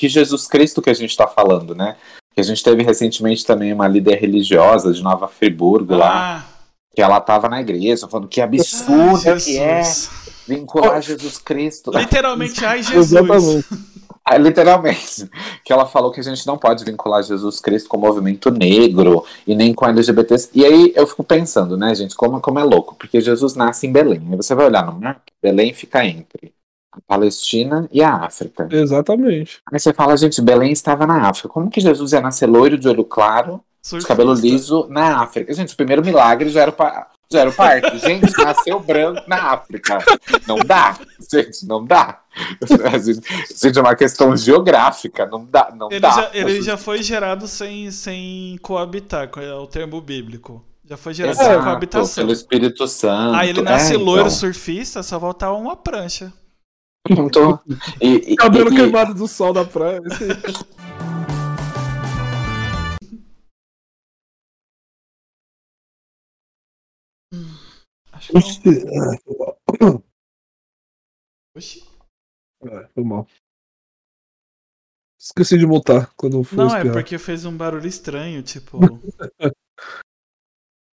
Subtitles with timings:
[0.00, 1.94] que Jesus Cristo que a gente está falando, né?
[2.34, 5.98] Que a gente teve recentemente também uma líder religiosa de Nova Friburgo ah.
[5.98, 6.46] lá,
[6.94, 9.82] que ela estava na igreja falando que absurdo ah, que é
[10.48, 11.02] vincular oh.
[11.02, 11.90] Jesus Cristo.
[11.90, 13.12] Literalmente, ai Jesus.
[14.24, 15.28] Ah, literalmente.
[15.62, 19.26] Que ela falou que a gente não pode vincular Jesus Cristo com o movimento negro
[19.46, 20.48] e nem com LGBTs.
[20.54, 22.94] E aí eu fico pensando, né, gente, como, como é louco.
[22.94, 24.26] Porque Jesus nasce em Belém.
[24.30, 26.54] Aí você vai olhar no mapa, Belém fica entre
[26.92, 28.68] a Palestina e a África.
[28.70, 29.60] Exatamente.
[29.72, 31.48] Aí você fala, gente, Belém estava na África.
[31.48, 35.52] Como que Jesus ia nascer loiro de olho claro, de cabelo liso na África?
[35.54, 36.74] Gente, o primeiro milagre já era,
[37.30, 37.98] já era o parque.
[38.00, 39.98] Gente, nasceu branco na África.
[40.48, 40.98] Não dá.
[41.32, 42.20] Gente, não dá.
[43.54, 45.26] Gente, é uma questão geográfica.
[45.26, 45.72] Não dá.
[45.72, 46.10] Não ele dá.
[46.10, 50.64] Já, ele já foi gerado sem, sem coabitar, é o termo bíblico.
[50.84, 52.24] Já foi gerado Exato, sem coabitação.
[52.24, 53.36] Pelo Espírito Santo.
[53.36, 54.30] Aí ele nasce é, loiro então.
[54.30, 56.32] surfista, só voltar uma prancha.
[57.08, 57.62] Então,
[58.00, 60.00] e, e, Cabelo e, queimado do sol da praia.
[68.12, 68.70] Acho que
[69.80, 70.04] não.
[71.56, 71.82] Oxi.
[72.62, 73.26] É, foi mal.
[75.18, 76.86] Esqueci de mutar quando for Não, é espiar.
[76.86, 78.78] é porque fez um barulho estranho, tipo.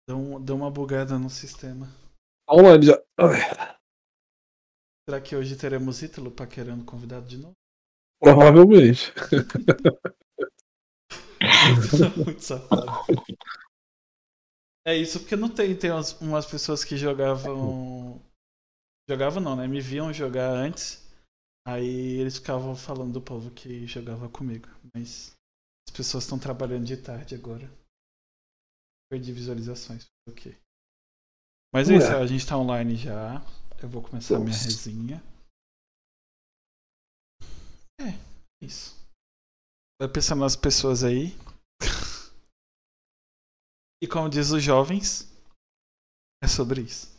[0.08, 1.88] deu, deu uma bugada no sistema.
[2.48, 3.02] Online já.
[5.08, 7.54] Será que hoje teremos Ítalo paquerando convidado de novo?
[8.20, 9.12] Provavelmente.
[12.16, 12.86] Muito safado.
[14.84, 18.20] É isso porque não tem, tem umas, umas pessoas que jogavam.
[19.08, 19.68] Jogavam não, né?
[19.68, 21.06] Me viam jogar antes.
[21.66, 24.68] Aí eles ficavam falando do povo que jogava comigo.
[24.92, 25.32] Mas
[25.88, 27.70] as pessoas estão trabalhando de tarde agora.
[29.10, 30.06] Perdi visualizações.
[30.28, 30.56] Ok.
[31.72, 33.42] Mas é isso, a gente tá online já.
[33.82, 35.22] Eu vou começar a minha resinha.
[38.00, 38.16] É,
[38.60, 38.96] isso.
[40.00, 41.36] Vai pensando nas pessoas aí.
[44.02, 45.30] e como diz os jovens,
[46.42, 47.14] é sobre isso.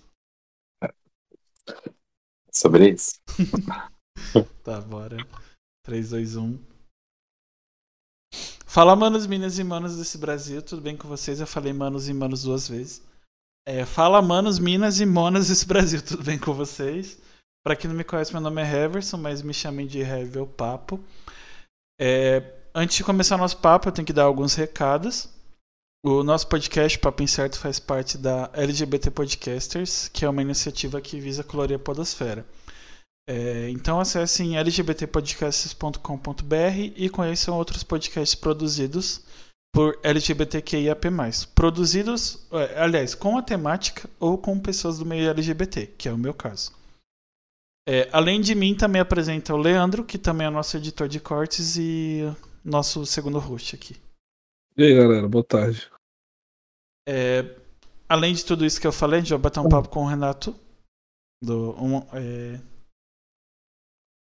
[2.51, 3.21] Sobre isso?
[4.63, 5.17] tá, bora.
[5.85, 6.77] 3, 2, 1.
[8.65, 11.39] Fala, manos, minas e manos desse Brasil, tudo bem com vocês?
[11.39, 13.06] Eu falei manos e manos duas vezes.
[13.69, 17.17] É, fala, manos, minas e monas desse Brasil, tudo bem com vocês?
[17.65, 21.03] Para quem não me conhece, meu nome é Heverson, mas me chamem de Hevel Papo.
[21.99, 22.41] É,
[22.73, 25.27] antes de começar nosso papo, eu tenho que dar alguns recados.
[26.01, 31.19] O nosso podcast, Papo Incerto, faz parte da LGBT Podcasters, que é uma iniciativa que
[31.19, 32.45] visa colorir a podosfera.
[33.29, 39.23] É, então acessem lgbtpodcasts.com.br e conheçam outros podcasts produzidos
[39.77, 41.07] por LGBTQIAP+.
[41.53, 46.17] Produzidos, é, aliás, com a temática ou com pessoas do meio LGBT, que é o
[46.17, 46.75] meu caso.
[47.87, 51.77] É, além de mim, também apresenta o Leandro, que também é nosso editor de cortes
[51.77, 52.23] e
[52.65, 53.95] nosso segundo host aqui.
[54.75, 55.87] E aí, galera, boa tarde.
[57.07, 57.55] É,
[58.09, 60.07] além de tudo isso que eu falei, a gente vai bater um papo com o
[60.07, 60.55] Renato.
[61.39, 62.59] Do, um, é...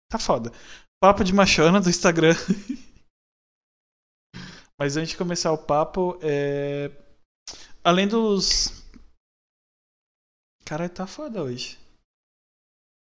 [0.09, 0.51] Tá foda.
[0.99, 2.33] Papo de machona do Instagram.
[4.79, 6.91] Mas antes de começar o papo, é...
[7.83, 8.83] além dos.
[10.65, 11.77] Cara, tá foda hoje.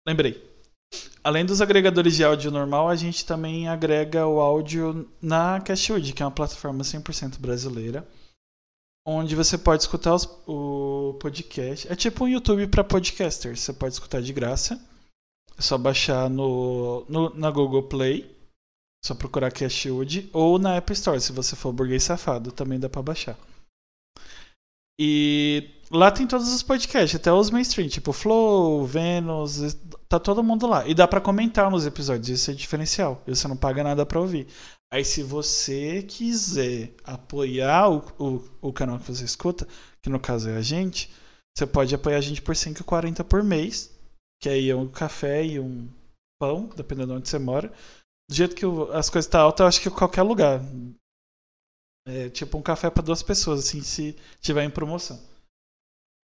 [0.06, 0.48] Lembrei.
[1.22, 6.22] Além dos agregadores de áudio normal, a gente também agrega o áudio na Cashwood, que
[6.22, 8.08] é uma plataforma 100% brasileira,
[9.06, 11.92] onde você pode escutar os, o podcast.
[11.92, 13.60] É tipo um YouTube para podcasters.
[13.60, 14.80] Você pode escutar de graça.
[15.58, 18.39] É só baixar no, no na Google Play
[19.04, 23.02] só procurar Cashwood ou na App Store, se você for burguês safado, também dá para
[23.02, 23.38] baixar.
[25.02, 29.74] E lá tem todos os podcasts, até os mainstream, tipo Flow, Venus,
[30.06, 30.86] tá todo mundo lá.
[30.86, 33.22] E dá para comentar nos episódios, isso é diferencial.
[33.26, 34.46] Você não paga nada para ouvir.
[34.92, 39.66] Aí se você quiser apoiar o, o, o, canal que você escuta,
[40.02, 41.10] que no caso é a gente,
[41.56, 43.90] você pode apoiar a gente por 5,40 por mês,
[44.42, 45.88] que aí é um café e um
[46.38, 47.72] pão, dependendo de onde você mora
[48.30, 48.64] do jeito que
[48.94, 50.60] as coisas estão tá altas, eu acho que qualquer lugar.
[52.06, 55.20] É tipo um café para duas pessoas, assim, se tiver em promoção.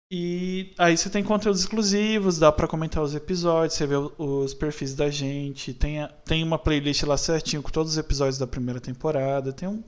[0.09, 4.95] E aí você tem conteúdos exclusivos, dá para comentar os episódios, você vê os perfis
[4.95, 8.79] da gente, tem, a, tem uma playlist lá certinho com todos os episódios da primeira
[8.79, 9.83] temporada, tem um,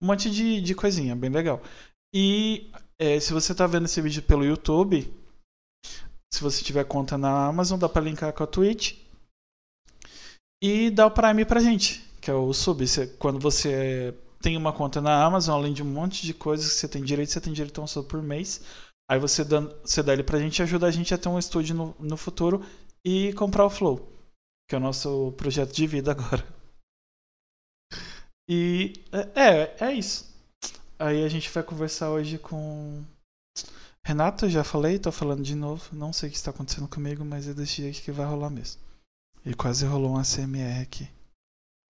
[0.00, 1.60] um monte de, de coisinha, bem legal.
[2.14, 5.12] E é, se você tá vendo esse vídeo pelo YouTube,
[6.32, 9.07] se você tiver conta na Amazon, dá para linkar com a Twitch
[10.62, 12.86] e dá o Prime pra gente, que é o sub.
[12.86, 16.78] Você, quando você tem uma conta na Amazon, além de um monte de coisas que
[16.78, 18.60] você tem direito, você tem direito a um sub por mês.
[19.10, 21.38] Aí você dá, você dá ele pra gente e ajuda a gente a ter um
[21.38, 22.64] estúdio no, no futuro
[23.04, 24.06] e comprar o Flow,
[24.68, 26.46] que é o nosso projeto de vida agora.
[28.48, 30.28] E é, é, é isso.
[30.98, 33.04] Aí a gente vai conversar hoje com
[34.04, 35.84] Renato, já falei, tô falando de novo.
[35.92, 38.80] Não sei o que está acontecendo comigo, mas é desse jeito que vai rolar mesmo.
[39.44, 41.08] E quase rolou um ACMR aqui.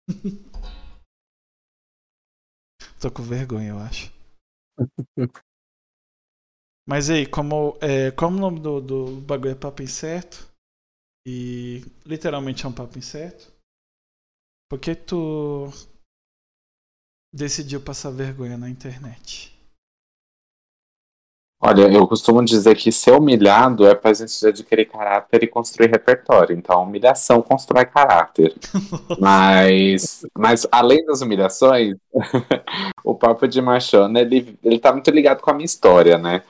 [3.00, 4.12] tô com vergonha, eu acho.
[6.88, 10.48] Mas aí, como, é, como o nome do, do bagulho é Papo Incerto,
[11.26, 13.52] e literalmente é um papo incerto,
[14.68, 15.72] por que tu
[17.34, 19.55] decidiu passar vergonha na internet?
[21.58, 25.90] Olha, eu costumo dizer que ser humilhado é para a gente adquirir caráter e construir
[25.90, 26.54] repertório.
[26.54, 28.54] Então, humilhação constrói caráter.
[29.18, 31.96] mas, mas, além das humilhações,
[33.02, 36.42] o papo de machona, ele, ele tá muito ligado com a minha história, né?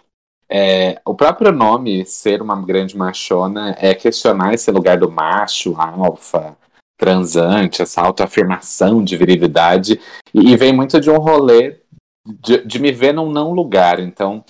[0.49, 6.56] É, o próprio nome, ser uma grande machona, é questionar esse lugar do macho, alfa,
[6.97, 10.00] transante, essa autoafirmação de virilidade,
[10.32, 11.81] e, e vem muito de um rolê
[12.25, 14.00] de, de, me ver num não lugar.
[14.00, 14.44] Então,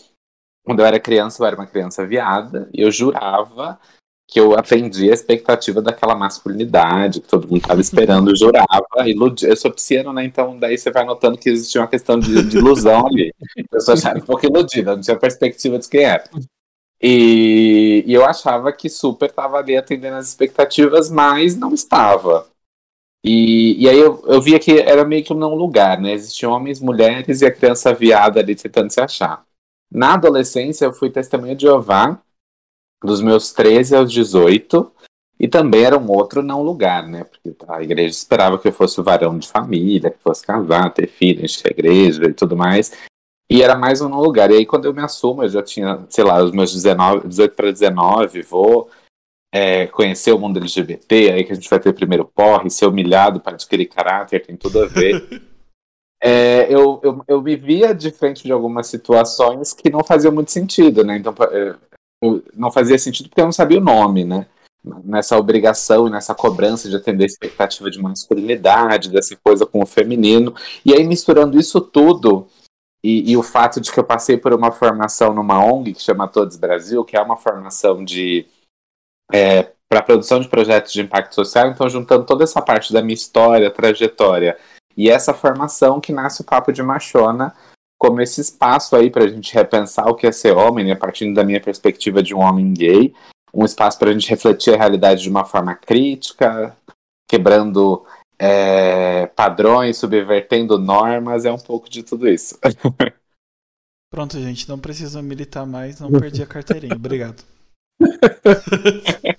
[0.66, 3.78] quando eu era criança, eu era uma criança viada, e eu jurava
[4.28, 9.48] que eu atendia a expectativa daquela masculinidade que todo mundo estava esperando, eu jurava, iludia.
[9.48, 10.24] Eu sou pisciano, né?
[10.24, 13.32] Então daí você vai notando que existia uma questão de, de ilusão ali.
[13.72, 16.24] Eu só achava um pouco iludida, não tinha perspectiva de quem era.
[17.00, 22.48] E, e eu achava que super estava ali atendendo as expectativas, mas não estava.
[23.24, 26.12] E, e aí eu, eu via que era meio que um não lugar, né?
[26.12, 29.45] Existiam homens, mulheres e a criança viada ali tentando se achar.
[29.90, 32.20] Na adolescência, eu fui testemunha de Jeová
[33.02, 34.92] dos meus 13 aos 18,
[35.38, 37.24] e também era um outro não lugar, né?
[37.24, 41.06] Porque a igreja esperava que eu fosse o varão de família, que fosse casar, ter
[41.06, 42.92] filho, encher a igreja e tudo mais.
[43.48, 44.50] E era mais um não lugar.
[44.50, 47.54] E aí, quando eu me assumo, eu já tinha, sei lá, os meus 19, 18
[47.54, 48.90] para 19, vou
[49.52, 53.38] é, conhecer o mundo LGBT, aí que a gente vai ter primeiro porre, ser humilhado
[53.38, 55.42] para adquirir caráter, tem tudo a ver.
[56.20, 60.50] é, eu, eu, eu me via de frente de algumas situações que não faziam muito
[60.50, 61.16] sentido, né?
[61.16, 61.74] Então, é,
[62.54, 64.46] não fazia sentido porque eu não sabia o nome, né?
[65.04, 70.54] Nessa obrigação, nessa cobrança de atender a expectativa de masculinidade, dessa coisa com o feminino.
[70.84, 72.46] E aí, misturando isso tudo,
[73.04, 76.28] e, e, o fato de que eu passei por uma formação numa ONG que chama
[76.28, 78.46] Todos Brasil, que é uma formação de
[79.32, 83.14] é, para produção de projetos de impacto social, então juntando toda essa parte da minha
[83.14, 84.56] história, trajetória
[84.96, 87.54] e essa formação que nasce o Papo de Machona,
[87.98, 90.96] como esse espaço aí para a gente repensar o que é ser homem, né, a
[90.96, 93.14] partir da minha perspectiva de um homem gay,
[93.52, 96.76] um espaço para a gente refletir a realidade de uma forma crítica,
[97.28, 98.04] quebrando
[98.38, 102.58] é, padrões, subvertendo normas, é um pouco de tudo isso.
[104.10, 107.42] Pronto, gente, não precisa militar mais, não perdi a carteirinha, obrigado.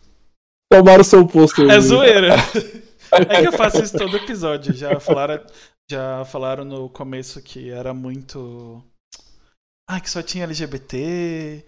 [0.69, 1.69] Tomaram seu posto.
[1.69, 2.36] É zoeira.
[3.30, 4.74] É que eu faço isso todo episódio.
[4.74, 5.44] Já falaram,
[5.89, 8.83] já falaram no começo que era muito.
[9.89, 11.63] Ah, que só tinha LGBT.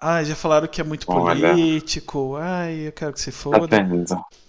[0.00, 1.50] Ah, já falaram que é muito Olha.
[1.50, 2.36] político.
[2.36, 3.76] Ai, eu quero que se foda.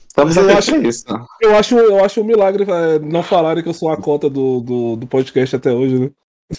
[0.08, 1.06] Estamos eu acho isso.
[1.42, 4.60] Eu acho, eu acho um milagre é, não falarem que eu sou a cota do,
[4.60, 6.12] do, do podcast até hoje, né?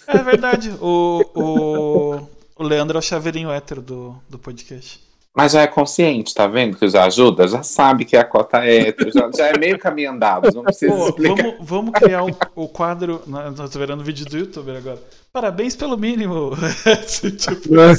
[0.06, 0.70] É verdade.
[0.80, 5.00] O, o, o Leandro é o chaveirinho hétero do, do podcast.
[5.34, 6.76] Mas já é consciente, tá vendo?
[6.76, 10.10] Que já ajuda, já sabe que a cota é hétero, já, já é meio caminho
[10.10, 10.54] andado.
[10.54, 11.42] Não precisa Pô, explicar.
[11.42, 13.22] Vamos, vamos criar o, o quadro.
[13.26, 15.02] Não, tô vendo o vídeo do YouTube agora.
[15.32, 16.50] Parabéns pelo mínimo.
[17.38, 17.80] tipo...
[17.80, 17.94] é,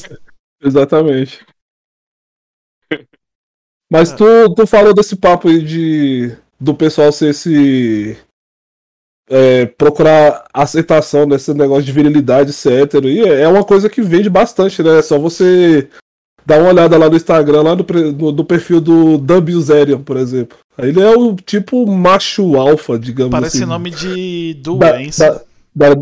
[0.64, 1.44] exatamente.
[3.92, 8.16] Mas tu, tu falou desse papo aí de do pessoal ser esse.
[9.30, 13.08] É, procurar aceitação nesse negócio de virilidade, ser hétero.
[13.08, 15.00] E é uma coisa que vende bastante, né?
[15.00, 15.90] É só você
[16.46, 17.86] Dá uma olhada lá no Instagram, lá no,
[18.18, 19.44] no, no perfil do Dan
[20.06, 20.58] por exemplo.
[20.78, 23.68] Ele é o tipo macho alfa, digamos Parece assim.
[23.68, 25.46] Parece nome de doença.
[25.74, 26.02] Da, da,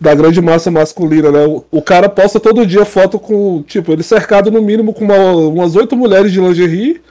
[0.00, 1.44] da, grande massa masculina, né?
[1.44, 5.32] O, o, cara posta todo dia foto com, tipo, ele cercado no mínimo com uma,
[5.32, 7.02] umas oito mulheres de lingerie,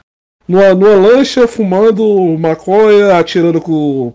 [0.48, 4.14] numa, numa lancha, fumando maconha, atirando com,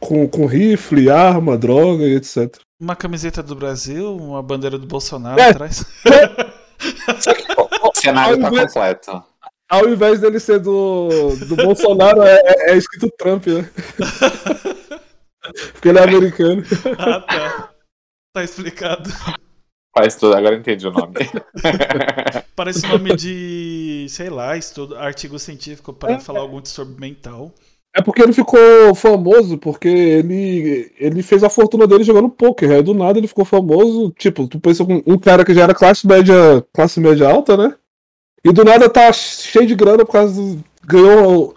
[0.00, 2.56] com, com rifle, arma, droga e etc.
[2.80, 5.50] Uma camiseta do Brasil, uma bandeira do Bolsonaro é.
[5.50, 5.84] atrás.
[7.82, 9.24] o cenário tá completo.
[9.68, 13.70] Ao invés dele ser do, do Bolsonaro, é, é, é escrito Trump, né?
[15.72, 16.62] Porque ele é americano.
[16.98, 17.70] Ah, tá.
[18.34, 19.10] Tá explicado.
[19.96, 21.14] Faz tudo, agora entendi o nome.
[22.56, 27.52] Parece nome de, sei lá, estudo, artigo científico para é, falar algum distúrbio mental.
[27.94, 32.70] É porque ele ficou famoso, porque ele, ele fez a fortuna dele jogando poker.
[32.70, 34.10] Aí do nada ele ficou famoso.
[34.18, 37.74] Tipo, tu pensa com um cara que já era classe média, classe média alta, né?
[38.44, 41.54] E do nada tá cheio de grana por causa do, ganhou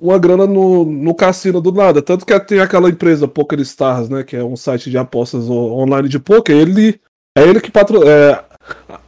[0.00, 2.00] uma grana no, no cassino do nada.
[2.00, 4.22] Tanto que tem aquela empresa Poker Stars, né?
[4.22, 6.56] Que é um site de apostas online de poker.
[6.56, 7.00] Ele.
[7.36, 8.44] É ele que patro, é,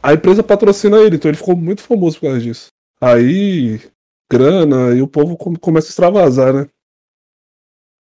[0.01, 2.67] A empresa patrocina ele, então ele ficou muito famoso por causa disso.
[2.99, 3.79] Aí.
[4.31, 6.67] Grana, e o povo começa a extravasar, né?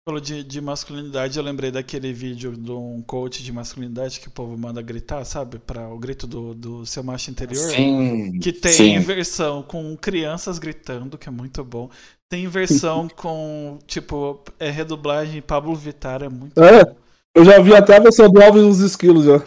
[0.07, 4.31] Falou de, de masculinidade, eu lembrei daquele vídeo de um coach de masculinidade que o
[4.31, 5.59] povo manda gritar, sabe?
[5.59, 7.71] Para o grito do, do seu macho interior.
[7.71, 8.39] Sim.
[8.41, 8.99] Que tem sim.
[8.99, 11.91] versão com crianças gritando, que é muito bom.
[12.31, 16.97] Tem versão com, tipo, é redublagem Pablo Vittar, é muito é, bom.
[17.35, 19.43] Eu já vi até a versão do Alves dos Esquilos já.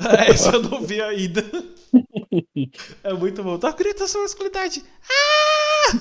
[0.00, 1.44] É, isso eu não vi ainda.
[3.02, 3.58] É muito bom.
[3.58, 4.84] Tá grita sua masculinidade.
[5.10, 5.98] Ah!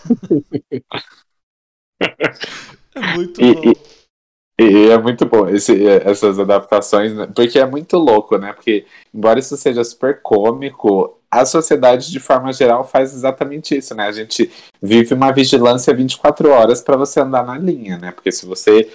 [2.95, 3.71] É muito E- bom.
[3.71, 3.96] e-
[4.59, 7.27] E é muito bom esse- essas adaptações, né?
[7.33, 8.53] porque é muito louco, né?
[8.53, 14.07] Porque, embora isso seja super cômico, a sociedade, de forma geral, faz exatamente isso, né?
[14.07, 14.49] A gente
[14.81, 18.11] vive uma vigilância 24 horas para você andar na linha, né?
[18.11, 18.89] Porque se você.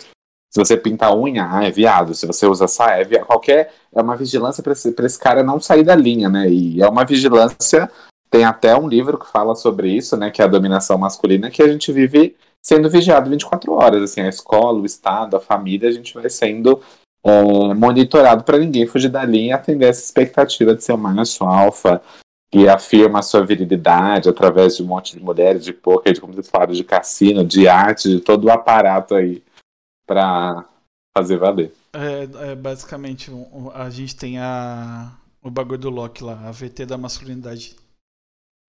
[0.54, 2.12] Se você pinta a unha, ah, é viado.
[2.12, 3.24] Se você usa saia, é viado.
[3.26, 3.72] Qualquer.
[3.94, 6.46] É uma vigilância para esse, pra esse cara não sair da linha, né?
[6.50, 7.90] E é uma vigilância.
[8.30, 10.30] Tem até um livro que fala sobre isso, né?
[10.30, 14.02] Que é a dominação masculina, que a gente vive sendo vigiado 24 horas.
[14.02, 16.80] Assim, a escola, o Estado, a família, a gente vai sendo
[17.24, 21.44] é, monitorado para ninguém fugir da linha e atender essa expectativa de ser um macho
[21.44, 22.02] alfa
[22.52, 26.34] que afirma a sua virilidade através de um monte de mulheres, de poker, de como
[26.34, 29.42] vocês falaram, de cassino, de arte, de todo o aparato aí
[30.06, 30.66] para
[31.16, 31.72] fazer valer.
[31.94, 33.30] É, é, basicamente,
[33.72, 37.74] a gente tem a, o bagulho do Loki lá, a VT da masculinidade.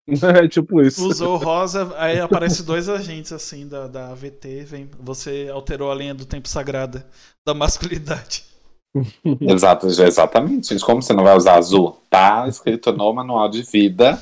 [0.43, 1.07] É tipo isso.
[1.09, 6.13] Usou rosa, aí aparece dois agentes assim da, da AVT, vem, você alterou a linha
[6.15, 7.07] do tempo sagrada
[7.47, 8.45] da masculinidade.
[9.41, 10.69] Exato, exatamente.
[10.69, 10.85] gente.
[10.85, 11.99] Como você não vai usar azul?
[12.11, 14.21] Tá escrito no manual de vida.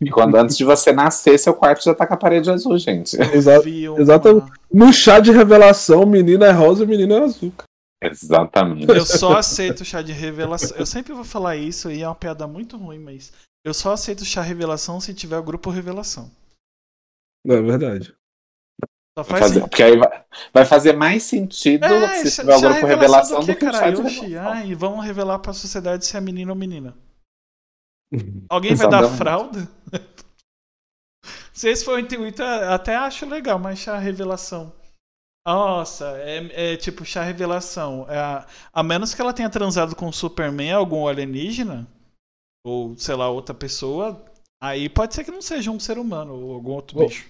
[0.00, 3.20] E quando antes de você nascer, seu quarto já tá com a parede azul, gente.
[3.20, 4.46] Exa- Vi uma- exatamente.
[4.72, 7.52] No chá de revelação, menina é rosa e menino é azul.
[8.00, 8.88] Exatamente.
[8.88, 10.76] Eu só aceito chá de revelação.
[10.76, 13.32] Eu sempre vou falar isso e é uma piada muito ruim, mas
[13.64, 16.30] eu só aceito chá revelação se tiver o grupo revelação.
[17.44, 18.16] Não, é verdade.
[19.18, 22.60] Só faz fazer- porque aí vai, vai fazer mais sentido É, se chá, tiver o
[22.60, 23.90] chá grupo revelação do do que, que o chá cara?
[23.90, 24.20] Yoshi?
[24.20, 24.52] revelação.
[24.52, 26.96] Ai, vamos revelar pra sociedade se é menino ou menina.
[28.48, 29.68] Alguém vai dar fralda?
[31.52, 34.72] Se esse for o intuito, até acho legal, mas chá revelação.
[35.46, 38.06] Nossa, é, é tipo chá revelação.
[38.08, 41.88] É a, a menos que ela tenha transado com o Superman, algum alienígena,
[42.68, 44.22] ou sei lá, outra pessoa,
[44.62, 47.06] aí pode ser que não seja um ser humano ou algum outro Oh.
[47.06, 47.26] bicho.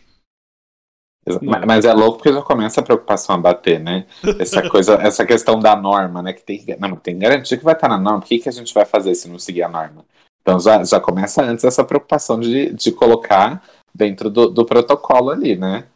[1.42, 4.06] Mas, mas é louco porque já começa a preocupação a bater, né?
[4.40, 6.32] Essa coisa, essa questão da norma, né?
[6.32, 8.20] Que tem, que- não, tem que garantir que vai estar na norma.
[8.20, 10.06] O que, que a gente vai fazer se não seguir a norma?
[10.40, 13.62] Então já, já começa antes essa preocupação de, de colocar
[13.94, 15.86] dentro do, do protocolo ali, né?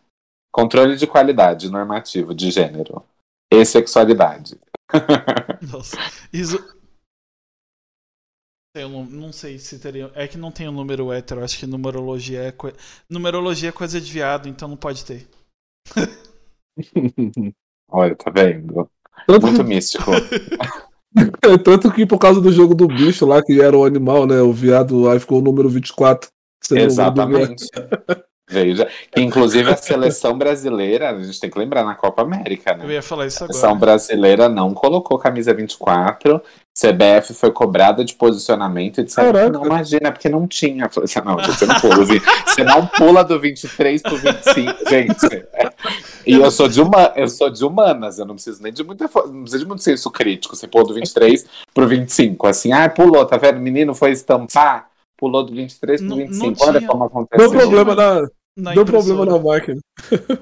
[0.53, 3.03] Controle de qualidade normativo de gênero
[3.51, 4.59] e sexualidade.
[5.73, 5.97] Nossa.
[6.31, 6.59] Isso.
[8.75, 10.11] Eu não, não sei se teria.
[10.15, 11.45] É que não tem o número hétero.
[11.45, 12.53] Acho que numerologia é.
[12.53, 12.73] coi-
[13.09, 15.29] Numerologia é coisa de viado, então não pode ter.
[17.91, 18.89] Olha, tá vendo?
[19.27, 20.11] Tanto Muito que, místico.
[21.63, 24.41] tanto que por causa do jogo do bicho lá, que era o animal, né?
[24.41, 26.31] O viado, aí ficou o número 24.
[26.65, 27.53] sendo o número do viado.
[27.53, 27.67] Exatamente.
[28.51, 28.87] Veja.
[29.11, 32.85] Que, inclusive a seleção brasileira, a gente tem que lembrar na Copa América, né?
[32.85, 33.81] Eu ia falar isso A seleção agora.
[33.81, 36.43] brasileira não colocou camisa 24.
[36.75, 39.51] CBF foi cobrada de posicionamento e disseram, Caraca.
[39.53, 40.89] não, imagina, porque não tinha.
[40.89, 41.97] Falei assim, não, você não pula.
[42.47, 45.47] Você não pula do 23 pro 25, gente.
[46.27, 49.05] E eu sou de uma, eu sou de humanas, eu não preciso nem de muita,
[49.05, 50.57] não preciso de muito senso crítico.
[50.57, 52.47] Você pulou do 23 pro 25.
[52.47, 53.59] Assim, ah, pulou, tá vendo?
[53.59, 54.89] O menino foi estampar,
[55.19, 56.65] pulou do 23 pro Não- não 25.
[56.65, 57.51] Olha como aconteceu.
[57.51, 59.79] Deu problema na, Na deu problema na máquina.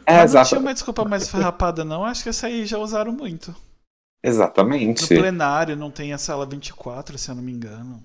[0.07, 2.05] É, não exato, tinha uma desculpa mais farrapada, não.
[2.05, 3.53] Acho que essa aí já usaram muito.
[4.23, 5.07] No exatamente.
[5.07, 8.05] plenário não tem a sala 24, se eu não me engano.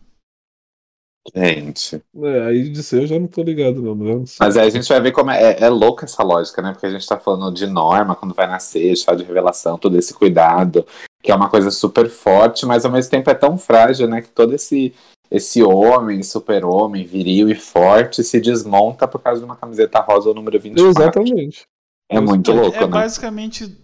[1.33, 2.01] Gente.
[2.21, 3.95] É, aí disso eu já não tô ligado, não.
[3.95, 4.37] não sei.
[4.39, 6.71] Mas aí a gente vai ver como é, é, é louca essa lógica, né?
[6.71, 10.13] Porque a gente tá falando de norma, quando vai nascer, chá de revelação, todo esse
[10.13, 10.85] cuidado,
[11.23, 14.21] que é uma coisa super forte, mas ao mesmo tempo é tão frágil, né?
[14.21, 14.93] Que todo esse,
[15.31, 20.35] esse homem, super-homem, viril e forte, se desmonta por causa de uma camiseta rosa ou
[20.35, 20.91] número 24.
[20.91, 21.65] Exatamente.
[22.07, 22.87] É muito louco, é né?
[22.87, 23.75] basicamente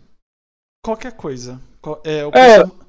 [0.84, 1.60] qualquer coisa.
[1.82, 2.60] Co- É, eu, É.
[2.64, 2.82] costumo-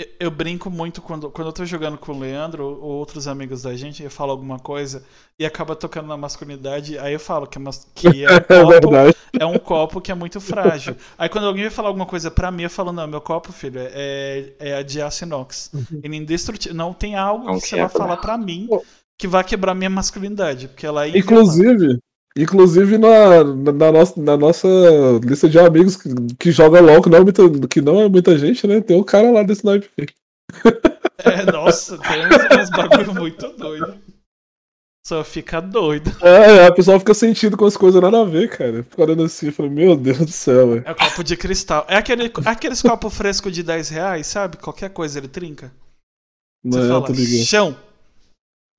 [0.00, 3.26] eu- eu brinco muito quando, quando eu tô jogando com o Leandro ou ou outros
[3.26, 5.02] amigos da gente, eu falo alguma coisa
[5.38, 8.80] e acaba tocando na masculinidade, aí eu falo que é, mas- que é, um, É
[8.80, 8.90] copo,
[9.40, 10.96] é um copo que é muito frágil.
[11.18, 13.80] Aí quando alguém vai falar alguma coisa pra mim, eu falo, não, meu copo, filho,
[13.80, 15.70] é, é a de aço inox.
[16.02, 16.76] Ele é indestrutível.
[16.76, 18.68] Não tem algo Não que você vai falar pra mim
[19.20, 21.18] que vai quebrar minha masculinidade, porque ela é.
[21.18, 21.98] Inclusive,
[22.36, 24.68] Inclusive na, na, na, nossa, na nossa
[25.24, 26.08] lista de amigos que,
[26.38, 28.80] que joga LOL, que não, é muita, que não é muita gente, né?
[28.80, 29.88] Tem um cara lá desse naipe.
[31.24, 34.00] É, nossa, tem uns, uns bagulho muito doido.
[35.04, 36.12] Só fica doido.
[36.24, 38.82] É, a pessoa fica sentindo com as coisas nada a ver, cara.
[38.82, 40.82] Fica olhando assim, fala, meu Deus do céu, velho.
[40.86, 41.86] É o copo de cristal.
[41.88, 44.58] É aquele, aqueles copos frescos de 10 reais, sabe?
[44.58, 45.72] Qualquer coisa ele trinca.
[46.62, 47.76] Você Não, fala, chão.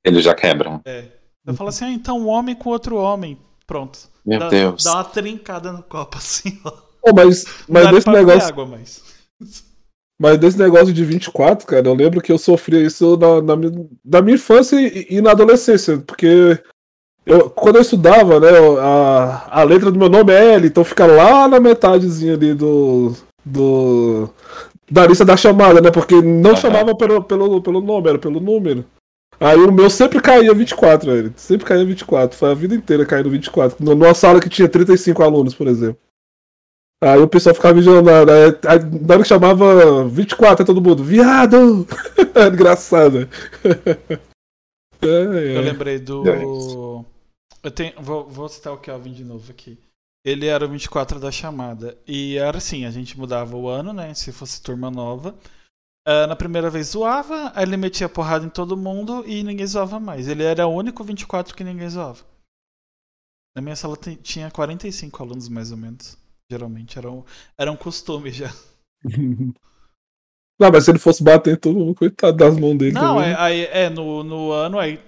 [0.06, 0.80] Ele já quebra.
[0.86, 1.19] É.
[1.50, 3.38] Eu falo assim, ah, então um homem com outro homem.
[3.66, 4.00] Pronto.
[4.26, 4.84] Meu dá, Deus.
[4.84, 6.72] Dá uma trincada no copo assim, ó.
[7.02, 8.48] Pô, mas, mas desse negócio.
[8.50, 9.04] água, mas.
[10.22, 13.72] Mas desse negócio de 24, cara, eu lembro que eu sofria isso na, na,
[14.04, 16.62] na minha infância e, e na adolescência, porque
[17.26, 18.50] eu, quando eu estudava, né,
[18.82, 23.16] a, a letra do meu nome é L, então fica lá na metadezinha ali do,
[23.46, 24.30] do
[24.92, 26.60] da lista da chamada, né, porque não Aham.
[26.60, 28.84] chamava pelo, pelo, pelo nome, era pelo número.
[29.40, 33.30] Aí o meu sempre caía 24, velho, sempre caía 24, foi a vida inteira caindo
[33.30, 36.00] 24, n- numa sala que tinha 35 alunos, por exemplo.
[37.02, 38.34] Aí o pessoal ficava vigiando, na, na,
[38.68, 41.88] aí, na hora que chamava 24, é todo mundo, viado!
[42.36, 43.30] Era engraçado.
[45.02, 45.62] É, Eu é.
[45.62, 46.28] lembrei do.
[46.28, 46.44] É
[47.64, 47.94] Eu tenho.
[48.02, 49.78] Vou, vou citar o Kelvin de novo aqui.
[50.26, 51.98] Ele era o 24 da chamada.
[52.06, 54.14] E era assim, a gente mudava o ano, né?
[54.14, 55.34] Se fosse turma nova.
[56.06, 60.00] Ah, na primeira vez zoava, aí ele metia porrada em todo mundo e ninguém zoava
[60.00, 60.28] mais.
[60.28, 62.24] Ele era o único 24 que ninguém zoava.
[63.56, 66.18] Na minha sala tinha 45 alunos, mais ou menos.
[66.50, 66.98] Geralmente.
[66.98, 67.24] Era um,
[67.58, 68.52] era um costume já.
[70.60, 72.94] Não, mas se ele fosse bater em todo mundo, coitado das mãos dele.
[72.94, 73.32] Não, também.
[73.32, 75.00] é, aí, é no, no ano, aí,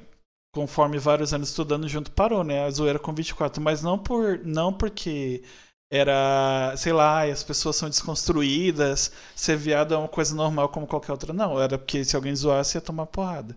[0.53, 2.63] conforme vários anos estudando junto, parou, né?
[2.65, 3.62] A zoeira com 24.
[3.62, 5.43] Mas não, por, não porque
[5.91, 11.12] era, sei lá, as pessoas são desconstruídas, ser viado é uma coisa normal como qualquer
[11.12, 11.33] outra.
[11.33, 13.55] Não, era porque se alguém zoasse ia tomar porrada.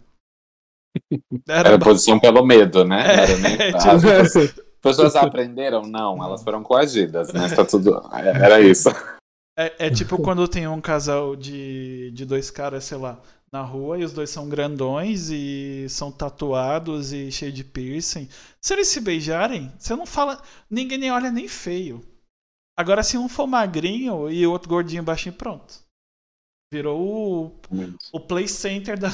[1.49, 3.03] Era, Era posição pelo medo, né?
[3.03, 5.83] É, Era nem- tipo- As pessoas aprenderam?
[5.83, 8.01] Não, elas foram coagidas, mas tá tudo.
[8.13, 8.89] Era isso.
[9.59, 13.21] É, é tipo quando tem um casal de, de dois caras, sei lá,
[13.53, 18.29] na rua e os dois são grandões e são tatuados e cheios de piercing.
[18.61, 20.41] Se eles se beijarem, você não fala.
[20.69, 22.05] Ninguém nem olha nem feio.
[22.77, 25.75] Agora, se um for magrinho e o outro gordinho baixinho, pronto.
[26.73, 27.61] Virou o,
[28.13, 29.09] o play center da.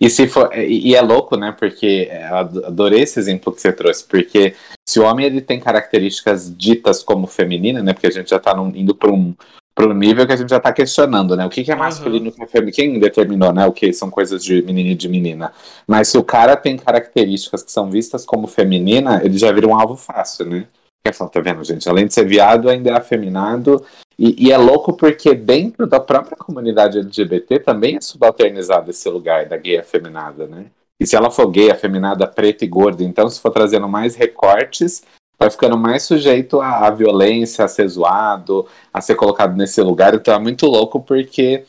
[0.00, 1.52] E, se for, e é louco, né?
[1.58, 2.08] Porque
[2.64, 4.54] adorei esse exemplo que você trouxe, porque
[4.88, 7.92] se o homem ele tem características ditas como feminina, né?
[7.92, 9.34] Porque a gente já tá num- indo para um,
[9.74, 11.44] pra um nível que a gente já tá questionando, né?
[11.44, 12.76] O que, que é masculino e o que é feminino?
[12.76, 13.66] Quem determinou, né?
[13.66, 15.52] O que são coisas de menino e de menina.
[15.86, 19.74] Mas se o cara tem características que são vistas como feminina, ele já vira um
[19.78, 20.66] alvo fácil, né?
[21.04, 21.88] Quer falar, tá vendo, gente?
[21.88, 23.84] Além de ser viado, ainda é afeminado.
[24.18, 29.46] E, e é louco porque dentro da própria comunidade LGBT também é subalternizado esse lugar
[29.46, 30.66] da gay afeminada, né?
[31.00, 35.02] E se ela for gay, afeminada, preta e gorda, então se for trazendo mais recortes,
[35.36, 40.14] vai ficando mais sujeito à, à violência, a ser zoado, a ser colocado nesse lugar.
[40.14, 41.64] Então é muito louco porque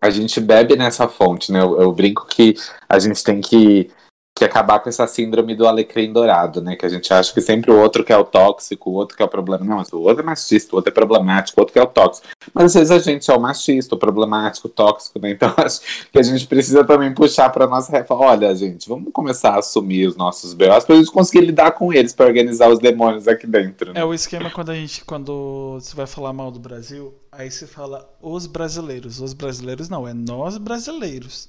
[0.00, 1.60] a gente bebe nessa fonte, né?
[1.60, 2.56] Eu, eu brinco que
[2.88, 3.90] a gente tem que,
[4.38, 6.76] que acabar com essa síndrome do alecrim dourado, né?
[6.76, 9.22] Que a gente acha que sempre o outro que é o tóxico, o outro que
[9.22, 9.64] é o problema.
[9.64, 12.28] Não, o outro é machista, o outro é problemático, o outro que é o tóxico.
[12.54, 15.30] Mas às vezes a gente é o machista, o problemático, o tóxico, né?
[15.32, 15.80] Então acho
[16.12, 18.14] que a gente precisa também puxar para nossa refa.
[18.14, 21.92] Olha, gente, vamos começar a assumir os nossos BOs para a gente conseguir lidar com
[21.92, 23.92] eles, para organizar os demônios aqui dentro.
[23.92, 24.00] né?
[24.00, 25.04] É o esquema quando a gente.
[25.04, 29.20] Quando você vai falar mal do Brasil, aí você fala os brasileiros.
[29.20, 31.48] Os brasileiros não, é nós brasileiros.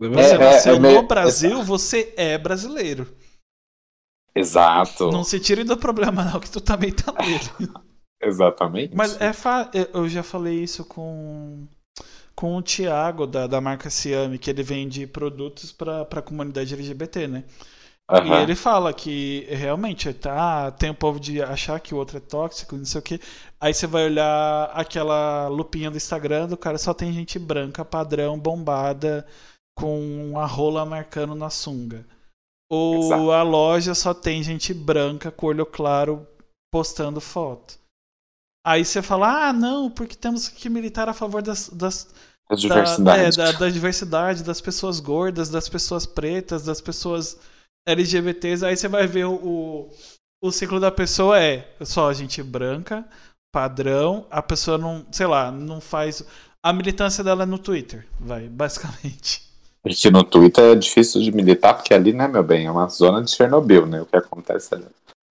[0.00, 3.06] Você É, é, nasceu é meio- no Brasil, você é brasileiro.
[4.34, 5.10] Exato.
[5.10, 7.40] Não se tire do problema, não, que tu também tá nele.
[8.22, 8.94] Exatamente.
[8.94, 9.70] Mas é fa...
[9.94, 11.66] eu já falei isso com
[12.34, 17.28] com o Thiago da, da marca Ciame, que ele vende produtos para a comunidade LGBT,
[17.28, 17.44] né?
[18.22, 18.42] E Aham.
[18.42, 22.76] ele fala que realmente tá, tem o povo de achar que o outro é tóxico,
[22.76, 23.20] não sei o que.
[23.60, 28.38] Aí você vai olhar aquela lupinha do Instagram, do cara só tem gente branca, padrão,
[28.38, 29.26] bombada,
[29.76, 32.06] com a rola marcando na sunga.
[32.70, 33.30] Ou Exato.
[33.32, 36.26] a loja só tem gente branca com olho claro
[36.72, 37.78] postando foto.
[38.64, 42.12] Aí você fala, ah, não, porque temos que militar a favor das, das,
[42.48, 43.22] da, diversidade.
[43.22, 47.38] é, da, da diversidade, das pessoas gordas, das pessoas pretas, das pessoas
[47.88, 48.64] LGBTs.
[48.64, 49.90] Aí você vai ver o, o,
[50.42, 53.04] o ciclo da pessoa é só gente branca,
[53.52, 56.22] padrão, a pessoa não, sei lá, não faz.
[56.62, 59.49] A militância dela é no Twitter, vai, basicamente.
[59.82, 63.22] Porque no Twitter é difícil de militar, porque ali, né, meu bem, é uma zona
[63.22, 64.02] de Chernobyl, né?
[64.02, 64.86] O que acontece ali.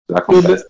[0.10, 0.66] Já acontece.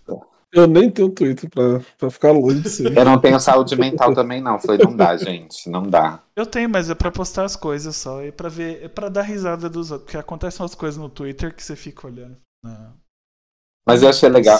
[0.52, 2.82] Eu nem tenho Twitter pra, pra ficar longe disso.
[2.86, 4.58] Eu não tenho saúde mental também, não.
[4.58, 5.68] Falei, não dá, gente.
[5.68, 6.22] Não dá.
[6.34, 9.22] Eu tenho, mas é pra postar as coisas só e pra ver, é pra dar
[9.22, 12.38] risada dos outros, porque acontecem umas coisas no Twitter que você fica olhando.
[12.64, 12.94] Não.
[13.86, 14.58] Mas eu achei legal.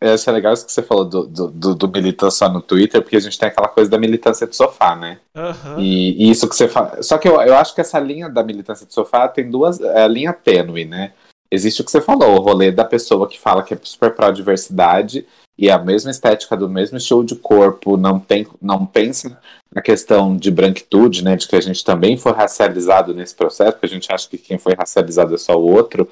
[0.00, 3.00] Eu achei legal isso que você falou do, do, do, do militância só no Twitter,
[3.00, 5.18] porque a gente tem aquela coisa da militância de sofá, né?
[5.34, 5.78] Uhum.
[5.78, 7.02] E, e, isso que você fala.
[7.02, 9.80] Só que eu, eu acho que essa linha da militância de sofá tem duas.
[9.80, 11.12] É a linha tênue, né?
[11.50, 15.24] Existe o que você falou, o rolê da pessoa que fala que é super pró-diversidade
[15.56, 19.38] e a mesma estética do mesmo estilo de corpo, não, tem, não pensa
[19.72, 23.86] na questão de branquitude, né, de que a gente também foi racializado nesse processo, porque
[23.86, 26.08] a gente acha que quem foi racializado é só o outro,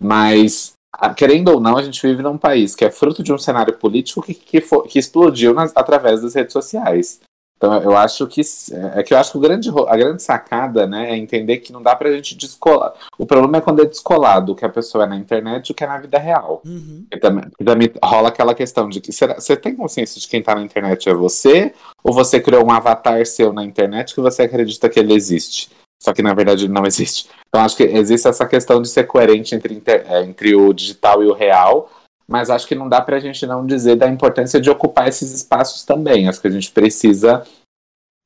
[0.00, 0.72] mas
[1.16, 4.22] querendo ou não, a gente vive num país que é fruto de um cenário político
[4.22, 7.20] que, que, for, que explodiu nas, através das redes sociais.
[7.62, 8.40] Então eu acho que
[8.96, 11.94] é que eu acho que grande, a grande sacada né, é entender que não dá
[11.94, 12.92] pra gente descolar.
[13.16, 15.74] O problema é quando é descolado o que a pessoa é na internet e o
[15.74, 16.60] que é na vida real.
[16.64, 17.06] Uhum.
[17.08, 20.56] E também, também, rola aquela questão de que será, você tem consciência de quem tá
[20.56, 24.88] na internet é você, ou você criou um avatar seu na internet que você acredita
[24.88, 25.70] que ele existe?
[26.02, 27.28] Só que na verdade não existe.
[27.48, 31.26] Então acho que existe essa questão de ser coerente entre, é, entre o digital e
[31.26, 31.88] o real
[32.32, 35.32] mas acho que não dá para a gente não dizer da importância de ocupar esses
[35.32, 36.28] espaços também.
[36.28, 37.44] Acho que a gente precisa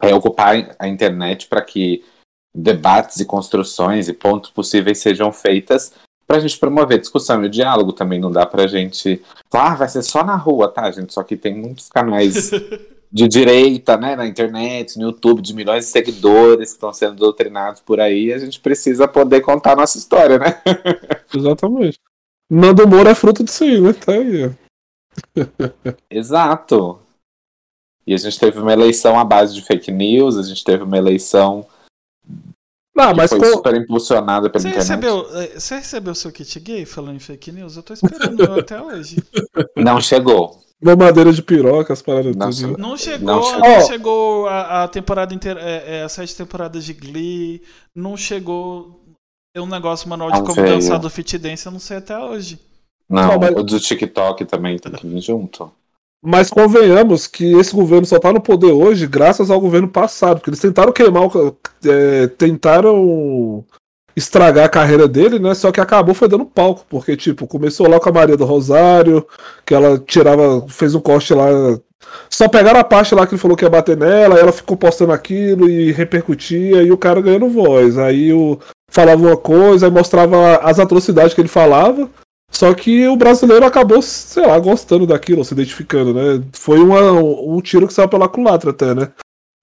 [0.00, 2.04] é, ocupar a internet para que
[2.54, 5.92] debates e construções e pontos possíveis sejam feitas
[6.26, 8.20] para a gente promover discussão e diálogo também.
[8.20, 9.20] Não dá para a gente
[9.52, 11.12] ah, vai ser só na rua, tá, gente?
[11.12, 12.50] Só que tem muitos canais
[13.16, 17.80] de direita, né, na internet, no YouTube, de milhões de seguidores que estão sendo doutrinados
[17.80, 18.30] por aí.
[18.30, 20.60] A gente precisa poder contar a nossa história, né?
[21.34, 21.98] Exatamente.
[22.50, 23.94] Nando Moura é fruto disso aí, né?
[23.94, 24.50] Tá aí.
[26.10, 26.98] Exato.
[28.06, 30.98] E a gente teve uma eleição à base de fake news, a gente teve uma
[30.98, 31.66] eleição
[32.94, 34.88] não, mas foi super impulsionada pela você internet.
[34.88, 37.76] Recebeu, eh, você recebeu o seu kit gay falando em fake news?
[37.76, 39.16] Eu tô esperando até hoje.
[39.74, 40.65] Não chegou.
[40.82, 42.78] Mamadeira de piroca, as paradas não, tudo.
[42.78, 46.84] Não chegou, não chegou, não chegou a, a, temporada inteira, é, é, as sete temporadas
[46.84, 47.62] de Glee,
[47.94, 49.02] não chegou
[49.54, 52.60] é um negócio manual de como dançar do Fit Dance, eu não sei até hoje.
[53.08, 53.50] Não, não mas...
[53.52, 55.72] o do TikTok também tem que vir junto.
[56.22, 60.50] Mas convenhamos que esse governo só está no poder hoje graças ao governo passado, porque
[60.50, 63.64] eles tentaram queimar, o, é, tentaram
[64.16, 65.54] estragar a carreira dele, né?
[65.54, 69.26] Só que acabou foi dando palco, porque tipo, começou lá com a Maria do Rosário,
[69.64, 71.46] que ela tirava, fez um corte lá,
[72.30, 75.12] só pegaram a parte lá que ele falou que ia bater nela, ela ficou postando
[75.12, 77.98] aquilo e repercutia e o cara ganhando voz.
[77.98, 82.08] Aí o falava uma coisa, e mostrava as atrocidades que ele falava.
[82.50, 86.42] Só que o brasileiro acabou, sei lá, gostando daquilo, se identificando, né?
[86.52, 89.10] Foi uma, um tiro que saiu pela culatra até, né?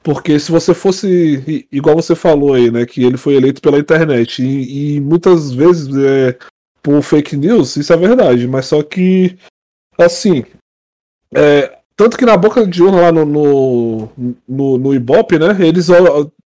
[0.04, 4.44] Porque se você fosse, igual você falou aí, né, que ele foi eleito pela internet,
[4.44, 6.38] e, e muitas vezes é,
[6.82, 9.38] por fake news, isso é verdade, mas só que,
[9.98, 10.44] assim,
[11.34, 14.10] é, tanto que na boca de urna lá no, no,
[14.46, 15.88] no, no Ibope, né, eles,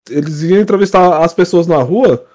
[0.10, 2.26] eles iam entrevistar as pessoas na rua,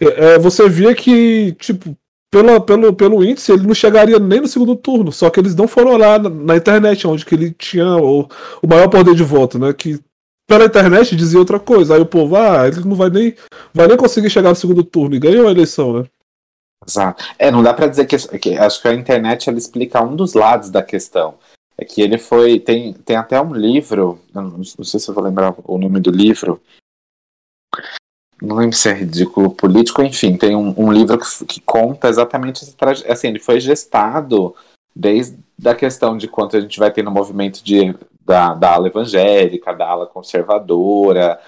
[0.00, 1.96] é, é, você via que, tipo,
[2.30, 5.12] pelo, pelo, pelo índice, ele não chegaria nem no segundo turno.
[5.12, 8.28] Só que eles não foram lá na, na internet, onde que ele tinha o,
[8.60, 9.72] o maior poder de voto, né?
[9.72, 10.00] Que
[10.46, 11.94] pela internet dizia outra coisa.
[11.94, 13.34] Aí o povo, ah, ele não vai nem,
[13.72, 15.14] vai nem conseguir chegar no segundo turno.
[15.14, 16.06] E ganhou a eleição, né?
[16.86, 17.24] Exato.
[17.38, 18.56] É, não dá para dizer que, que.
[18.56, 21.34] Acho que a internet ela explica um dos lados da questão.
[21.76, 22.60] É que ele foi.
[22.60, 26.10] Tem, tem até um livro, não, não sei se eu vou lembrar o nome do
[26.10, 26.60] livro,
[28.40, 32.62] não lembro se é ridículo político, enfim, tem um, um livro que, que, conta exatamente
[32.62, 33.12] essa trajetória.
[33.12, 34.54] Assim, ele foi gestado
[34.94, 37.94] desde a questão de quanto a gente vai ter no movimento de,
[38.24, 41.40] da, da ala evangélica, da ala conservadora.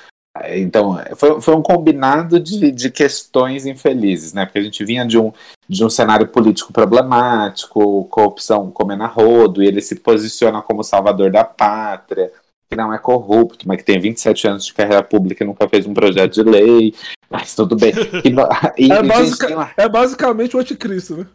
[0.51, 4.45] Então, foi, foi um combinado de, de questões infelizes, né?
[4.45, 5.33] Porque a gente vinha de um,
[5.67, 11.31] de um cenário político problemático, corrupção comendo a rodo, e ele se posiciona como salvador
[11.31, 12.31] da pátria
[12.69, 15.87] que não é corrupto, mas que tem 27 anos de carreira pública e nunca fez
[15.87, 16.95] um projeto de lei,
[17.31, 17.93] mas tudo bem.
[18.25, 18.29] E,
[18.87, 19.71] e, é, uma...
[19.77, 21.27] é, basicamente o anticristo, né?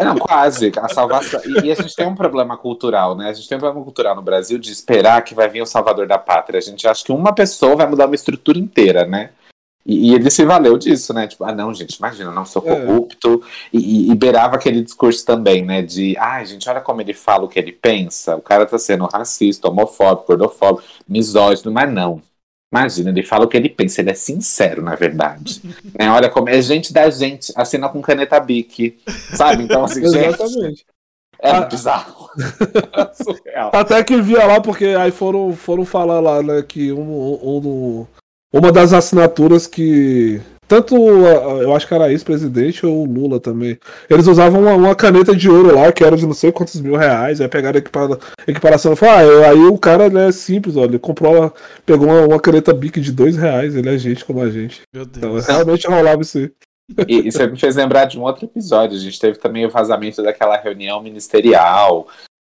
[0.00, 1.40] É, não, quase, a salvação.
[1.44, 3.28] E, e, a gente tem um problema cultural, né?
[3.28, 6.06] A gente tem um problema cultural no Brasil de esperar que vai vir o salvador
[6.06, 6.58] da pátria.
[6.58, 9.30] A gente acha que uma pessoa vai mudar uma estrutura inteira, né?
[9.88, 11.26] E, e, ele se valeu disso, né?
[11.26, 12.76] Tipo, ah, não, gente, imagina, não sou é.
[12.76, 13.42] corrupto.
[13.72, 13.76] É.
[13.78, 15.80] E, e, beirava aquele discurso também, né?
[15.80, 18.36] De, ai, ah, gente, olha como ele fala o que ele pensa.
[18.36, 22.20] O cara tá sendo racista, homofóbico, gordofóbico, misógino, mas não.
[22.70, 25.62] Imagina, ele fala o que ele pensa, ele é sincero, na verdade.
[25.98, 26.10] né?
[26.12, 28.98] Olha como é gente da gente, assina com caneta bique,
[29.34, 29.62] sabe?
[29.62, 30.84] Então, assim, Exatamente.
[31.40, 32.28] É ah, bizarro.
[33.72, 38.06] Até que via lá, porque aí foram, foram falar lá, né, que um, um,
[38.52, 40.40] uma das assinaturas que.
[40.66, 43.78] Tanto eu acho que era ex-presidente ou Lula também.
[44.08, 46.94] Eles usavam uma, uma, caneta de ouro lá, que era de não sei quantos mil
[46.94, 47.40] reais.
[47.40, 50.98] Aí pegaram a equiparação e falaram, ah, aí o cara né, é simples, olha, ele
[50.98, 51.54] comprou,
[51.86, 54.82] pegou uma, uma caneta Bic de dois reais, ele é gente como a gente.
[54.92, 55.44] Meu Deus.
[55.44, 56.52] Então realmente rolava isso aí.
[57.06, 58.94] E, e você me fez lembrar de um outro episódio.
[58.94, 62.06] A gente teve também o vazamento daquela reunião ministerial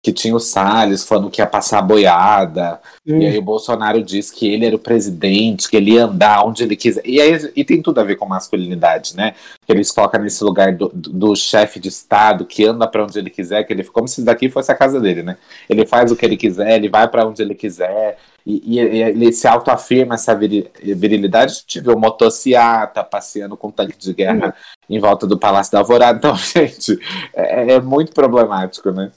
[0.08, 2.80] que tinha o Salles falando que ia passar a boiada.
[3.06, 3.20] Hum.
[3.20, 6.64] E aí o Bolsonaro disse que ele era o presidente, que ele ia andar onde
[6.64, 7.02] ele quiser.
[7.06, 9.36] E, aí, e tem tudo a ver com masculinidade, né?
[9.66, 13.30] Que eles colocam nesse lugar do, do, chefe de Estado que anda para onde ele
[13.30, 15.38] quiser, que ele como se isso daqui fosse a casa dele, né?
[15.70, 18.18] Ele faz o que ele quiser, ele vai para onde ele quiser.
[18.46, 21.52] E, e, ele se autoafirma essa virilidade.
[21.52, 24.56] A gente viu motociata passeando com tanque de guerra
[24.90, 24.96] hum.
[24.96, 26.18] em volta do Palácio da Alvorada.
[26.18, 26.98] Então, gente,
[27.36, 29.12] é, é muito problemático, né?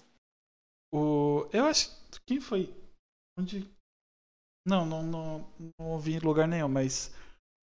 [0.93, 1.91] O, eu acho.
[2.27, 2.75] Quem foi?
[3.39, 3.69] Onde.
[4.67, 7.15] Não, não, não, não ouvi em lugar nenhum, mas.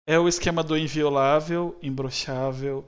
[0.06, 2.86] É o esquema do inviolável, imbrochável.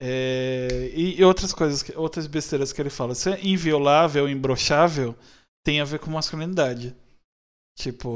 [0.00, 3.14] É, e, e, outras coisas, outras besteiras que ele fala.
[3.14, 5.16] Se é inviolável, imbrochável,
[5.64, 6.96] tem a ver com masculinidade.
[7.76, 8.14] Tipo.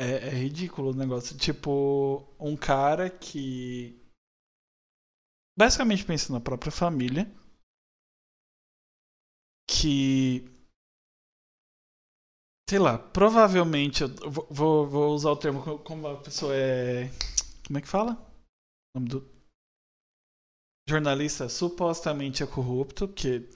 [0.00, 1.36] É, é ridículo o negócio.
[1.36, 4.00] Tipo, um cara que.
[5.58, 7.30] Basicamente pensa na própria família.
[9.70, 10.57] Que
[12.68, 14.08] sei lá, provavelmente, eu
[14.50, 17.10] vou, vou usar o termo como a pessoa é.
[17.66, 18.12] Como é que fala?
[18.94, 19.38] O nome do.
[20.88, 23.48] Jornalista supostamente é corrupto, que.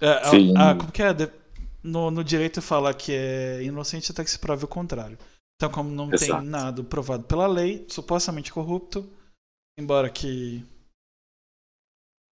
[0.00, 1.08] É, a, a, como que é?
[1.82, 5.18] No, no direito fala que é inocente até que se prove o contrário.
[5.56, 6.40] Então, como não Exato.
[6.40, 9.08] tem nada provado pela lei, supostamente corrupto,
[9.78, 10.64] embora que.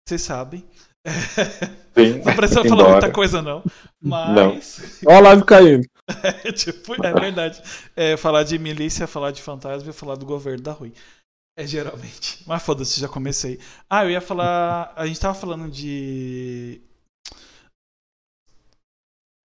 [0.06, 0.66] Vocês sabem.
[1.94, 3.62] Sim, não precisa falar muita coisa, não.
[4.00, 5.00] Mas.
[5.06, 5.91] Olha a live caindo.
[6.44, 7.62] É, tipo, é verdade.
[7.94, 10.92] É, falar de milícia, falar de fantasma e falar do governo da ruim.
[11.56, 12.42] É geralmente.
[12.46, 13.60] Mas foda-se, já comecei.
[13.90, 14.92] Ah, eu ia falar.
[14.96, 16.80] A gente tava falando de.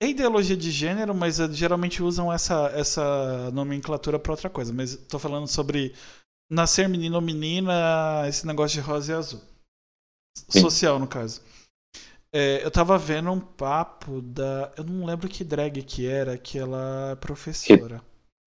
[0.01, 4.73] É ideologia de gênero, mas eh, geralmente usam essa, essa nomenclatura pra outra coisa.
[4.73, 5.95] Mas tô falando sobre
[6.51, 9.40] nascer menino ou menina, esse negócio de rosa e azul.
[10.51, 10.61] Sim.
[10.61, 11.40] Social, no caso.
[12.37, 14.73] É, eu tava vendo um papo da.
[14.77, 18.03] Eu não lembro que drag que era, que ela é professora.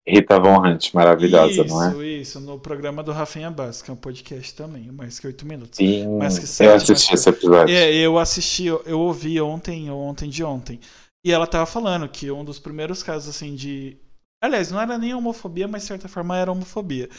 [0.07, 1.89] Rita Von Hunt, maravilhosa, isso, não é?
[1.89, 5.47] Isso, isso, no programa do Rafinha Bass, que é um podcast também, mais que oito
[5.47, 5.77] minutos.
[5.77, 7.75] Sim, mais que sete, eu assisti esse episódio.
[7.75, 10.79] É, eu assisti, eu ouvi ontem, ontem de ontem.
[11.25, 13.97] E ela tava falando que um dos primeiros casos, assim, de.
[14.43, 17.09] Aliás, não era nem homofobia, mas de certa forma era homofobia.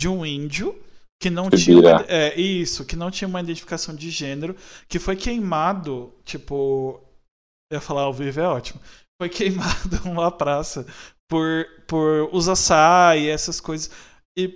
[0.00, 0.76] De um índio
[1.22, 4.56] que não tinha uma, é, isso, que não tinha uma identificação de gênero,
[4.88, 7.00] que foi queimado, tipo,
[7.70, 8.80] eu ia falar ao vivo é ótimo,
[9.20, 10.84] foi queimado numa praça
[11.30, 13.88] por por usar saia e essas coisas
[14.36, 14.48] e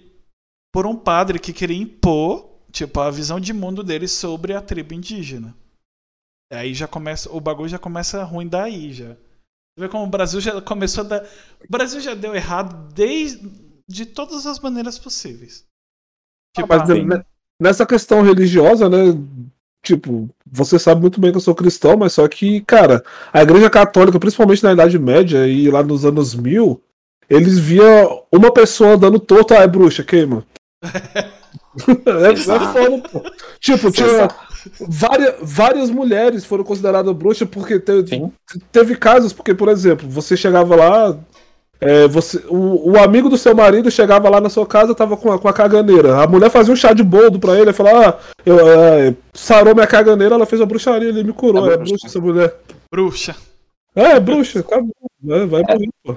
[0.74, 4.92] por um padre que queria impor, tipo, a visão de mundo dele sobre a tribo
[4.92, 5.56] indígena.
[6.52, 9.10] Aí já começa, o bagulho já começa ruim daí já.
[9.14, 11.24] Você vê como o Brasil já começou a dar,
[11.60, 13.48] o Brasil já deu errado desde
[13.88, 15.64] de todas as maneiras possíveis.
[16.56, 17.08] Tipo, mas assim.
[17.60, 19.16] nessa questão religiosa, né?
[19.82, 23.70] Tipo, você sabe muito bem que eu sou cristão, mas só que, cara, a igreja
[23.70, 26.82] católica, principalmente na Idade Média e lá nos anos mil,
[27.30, 30.44] eles via uma pessoa dando torto, ah, é bruxa, queima.
[30.82, 32.34] é, é.
[33.60, 34.28] Tipo, tinha
[34.80, 37.80] várias, várias mulheres foram consideradas bruxas porque
[38.72, 41.18] teve casos, porque, por exemplo, você chegava lá,
[41.80, 45.32] é, você, o, o, amigo do seu marido chegava lá na sua casa tava com
[45.32, 46.22] a, com a caganeira.
[46.22, 49.74] A mulher fazia um chá de boldo pra ele e falava: Ah, eu, é, sarou
[49.74, 51.70] minha caganeira, ela fez a bruxaria, ele me curou.
[51.70, 52.56] É, é bruxa essa mulher.
[52.90, 53.36] Bruxa.
[53.94, 54.94] É, bruxa, acabou.
[55.22, 56.16] Vai, vai morrer, pô.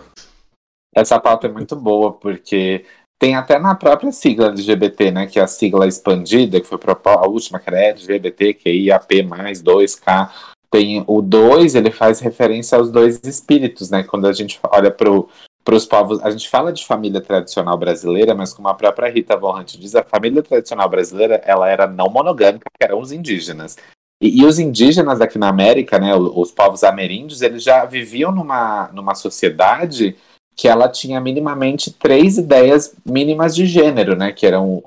[0.95, 2.85] Essa pauta é muito boa, porque
[3.19, 5.27] tem até na própria sigla LGBT, né?
[5.27, 9.23] Que é a sigla expandida, que foi a última, que era LGBT, que é IAP
[9.23, 10.29] mais 2K.
[10.71, 14.03] Tem o 2, ele faz referência aos dois espíritos, né?
[14.03, 15.27] Quando a gente olha pro
[15.63, 16.19] para os povos.
[16.23, 19.95] A gente fala de família tradicional brasileira, mas como a própria Rita Von Hunt diz,
[19.95, 23.77] a família tradicional brasileira ela era não monogâmica, que eram os indígenas.
[24.21, 28.31] E, e, os indígenas aqui na América, né, os, os povos ameríndios, eles já viviam
[28.31, 30.15] numa, numa sociedade
[30.55, 34.83] que ela tinha minimamente três ideias mínimas de gênero, né, que eram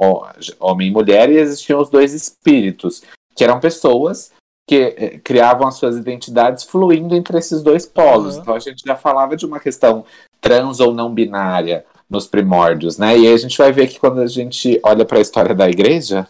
[0.60, 3.02] homem e mulher, e existiam os dois espíritos,
[3.34, 4.30] que eram pessoas
[4.68, 8.36] que eh, criavam as suas identidades fluindo entre esses dois polos.
[8.36, 8.42] Uhum.
[8.42, 10.04] Então a gente já falava de uma questão
[10.42, 13.16] trans ou não binária nos primórdios, né?
[13.16, 15.70] E aí a gente vai ver que quando a gente olha para a história da
[15.70, 16.28] igreja,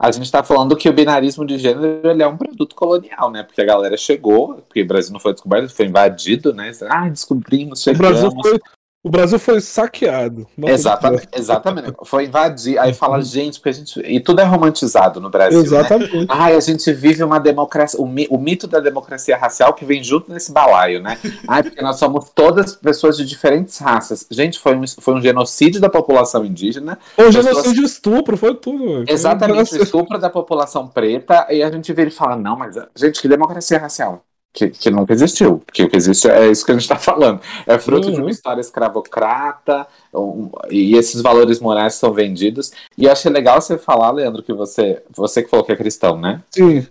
[0.00, 3.42] a gente está falando que o binarismo de gênero ele é um produto colonial, né?
[3.42, 6.70] Porque a galera chegou, porque o Brasil não foi descoberto, foi invadido, né?
[6.90, 8.22] Ah, descobrimos, chegamos.
[8.22, 8.60] O Brasil foi,
[9.02, 10.44] O Brasil foi saqueado.
[10.66, 11.92] Exatamente, exatamente.
[12.04, 12.78] Foi invadir.
[12.78, 14.00] Aí fala, gente, porque a gente.
[14.00, 15.60] E tudo é romantizado no Brasil.
[15.60, 15.64] Né?
[15.64, 16.16] Exatamente.
[16.16, 16.26] Né?
[16.28, 18.00] Ai, a gente vive uma democracia.
[18.00, 21.16] O, mi, o, mito da democracia racial que vem junto nesse balaio, né?
[21.46, 24.26] Ai, porque nós somos todas pessoas de diferentes raças.
[24.28, 26.98] Gente, foi um, foi um genocídio da população indígena.
[27.16, 29.04] O genocídio de estupro, foi tudo.
[29.06, 31.46] Exatamente, o estupro da população preta.
[31.50, 34.24] E a gente vira e fala, não, mas, gente, que democracia racial?
[34.52, 35.58] Que, que nunca existiu.
[35.64, 37.40] Porque o que existe é isso que a gente está falando.
[37.66, 38.14] É fruto uhum.
[38.14, 42.72] de uma história escravocrata, um, e esses valores morais são vendidos.
[42.96, 46.18] E eu achei legal você falar, Leandro, que você, você que falou que é cristão,
[46.18, 46.42] né?
[46.50, 46.86] Sim.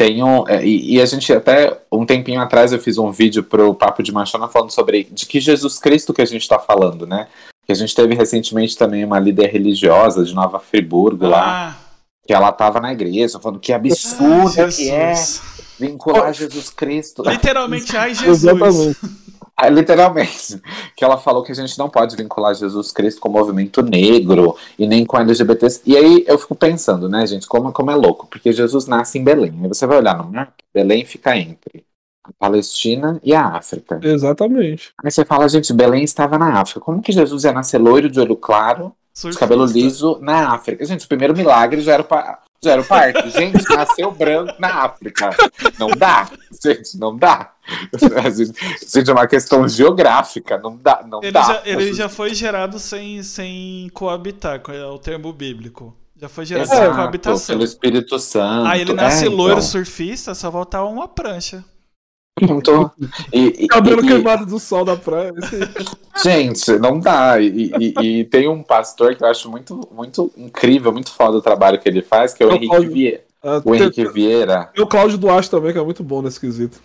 [0.00, 3.44] Tem um, é, e, e, a gente até um tempinho atrás eu fiz um vídeo
[3.44, 7.06] pro Papo de Machona falando sobre de que Jesus Cristo que a gente está falando,
[7.06, 7.28] né?
[7.66, 11.28] Que a gente teve recentemente também uma líder religiosa de Nova Friburgo ah.
[11.28, 11.78] lá,
[12.30, 15.14] que ela tava na igreja falando que absurdo ah, que é
[15.80, 17.28] vincular oh, Jesus Cristo.
[17.28, 18.44] Literalmente, ai Jesus.
[18.44, 19.00] Exatamente.
[19.72, 20.62] Literalmente.
[20.96, 24.56] Que ela falou que a gente não pode vincular Jesus Cristo com o movimento negro
[24.78, 25.82] e nem com LGBTs.
[25.84, 28.28] E aí eu fico pensando, né, gente, como, como é louco.
[28.28, 29.52] Porque Jesus nasce em Belém.
[29.64, 31.84] E você vai olhar no mapa, Belém fica entre
[32.22, 33.98] a Palestina e a África.
[34.00, 34.92] Exatamente.
[35.02, 36.78] Aí você fala, gente, Belém estava na África.
[36.78, 40.84] Como que Jesus ia nascer loiro de olho claro, de cabelo liso na África?
[40.84, 43.30] Gente, o primeiro milagre já era para Zero parto.
[43.30, 45.30] Gente, nasceu branco na África.
[45.78, 46.30] Não dá.
[46.62, 47.52] Gente, não dá.
[48.86, 50.58] Gente, é uma questão geográfica.
[50.58, 51.02] Não dá.
[51.06, 51.42] Não ele dá.
[51.42, 55.96] Já, ele já foi gerado sem, sem coabitar, é o termo bíblico.
[56.14, 57.54] Já foi gerado Exato, sem coabitação.
[57.54, 58.66] Pelo Espírito Santo.
[58.68, 59.62] Aí ele nasce é, loiro então.
[59.62, 61.64] surfista, só voltar uma prancha.
[62.40, 62.90] Então,
[63.32, 65.32] e, e, Cabelo e, queimado do sol da praia.
[66.22, 67.40] Gente, não dá.
[67.40, 71.78] E, e, tem um pastor que eu acho muito, muito incrível, muito foda o trabalho
[71.78, 73.24] que ele faz, que é o, Henrique Cláudio, Vieira.
[73.42, 74.70] Uh, o Henrique tem, Vieira.
[74.74, 76.80] E o Cláudio Duarte também, que é muito bom nesse quesito.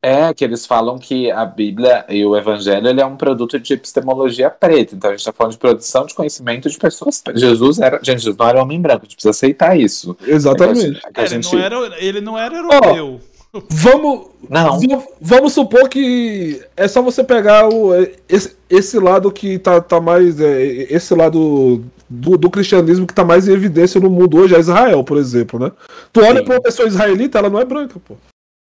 [0.00, 3.74] É, que eles falam que a Bíblia e o Evangelho ele é um produto de
[3.74, 4.94] epistemologia preta.
[4.94, 7.20] Então a gente está falando de produção de conhecimento de pessoas.
[7.34, 7.96] Jesus era.
[7.96, 10.16] Gente, Jesus não era homem branco, a gente precisa aceitar isso.
[10.24, 11.00] Exatamente.
[11.14, 11.52] É, gente...
[11.52, 13.20] ele, não era, ele não era europeu.
[13.20, 13.37] Oh,
[13.70, 14.78] Vamos, não.
[15.20, 17.92] vamos supor que é só você pegar o,
[18.28, 20.38] esse, esse lado que tá, tá mais.
[20.38, 24.60] É, esse lado do, do, cristianismo que tá mais em evidência no mundo hoje, é
[24.60, 25.72] Israel, por exemplo, né?
[26.12, 26.44] Tu olha Sim.
[26.44, 28.16] pra uma pessoa israelita, ela não é branca, pô.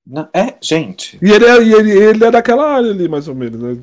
[0.07, 1.19] Não, é, gente.
[1.21, 3.77] E ele é, e ele, ele é daquela área ali, mais ou menos, né?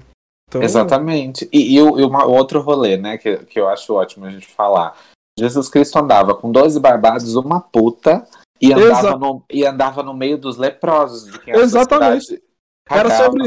[0.48, 1.48] Então, Exatamente.
[1.52, 4.46] E, e, o, e uma, outro rolê, né, que, que eu acho ótimo a gente
[4.46, 4.96] falar.
[5.38, 8.26] Jesus Cristo andava com 12 barbados, uma puta,
[8.60, 11.30] e andava, no, e andava no meio dos leprosos.
[11.30, 12.42] De quem exatamente.
[12.88, 13.46] Era sobre.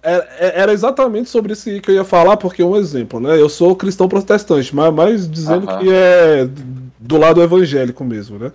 [0.00, 3.40] Era, é, era, exatamente sobre isso que eu ia falar, porque um exemplo, né?
[3.40, 6.48] Eu sou cristão protestante, mas, mas dizendo que é
[6.98, 8.52] do lado evangélico mesmo, né?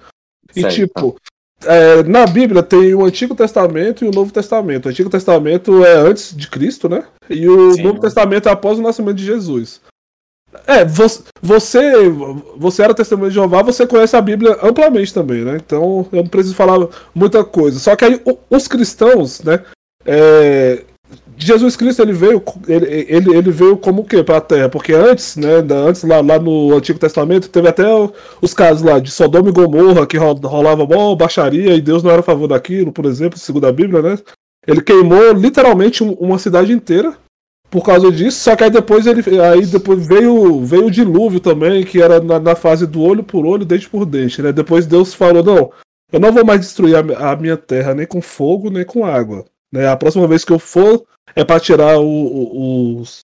[0.55, 0.73] E certo.
[0.73, 1.17] tipo,
[1.65, 4.85] é, na Bíblia tem o Antigo Testamento e o Novo Testamento.
[4.85, 7.05] O Antigo Testamento é antes de Cristo, né?
[7.29, 7.83] E o Sim.
[7.83, 9.81] Novo Testamento é após o nascimento de Jesus.
[10.67, 11.21] É, você,
[12.55, 15.57] você era testemunha de Jeová, você conhece a Bíblia amplamente também, né?
[15.57, 17.79] Então eu não preciso falar muita coisa.
[17.79, 19.63] Só que aí os cristãos, né?
[20.05, 20.83] É,
[21.37, 24.69] Jesus Cristo ele veio, ele, ele, ele veio como o quê para a Terra?
[24.69, 25.63] Porque antes, né?
[25.69, 27.85] Antes lá, lá no Antigo Testamento teve até
[28.41, 32.21] os casos lá de Sodoma e Gomorra que rolava mó baixaria e Deus não era
[32.21, 34.17] a favor daquilo, por exemplo, segundo a Bíblia, né?
[34.65, 37.13] Ele queimou literalmente uma cidade inteira
[37.73, 38.39] por causa disso.
[38.39, 42.39] Só que aí depois ele aí depois veio veio o dilúvio também, que era na,
[42.39, 44.51] na, fase do olho por olho, dente por dente, né?
[44.51, 45.71] Depois Deus falou: "Não,
[46.11, 49.43] eu não vou mais destruir a, a minha terra nem com fogo, nem com água,
[49.71, 49.87] né?
[49.87, 51.03] A próxima vez que eu for
[51.35, 53.21] é para tirar o, o, os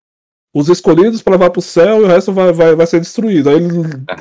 [0.54, 3.50] os escolhidos para levar para o céu e o resto vai, vai, vai ser destruído.
[3.50, 3.66] Aí ele,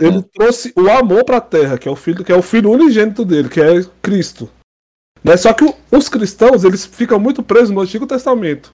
[0.02, 2.72] ele trouxe o amor para a terra, que é o filho, que é o filho
[2.72, 4.50] unigênito dele, que é Cristo.
[5.24, 5.38] Né?
[5.38, 8.72] Só que o, os cristãos eles ficam muito presos no Antigo Testamento.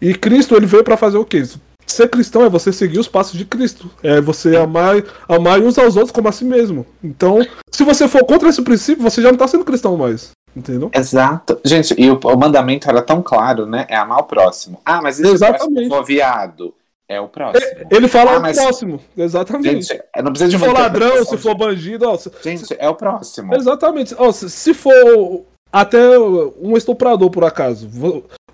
[0.00, 1.42] E Cristo ele veio para fazer o quê?
[1.86, 3.90] Ser cristão é você seguir os passos de Cristo.
[4.02, 6.86] É você amar, amar uns aos outros como a si mesmo.
[7.02, 10.30] Então, se você for contra esse princípio, você já não está sendo cristão mais.
[10.54, 10.90] Entendeu?
[10.92, 11.60] Exato.
[11.64, 13.86] Gente, e o, o, mandamento era tão claro, né?
[13.88, 14.80] É amar o próximo.
[14.84, 15.88] Ah, mas esse Exatamente.
[15.88, 16.74] for viado.
[17.08, 17.66] É o próximo.
[17.90, 18.56] Ele fala ah, o mas...
[18.56, 19.00] próximo.
[19.16, 19.88] Exatamente.
[19.88, 22.08] Gente, não precisa de Se for ladrão, se for bandido.
[22.08, 23.54] Ó, Gente, é o próximo.
[23.54, 24.14] Exatamente.
[24.16, 27.88] Ó, se, se for até um estuprador, por acaso.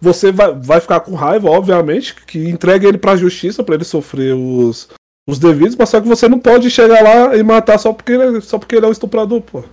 [0.00, 4.34] Você vai, vai ficar com raiva, obviamente, que entregue ele pra justiça para ele sofrer
[4.34, 4.88] os,
[5.28, 8.40] os devidos, mas só que você não pode chegar lá e matar só porque ele,
[8.40, 9.64] só porque ele é um estuprador, pô.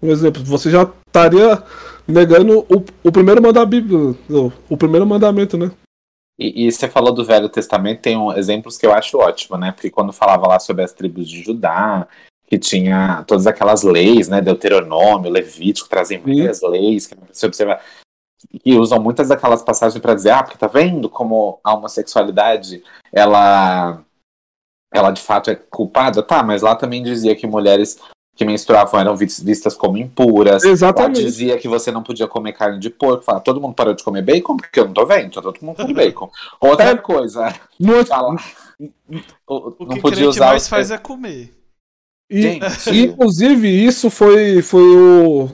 [0.00, 1.62] Por exemplo, você já estaria
[2.06, 4.18] negando o, o primeiro mandamento,
[4.68, 5.70] o primeiro mandamento, né?
[6.38, 9.70] E, e, você falou do Velho Testamento, tem um, exemplos que eu acho ótimo, né?
[9.70, 12.08] Porque quando falava lá sobre as tribos de Judá,
[12.48, 14.40] que tinha todas aquelas leis, né?
[14.40, 17.80] Deuteronômio, Levítico, trazem várias leis que você observa
[18.62, 22.82] que usam muitas daquelas passagens para dizer, ah, porque tá vendo como a homossexualidade
[23.12, 24.00] ela
[24.92, 27.98] ela de fato é culpada, tá, mas lá também dizia que mulheres
[28.36, 30.64] que menstruavam eram vistas como impuras.
[30.64, 31.20] Exatamente.
[31.20, 33.24] Lá dizia que você não podia comer carne de porco.
[33.24, 34.56] Fala, todo mundo parou de comer bacon?
[34.56, 36.30] Porque eu não tô vendo, todo mundo come bacon.
[36.60, 36.96] Outra é.
[36.96, 37.54] coisa.
[37.78, 38.36] Não, fala,
[39.46, 41.54] o, o não que podia usar mais faz é comer.
[42.30, 42.58] E,
[42.92, 45.48] inclusive, isso foi, foi o.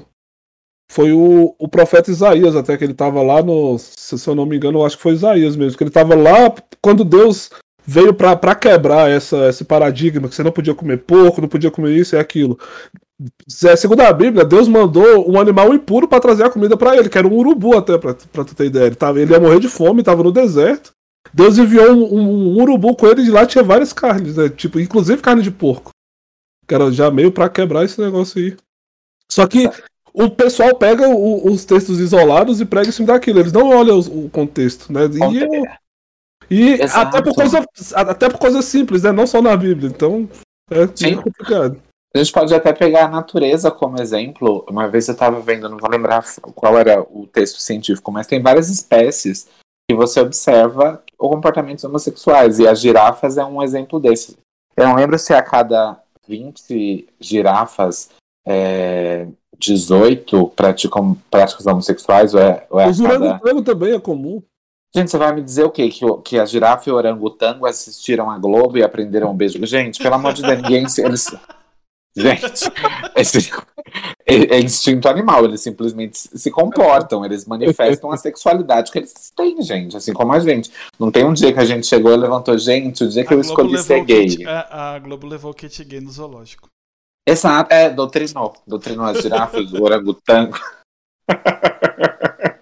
[0.90, 3.78] Foi o, o profeta Isaías, até que ele estava lá no.
[3.78, 5.78] Se eu não me engano, eu acho que foi Isaías mesmo.
[5.78, 7.48] Que ele estava lá quando Deus
[7.86, 11.96] veio para quebrar essa, esse paradigma que você não podia comer porco, não podia comer
[11.96, 12.58] isso e aquilo.
[13.46, 17.16] Segundo a Bíblia, Deus mandou um animal impuro para trazer a comida para ele, que
[17.16, 18.14] era um urubu até, para
[18.44, 18.86] tu ter ideia.
[18.86, 20.90] Ele, tava, ele ia morrer de fome, estava no deserto.
[21.32, 24.48] Deus enviou um, um, um, urubu com ele de lá tinha várias carnes, né?
[24.48, 25.92] Tipo, inclusive carne de porco.
[26.66, 28.56] Que era já meio para quebrar esse negócio aí.
[29.30, 29.70] Só que
[30.12, 33.40] o pessoal pega o, os textos isolados e prega em cima daquilo.
[33.40, 35.02] Eles não olham o, o contexto, né?
[35.06, 35.64] E eu,
[36.50, 39.12] e até por, coisa, até por coisas simples, né?
[39.12, 39.88] Não só na Bíblia.
[39.88, 40.28] Então
[40.70, 41.16] é Sim.
[41.16, 41.80] complicado.
[42.12, 44.66] A gente pode até pegar a natureza como exemplo.
[44.68, 46.24] Uma vez eu estava vendo, não vou lembrar
[46.56, 49.48] qual era o texto científico, mas tem várias espécies
[49.88, 52.58] que você observa o comportamentos homossexuais.
[52.58, 54.36] E as girafas é um exemplo desse.
[54.76, 58.10] Eu não lembro se a cada 20 girafas,
[58.44, 59.28] é,
[59.60, 63.38] 18 praticam práticas homossexuais ou é, ou é Os cada...
[63.62, 64.42] também é comum.
[64.92, 65.88] Gente, você vai me dizer o quê?
[65.88, 69.64] Que, que a girafa e o orangotango assistiram a Globo e aprenderam um beijo?
[69.64, 70.84] Gente, pelo amor de Deus, ninguém.
[70.98, 71.26] Eles...
[72.16, 72.44] Gente,
[73.14, 73.52] esse,
[74.26, 79.62] é, é instinto animal, eles simplesmente se comportam, eles manifestam a sexualidade que eles têm,
[79.62, 80.72] gente, assim como a gente.
[80.98, 83.36] Não tem um dia que a gente chegou e levantou, gente, o dia que a
[83.36, 84.26] eu Globo escolhi ser gay.
[84.26, 86.68] Kit, a, a, Globo levou o kit gay no zoológico.
[87.30, 88.54] Exato, é, doutrinou.
[88.66, 90.58] Doutrinou as girafas, o orangotango.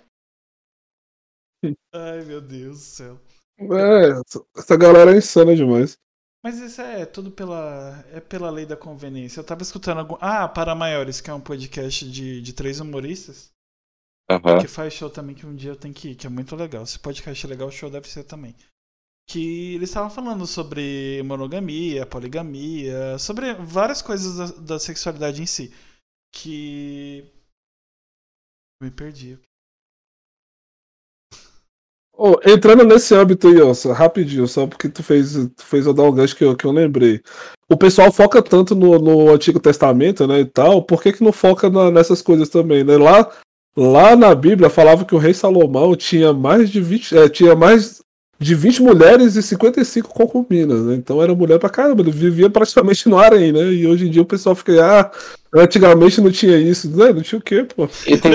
[1.95, 3.19] Ai, meu Deus do céu.
[3.59, 4.21] É,
[4.57, 5.97] essa galera é insana demais.
[6.45, 9.41] Mas isso é tudo pela, é pela lei da conveniência.
[9.41, 10.17] Eu tava escutando algum.
[10.21, 13.51] Ah, Para Maiores, que é um podcast de, de três humoristas.
[14.31, 14.61] Uhum.
[14.61, 16.85] Que faz show também, que um dia eu tenho que ir, que é muito legal.
[16.85, 18.55] Se podcast é legal, o show deve ser também.
[19.29, 25.71] Que eles estavam falando sobre monogamia, poligamia, sobre várias coisas da, da sexualidade em si.
[26.33, 27.31] Que.
[28.83, 29.39] Me perdi.
[32.21, 36.03] Oh, entrando nesse âmbito aí, ó, rapidinho, só porque tu fez, tu fez eu dar
[36.03, 37.23] um gancho que eu, que eu lembrei.
[37.71, 41.33] O pessoal foca tanto no, no Antigo Testamento, né, e tal, por que, que não
[41.33, 42.97] foca na, nessas coisas também, né?
[42.97, 43.31] Lá,
[43.77, 48.03] lá na Bíblia falava que o rei Salomão tinha mais de 20, é, tinha mais
[48.39, 50.95] de 20 mulheres e 55 concubinas, né?
[50.95, 53.65] Então era mulher pra caramba, ele vivia praticamente no harém, né?
[53.73, 55.11] E hoje em dia o pessoal fica, ah,
[55.55, 57.13] antigamente não tinha isso, né?
[57.13, 57.89] Não tinha o quê, pô?
[58.07, 58.33] E tem,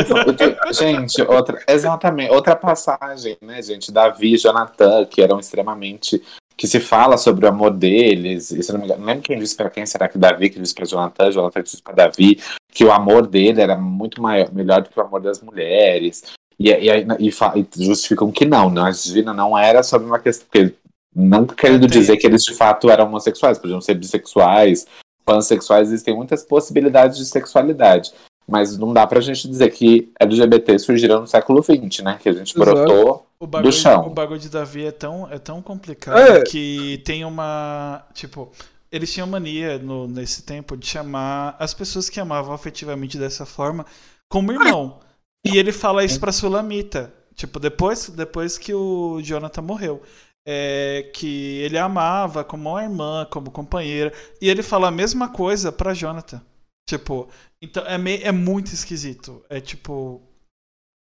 [0.71, 3.91] gente, outra, exatamente, outra passagem, né, gente?
[3.91, 6.21] Davi e Jonathan, que eram extremamente
[6.55, 9.69] que se fala sobre o amor deles, e não engano, não lembro quem disse para
[9.69, 12.39] quem, será que Davi que disse para Jonathan, Jonathan disse para Davi,
[12.71, 16.23] que o amor dele era muito maior, melhor do que o amor das mulheres.
[16.59, 16.89] E, e,
[17.19, 18.81] e, e justificam que não, né?
[18.81, 20.47] a divina não era sobre uma questão.
[20.49, 20.73] Porque,
[21.15, 24.87] não querendo dizer que eles de fato eram homossexuais, podiam ser bissexuais,
[25.25, 28.11] pansexuais, existem muitas possibilidades de sexualidade.
[28.47, 32.19] Mas não dá pra gente dizer que LGBT surgiram no século XX, né?
[32.21, 34.07] Que a gente brotou do chão.
[34.07, 36.41] O bagulho de Davi é tão, é tão complicado é.
[36.43, 38.05] que tem uma.
[38.13, 38.51] Tipo,
[38.91, 43.85] eles tinham mania no, nesse tempo de chamar as pessoas que amavam afetivamente dessa forma
[44.29, 44.99] como irmão.
[45.45, 47.13] E ele fala isso pra Sulamita.
[47.35, 50.01] Tipo, depois, depois que o Jonathan morreu.
[50.45, 54.13] É, que ele amava como uma irmã, como companheira.
[54.41, 56.41] E ele fala a mesma coisa pra Jonathan.
[56.87, 57.29] Tipo,
[57.61, 59.43] então é, meio, é muito esquisito.
[59.49, 60.21] É tipo.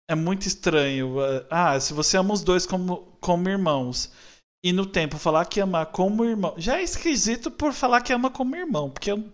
[0.08, 1.16] É muito estranho.
[1.50, 4.12] Ah, se você ama os dois como, como irmãos.
[4.64, 6.54] E no tempo falar que ama como irmão.
[6.56, 8.90] Já é esquisito por falar que ama como irmão.
[8.90, 9.24] Porque eu.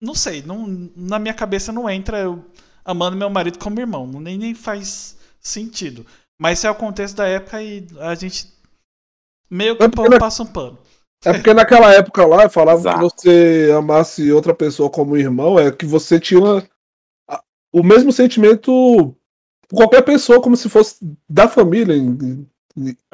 [0.00, 2.18] Não sei, não, na minha cabeça não entra.
[2.18, 2.44] Eu,
[2.84, 4.06] amando meu marido como irmão.
[4.06, 6.06] Nem, nem faz sentido.
[6.38, 8.52] Mas é o contexto da época e a gente
[9.50, 10.78] meio que é passa um pano.
[11.24, 15.86] É porque naquela época lá, falava que você amasse outra pessoa como irmão, é que
[15.86, 16.66] você tinha
[17.72, 19.14] o mesmo sentimento
[19.72, 20.96] qualquer pessoa, como se fosse
[21.28, 21.94] da família.
[21.96, 22.46] Uhum.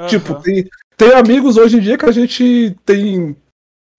[0.09, 3.37] Tipo, tem, tem amigos hoje em dia que a gente tem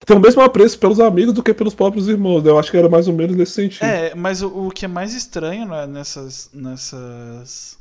[0.06, 2.42] tem o mesmo apreço pelos amigos do que pelos próprios irmãos.
[2.42, 2.50] Né?
[2.50, 3.84] Eu acho que era mais ou menos nesse sentido.
[3.84, 7.78] É, mas o, o que é mais estranho né, nessas, nessas.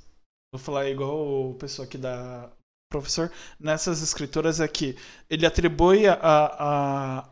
[0.54, 2.50] Vou falar igual o pessoal aqui da.
[2.92, 4.98] Professor, nessas escrituras é que
[5.30, 6.14] ele atribui a.
[6.14, 7.30] a, a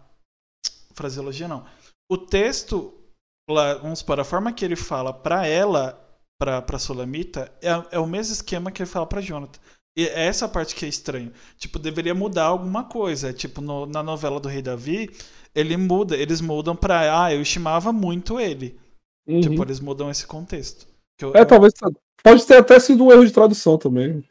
[0.93, 1.65] fraseologia não.
[2.09, 2.93] O texto,
[3.49, 6.03] lá, vamos para a forma que ele fala para ela
[6.38, 9.59] pra Solamita, é, é o mesmo esquema que ele fala pra Jonathan.
[9.98, 11.32] E é essa parte que é estranho.
[11.58, 13.34] Tipo, deveria mudar alguma coisa.
[13.34, 15.10] Tipo, no, na novela do Rei Davi,
[15.56, 17.24] ele muda, eles mudam pra.
[17.24, 18.80] Ah, eu estimava muito ele.
[19.28, 19.41] Uhum.
[19.41, 20.88] Tipo, eles mudam esse contexto.
[21.20, 21.74] Eu, é, talvez.
[22.24, 24.24] Pode ter até sido um erro de tradução também.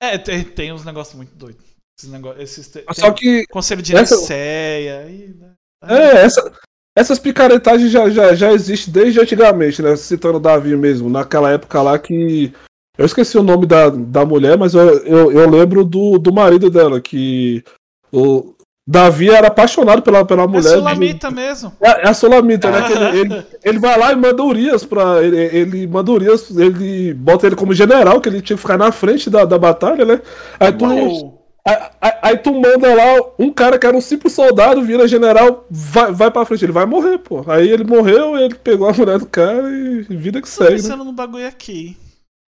[0.00, 1.64] É, tem, tem uns negócios muito doidos.
[1.98, 3.44] Esses negócios, esses, Só que.
[3.48, 4.14] Conselho de essa...
[4.14, 5.08] Niceia.
[5.08, 5.52] E, né?
[5.82, 6.52] É, essa,
[6.96, 9.96] essas picaretagens já, já, já existem desde antigamente, né?
[9.96, 12.52] Citando Davi mesmo, naquela época lá que.
[12.96, 16.68] Eu esqueci o nome da, da mulher, mas eu, eu, eu lembro do, do marido
[16.68, 17.64] dela, que
[18.12, 18.54] o,
[18.86, 20.72] Davi era apaixonado pela, pela mulher.
[20.72, 21.34] É a Solamita de...
[21.34, 21.72] mesmo.
[21.80, 22.84] É, é, a Solamita, né?
[22.90, 25.22] Ele, ele, ele, vai lá e manda Urias pra.
[25.22, 28.90] Ele, ele manda Urias, ele bota ele como general, que ele tinha que ficar na
[28.90, 30.20] frente da, da batalha, né?
[30.58, 34.82] Aí tu, aí, aí, aí, tu manda lá um cara que era um simples soldado,
[34.82, 36.64] vira general, vai, vai pra frente.
[36.64, 37.44] Ele vai morrer, pô.
[37.46, 40.70] Aí ele morreu, ele pegou a mulher do cara e vida que Tô segue.
[40.70, 41.10] Tô pensando né?
[41.10, 41.96] no bagulho aqui.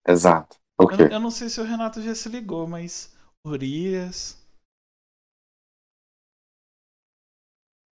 [0.06, 0.56] Exato.
[0.80, 1.06] Okay.
[1.06, 3.12] Eu, eu não sei se o Renato já se ligou, mas.
[3.46, 4.38] Urias.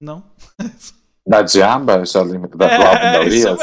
[0.01, 0.23] Não.
[1.23, 2.03] Da Diaba?
[2.03, 3.59] Já lembro da, é, do álbum da Urias?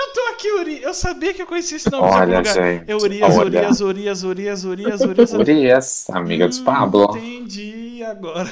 [0.00, 0.82] Eu tô aqui, Uri.
[0.82, 2.08] Eu sabia que eu conhecia esse nome.
[2.08, 2.90] Olha, gente.
[2.90, 3.46] É Urias, olha.
[3.46, 5.32] Urias, Urias, Urias, Urias, Urias.
[5.32, 7.16] Urias, amiga hum, dos Pablo.
[7.16, 8.48] Entendi agora.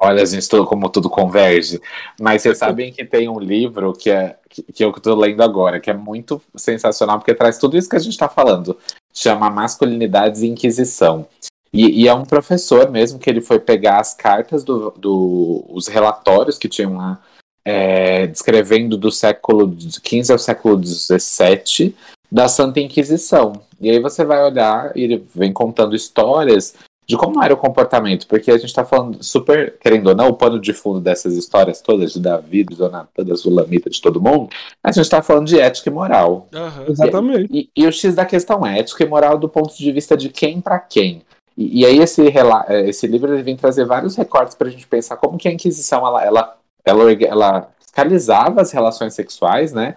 [0.00, 1.80] Olha, gente, tudo, como tudo converge.
[2.20, 5.80] Mas vocês sabem que tem um livro que, é, que, que eu tô lendo agora,
[5.80, 8.78] que é muito sensacional, porque traz tudo isso que a gente tá falando.
[9.12, 11.26] Chama Masculinidades e Inquisição.
[11.72, 15.86] E, e, é um professor mesmo que ele foi pegar as cartas dos do, os
[15.86, 17.20] relatórios que tinham lá
[17.62, 21.94] é, descrevendo do século XV ao século XVII
[22.32, 23.60] da Santa Inquisição.
[23.78, 26.74] E aí você vai olhar e ele vem contando histórias
[27.08, 30.34] de como era o comportamento, porque a gente está falando super, querendo ou não, o
[30.34, 34.50] pano de fundo dessas histórias todas, de Davi, de Donata, da Zulamita, de todo mundo,
[34.84, 36.48] a gente está falando de ética e moral.
[36.52, 36.84] Uhum.
[36.86, 37.48] Exatamente.
[37.50, 40.18] E, e, e, o X da questão é ética e moral do ponto de vista
[40.18, 41.22] de quem para quem.
[41.56, 44.86] E, e aí esse, é, esse livro ele vem trazer vários recortes para a gente
[44.86, 49.94] pensar como que a Inquisição ela, ela, ela, ela fiscalizava as relações sexuais, né,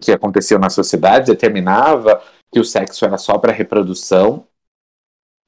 [0.00, 4.44] que aconteciam na sociedade, determinava que o sexo era só para reprodução,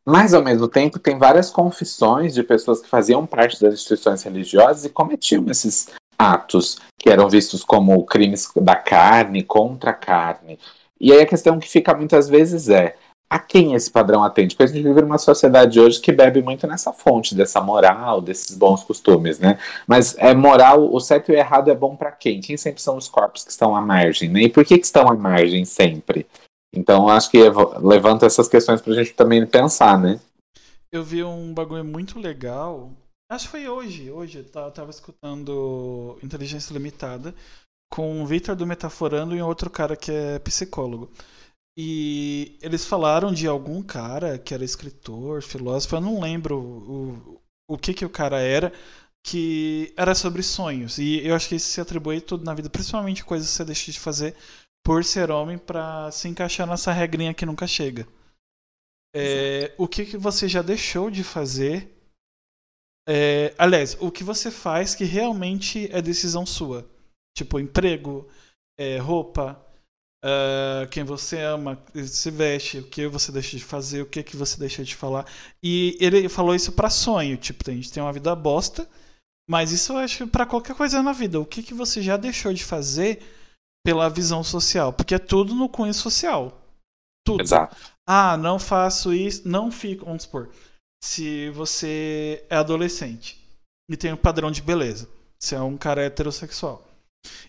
[0.04, 4.84] mas ao mesmo tempo tem várias confissões de pessoas que faziam parte das instituições religiosas
[4.84, 5.88] e cometiam esses
[6.18, 10.58] atos que eram vistos como crimes da carne contra a carne.
[11.00, 12.94] E aí a questão que fica muitas vezes é
[13.32, 14.54] a quem esse padrão atende?
[14.54, 18.54] Porque a gente vive numa sociedade hoje que bebe muito nessa fonte, dessa moral, desses
[18.54, 19.58] bons costumes, né?
[19.86, 22.42] Mas é moral, o certo e o errado é bom para quem?
[22.42, 24.42] Quem sempre são os corpos que estão à margem, né?
[24.42, 26.26] E por que, que estão à margem sempre?
[26.74, 27.38] Então acho que
[27.82, 30.20] levanta essas questões pra gente também pensar, né?
[30.90, 32.90] Eu vi um bagulho muito legal.
[33.30, 34.10] Acho que foi hoje.
[34.10, 37.34] Hoje eu tava escutando Inteligência Limitada
[37.90, 41.10] com o Victor do Metaforando e outro cara que é psicólogo.
[41.76, 47.78] E eles falaram de algum cara que era escritor, filósofo, eu não lembro o, o
[47.78, 48.72] que, que o cara era,
[49.24, 50.98] que era sobre sonhos.
[50.98, 53.92] E eu acho que isso se atribui tudo na vida, principalmente coisas que você deixa
[53.92, 54.34] de fazer
[54.84, 58.06] por ser homem para se encaixar nessa regrinha que nunca chega.
[59.14, 61.88] É, o que, que você já deixou de fazer?
[63.08, 66.88] É, aliás, o que você faz que realmente é decisão sua?
[67.36, 68.28] Tipo, emprego,
[68.78, 69.60] é, roupa,
[70.24, 71.76] Uh, quem você ama,
[72.06, 75.26] se veste, o que você deixa de fazer, o que que você deixa de falar.
[75.60, 78.88] E ele falou isso para sonho, tipo, a gente tem uma vida bosta,
[79.50, 81.40] mas isso eu acho para qualquer coisa na vida.
[81.40, 83.20] O que que você já deixou de fazer
[83.84, 84.92] pela visão social?
[84.92, 86.60] Porque é tudo no cunho social.
[87.24, 87.42] Tudo.
[87.42, 87.76] Exato.
[88.06, 90.50] Ah, não faço isso, não fico, vamos supor,
[91.02, 93.38] se você é adolescente
[93.88, 95.08] e tem um padrão de beleza,
[95.38, 96.84] você é um cara heterossexual.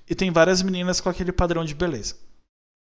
[0.07, 2.15] E tem várias meninas com aquele padrão de beleza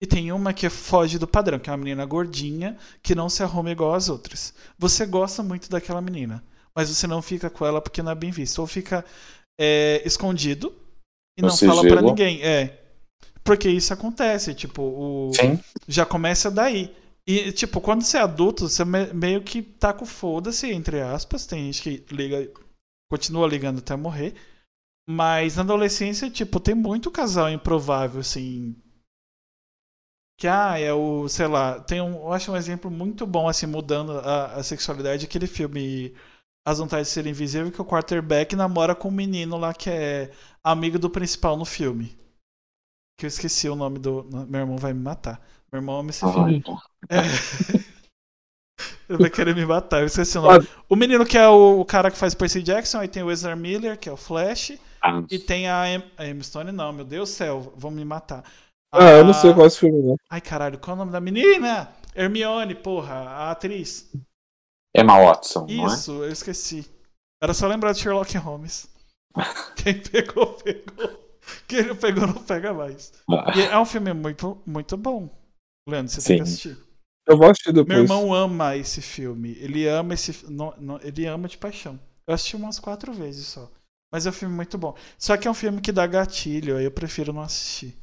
[0.05, 3.43] e tem uma que foge do padrão, que é uma menina gordinha que não se
[3.43, 4.53] arruma igual às outras.
[4.79, 8.31] Você gosta muito daquela menina, mas você não fica com ela porque não é bem
[8.31, 8.59] visto.
[8.59, 9.03] Ou fica
[9.59, 10.75] é, escondido
[11.39, 12.43] e não fala para ninguém.
[12.43, 12.84] É.
[13.45, 15.31] Porque isso acontece, tipo, o...
[15.87, 16.95] já começa daí.
[17.27, 21.47] E, tipo, quando você é adulto, você meio que tá com foda-se, entre aspas.
[21.47, 22.51] Tem gente que liga,
[23.11, 24.35] continua ligando até morrer.
[25.09, 28.75] Mas na adolescência, tipo, tem muito casal improvável, assim,
[30.39, 33.67] que ah, é o, sei lá, tem um, eu acho um exemplo muito bom assim
[33.67, 36.15] mudando a, a sexualidade aquele filme
[36.67, 40.33] As Vontades de Ser Invisível que o quarterback namora com um menino lá que é
[40.63, 42.19] amigo do principal no filme.
[43.19, 45.41] Que eu esqueci o nome do, meu irmão vai me matar.
[45.73, 46.63] Meu irmão ama esse filme.
[47.09, 47.19] É.
[49.09, 50.67] Ele vai querer me matar, eu esqueci o nome.
[50.89, 53.55] O menino que é o, o cara que faz Percy Jackson, aí tem o Ezra
[53.55, 55.23] Miller, que é o Flash, ah.
[55.31, 58.43] e tem a, Em, a Emma Stone, não, meu Deus do céu, vão me matar.
[58.93, 60.17] Ah, eu não sei qual é esse filme, não.
[60.31, 61.93] Ai, caralho, qual é o nome da menina?
[62.15, 64.11] Hermione, porra, a atriz.
[64.97, 66.27] Emma Watson, Isso, não é?
[66.29, 66.89] eu esqueci.
[67.43, 68.89] Era só lembrar de Sherlock Holmes.
[69.77, 71.24] Quem pegou, pegou.
[71.69, 73.13] Quem não pegou, não pega mais.
[73.31, 73.53] Ah.
[73.59, 75.29] É um filme muito, muito bom.
[75.89, 76.29] Leandro, você Sim.
[76.29, 76.79] tem que assistir.
[77.27, 77.89] Eu vou assistir depois.
[77.89, 79.57] Meu irmão ama esse filme.
[79.61, 80.51] Ele ama esse.
[80.51, 81.99] Não, não, ele ama de paixão.
[82.27, 83.71] Eu assisti umas quatro vezes só.
[84.13, 84.95] Mas é um filme muito bom.
[85.19, 87.97] Só que é um filme que dá gatilho, aí eu prefiro não assistir.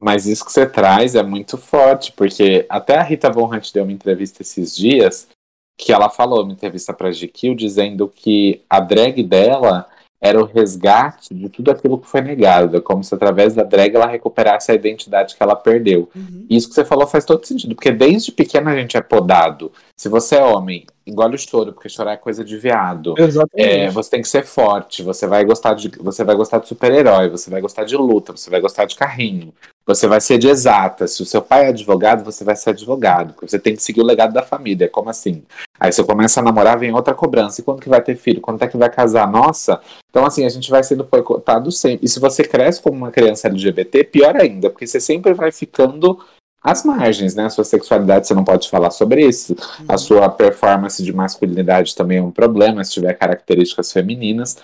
[0.00, 3.82] Mas isso que você traz é muito forte, porque até a Rita Von Hunt deu
[3.82, 5.28] uma entrevista esses dias
[5.76, 9.88] que ela falou, uma entrevista para GQ, dizendo que a drag dela
[10.20, 12.76] era o resgate de tudo aquilo que foi negado.
[12.76, 16.10] É como se através da drag ela recuperasse a identidade que ela perdeu.
[16.14, 16.44] Uhum.
[16.48, 19.72] Isso que você falou faz todo sentido, porque desde pequena a gente é podado.
[20.00, 23.14] Se você é homem, engole o choro, porque chorar é coisa de viado.
[23.54, 27.28] É, você tem que ser forte, você vai gostar de, você vai gostar de super-herói,
[27.28, 29.52] você vai gostar de luta, você vai gostar de carrinho,
[29.84, 31.06] você vai ser de exata.
[31.06, 33.34] Se o seu pai é advogado, você vai ser advogado.
[33.42, 34.88] Você tem que seguir o legado da família.
[34.88, 35.42] Como assim?
[35.78, 37.60] Aí você começa a namorar, vem outra cobrança.
[37.60, 38.40] E quando que vai ter filho?
[38.40, 39.30] Quando é que vai casar?
[39.30, 39.82] Nossa!
[40.08, 42.06] Então, assim, a gente vai sendo boicotado sempre.
[42.06, 46.18] E se você cresce como uma criança LGBT, pior ainda, porque você sempre vai ficando
[46.62, 47.46] as margens, né?
[47.46, 49.54] A sua sexualidade você não pode falar sobre isso.
[49.54, 49.86] Uhum.
[49.88, 54.58] A sua performance de masculinidade também é um problema, se tiver características femininas.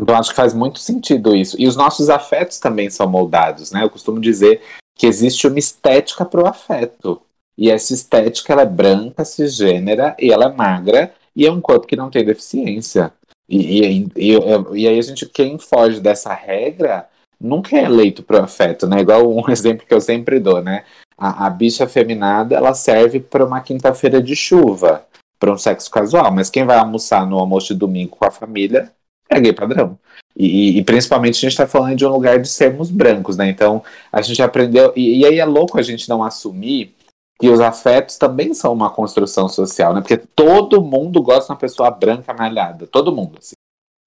[0.00, 1.56] Então acho que faz muito sentido isso.
[1.60, 3.84] E os nossos afetos também são moldados, né?
[3.84, 4.60] Eu costumo dizer
[4.96, 7.22] que existe uma estética para o afeto.
[7.56, 11.86] E essa estética ela é branca, cisgênera e ela é magra e é um corpo
[11.86, 13.12] que não tem deficiência.
[13.48, 14.32] E, e, e,
[14.74, 17.08] e aí a gente, quem foge dessa regra
[17.40, 19.00] nunca é eleito pro afeto, né?
[19.00, 20.84] Igual um exemplo que eu sempre dou, né?
[21.16, 25.06] A, a bicha afeminada, ela serve para uma quinta-feira de chuva,
[25.38, 28.92] para um sexo casual, mas quem vai almoçar no almoço de domingo com a família
[29.28, 29.98] é gay padrão.
[30.36, 33.48] E, e, principalmente a gente está falando de um lugar de sermos brancos, né?
[33.48, 33.82] Então
[34.12, 34.92] a gente aprendeu.
[34.94, 36.94] E, e, aí é louco a gente não assumir
[37.40, 40.00] que os afetos também são uma construção social, né?
[40.00, 42.86] Porque todo mundo gosta de uma pessoa branca malhada.
[42.86, 43.54] Todo mundo, assim.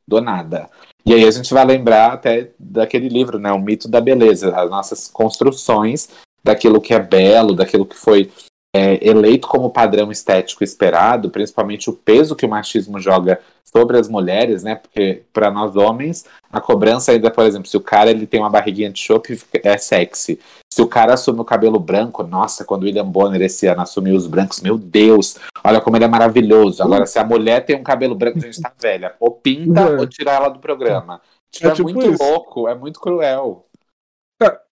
[0.07, 0.69] Do nada.
[1.05, 4.69] E aí a gente vai lembrar até daquele livro, né, O Mito da Beleza, as
[4.69, 6.09] nossas construções
[6.43, 8.29] daquilo que é belo, daquilo que foi
[8.75, 14.07] é, eleito como padrão estético esperado, principalmente o peso que o machismo joga sobre as
[14.07, 14.75] mulheres, né?
[14.75, 18.49] Porque para nós homens a cobrança ainda, por exemplo, se o cara ele tem uma
[18.49, 20.39] barriguinha de chope é sexy.
[20.71, 24.15] Se o cara assume o cabelo branco, nossa, quando o William Bonner esse ano assumiu
[24.15, 26.81] os brancos, meu Deus, olha como ele é maravilhoso.
[26.81, 29.13] Agora, se a mulher tem um cabelo branco, a gente tá velha.
[29.19, 29.99] Ou pinta é.
[29.99, 31.21] ou tira ela do programa.
[31.51, 32.23] Tipo, é, é tipo muito isso.
[32.23, 33.65] louco, é muito cruel.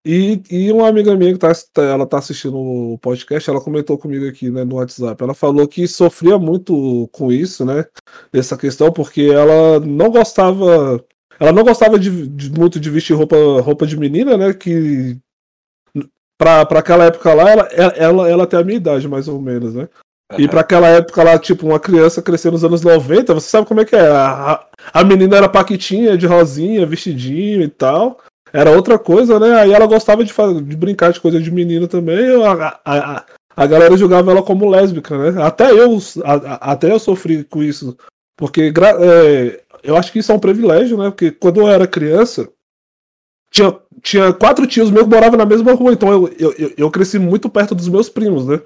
[0.05, 3.99] E, e uma amiga minha que tá, tá, ela tá assistindo o podcast, ela comentou
[3.99, 5.23] comigo aqui né, no WhatsApp.
[5.23, 7.85] Ela falou que sofria muito com isso, né?
[8.33, 11.05] Essa questão, porque ela não gostava.
[11.39, 14.55] Ela não gostava de, de, muito de vestir roupa, roupa de menina, né?
[14.55, 15.19] Que
[16.39, 19.75] pra, pra aquela época lá, ela, ela, ela tem a minha idade, mais ou menos,
[19.75, 19.87] né?
[20.39, 23.81] E para aquela época lá, tipo, uma criança crescendo nos anos 90, você sabe como
[23.81, 24.09] é que é?
[24.09, 28.19] A, a menina era paquitinha, de rosinha, vestidinho e tal
[28.53, 29.61] era outra coisa, né?
[29.61, 32.19] Aí ela gostava de, fazer, de brincar de coisa de menino também.
[32.45, 33.25] A, a,
[33.57, 35.43] a, galera julgava ela como lésbica, né?
[35.43, 37.97] Até eu, a, até eu sofri com isso.
[38.37, 38.73] Porque
[39.03, 41.11] é, eu acho que isso é um privilégio, né?
[41.11, 42.49] Porque quando eu era criança,
[43.51, 47.19] tinha, tinha quatro tios meus que moravam na mesma rua, então eu, eu, eu cresci
[47.19, 48.61] muito perto dos meus primos, né?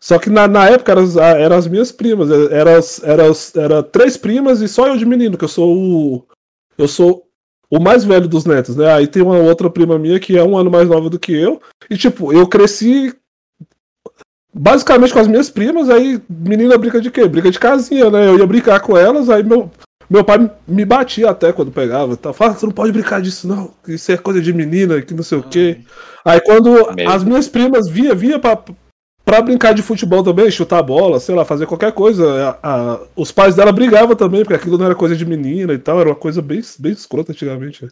[0.00, 3.24] Só que na, na época eram, eram as minhas primas, eram era, era,
[3.56, 6.26] era três primas e só eu de menino, que eu sou o.
[6.76, 7.25] Eu sou
[7.70, 8.92] o mais velho dos netos, né?
[8.92, 11.60] Aí tem uma outra prima minha que é um ano mais nova do que eu.
[11.90, 13.14] E, tipo, eu cresci
[14.52, 15.90] basicamente com as minhas primas.
[15.90, 17.26] Aí, menina brinca de quê?
[17.26, 18.28] Brinca de casinha, né?
[18.28, 19.70] Eu ia brincar com elas, aí meu,
[20.08, 22.16] meu pai me batia até quando pegava.
[22.16, 22.32] Tá?
[22.32, 23.72] Fala, você não pode brincar disso, não.
[23.86, 25.80] Isso é coisa de menina, que não sei o quê.
[26.24, 28.58] Aí, quando as minhas primas via, via pra,
[29.26, 32.56] Pra brincar de futebol também, chutar bola, sei lá, fazer qualquer coisa.
[32.62, 35.78] A, a, os pais dela brigavam também, porque aquilo não era coisa de menina e
[35.80, 37.88] tal, era uma coisa bem, bem escrota antigamente.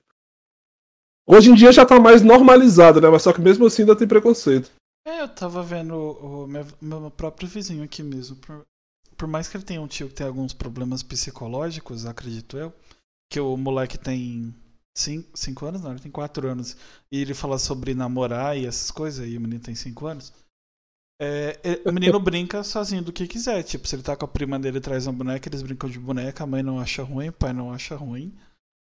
[1.26, 3.08] Hoje em dia já tá mais normalizado, né?
[3.08, 4.70] Mas só que mesmo assim ainda tem preconceito.
[5.04, 8.36] É, eu tava vendo o, meu, meu, próprio vizinho aqui mesmo.
[8.36, 8.64] Por,
[9.16, 12.72] por, mais que ele tenha um tio que tem alguns problemas psicológicos, acredito eu,
[13.28, 14.54] que o moleque tem
[14.96, 16.76] 5 anos, não, ele tem 4 anos,
[17.10, 20.32] e ele fala sobre namorar e essas coisas, e o menino tem 5 anos.
[21.20, 23.62] É, o menino brinca sozinho do que quiser.
[23.62, 26.44] Tipo, se ele tá com a prima dele traz uma boneca, eles brincam de boneca,
[26.44, 28.34] a mãe não acha ruim, o pai não acha ruim.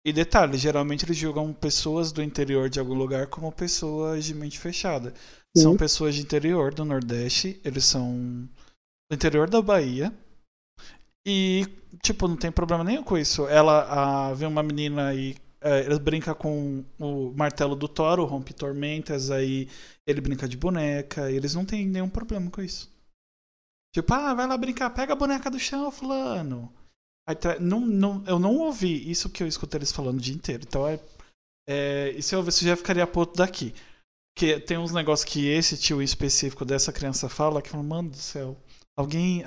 [0.06, 4.58] E detalhe, geralmente eles julgam pessoas do interior de algum lugar como pessoas de mente
[4.58, 5.14] fechada.
[5.56, 5.64] Sim.
[5.64, 8.48] São pessoas de interior do Nordeste, eles são
[9.10, 10.14] do interior da Bahia.
[11.26, 11.68] E,
[12.02, 13.46] tipo, não tem problema nenhum com isso.
[13.48, 18.26] Ela a, vê uma menina e é, ele brinca com o martelo do Thor, o
[18.26, 19.70] rompe tormentas, aí
[20.08, 22.90] ele brinca de boneca, eles não têm nenhum problema com isso.
[23.94, 26.72] Tipo, ah, vai lá brincar, pega a boneca do chão, fulano.
[27.28, 30.64] Aí, não, não, eu não ouvi isso que eu escutei eles falando o dia inteiro.
[30.68, 31.00] Então, é,
[31.68, 33.74] é, e se eu ouvisse, já ficaria puto daqui.
[34.34, 38.58] Porque tem uns negócios que esse tio específico dessa criança fala que, mano do céu,
[38.96, 39.44] alguém,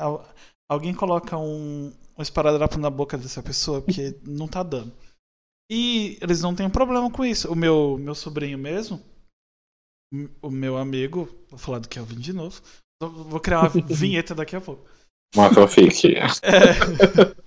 [0.69, 4.93] alguém coloca um, um esparadrapo na boca dessa pessoa porque não tá dando.
[5.75, 7.51] E eles não têm problema com isso.
[7.51, 9.03] O meu, meu sobrinho mesmo,
[10.43, 12.61] o meu amigo, vou falar do Kelvin de novo,
[13.01, 14.87] Vou criar uma vinheta daqui a pouco.
[15.35, 16.15] Uma fanfic.
[16.43, 17.43] É.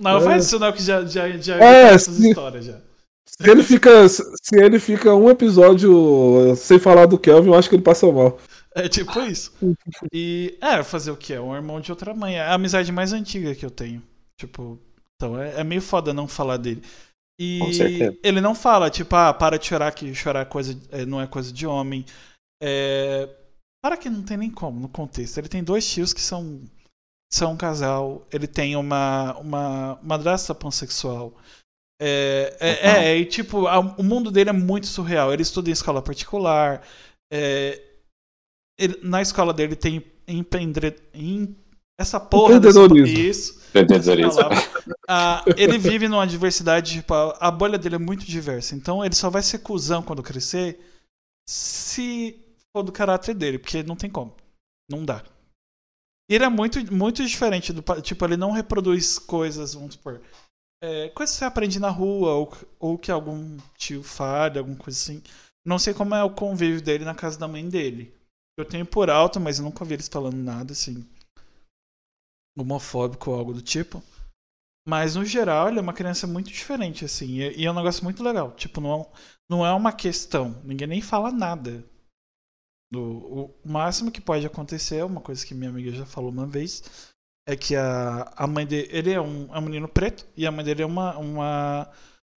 [0.00, 2.80] Não, faz isso não, que já, já, já é, essas se, histórias já.
[3.26, 4.22] Se ele, fica, se
[4.52, 8.38] ele fica um episódio sem falar do Kelvin, eu acho que ele passa mal.
[8.76, 9.52] É tipo isso.
[10.12, 11.32] E é, fazer o que?
[11.32, 12.36] É um irmão de outra mãe.
[12.36, 14.00] É a amizade mais antiga que eu tenho.
[14.38, 14.78] Tipo,
[15.16, 16.82] então é, é meio foda não falar dele.
[17.38, 17.60] E
[18.22, 21.26] ele não fala, tipo, ah, para de chorar que chorar é coisa, é, não é
[21.26, 22.04] coisa de homem.
[22.62, 23.28] É,
[23.82, 25.38] para que não tem nem como no contexto.
[25.38, 26.60] Ele tem dois tios que são
[27.32, 28.26] são um casal.
[28.32, 31.34] Ele tem uma uma madrasta pansexual.
[32.00, 35.32] É, é, é, e tipo, a, o mundo dele é muito surreal.
[35.32, 36.86] Ele estuda em escola particular.
[37.32, 37.82] É,
[38.78, 40.94] ele, na escola dele tem empreendedor.
[41.12, 41.56] Em,
[41.98, 43.06] essa porra Empreendedorismo.
[43.06, 43.63] Isso.
[45.08, 48.74] Ah, ele vive numa diversidade, tipo, a, bolha dele é muito diversa.
[48.74, 50.78] Então ele só vai ser cuzão quando crescer
[51.48, 52.40] se
[52.74, 54.34] do caráter dele, porque não tem como.
[54.90, 55.22] Não dá.
[56.28, 57.82] Ele é muito, muito diferente do.
[58.00, 60.20] Tipo, ele não reproduz coisas, vamos supor.
[60.82, 64.98] É, coisas que você aprende na rua, ou, ou que algum tio fale, alguma coisa
[64.98, 65.22] assim.
[65.64, 68.14] Não sei como é o convívio dele na casa da mãe dele.
[68.58, 71.06] Eu tenho por alto, mas eu nunca vi eles falando nada assim.
[72.56, 74.02] Homofóbico ou algo do tipo.
[74.86, 77.40] Mas no geral, ele é uma criança muito diferente, assim.
[77.40, 78.52] E, e é um negócio muito legal.
[78.52, 79.10] Tipo, não,
[79.48, 80.60] não é uma questão.
[80.62, 81.84] Ninguém nem fala nada.
[82.94, 87.12] O, o máximo que pode acontecer, uma coisa que minha amiga já falou uma vez,
[87.46, 90.50] é que a, a mãe dele ele é um, é um menino preto e a
[90.50, 91.90] mãe dele é uma, uma,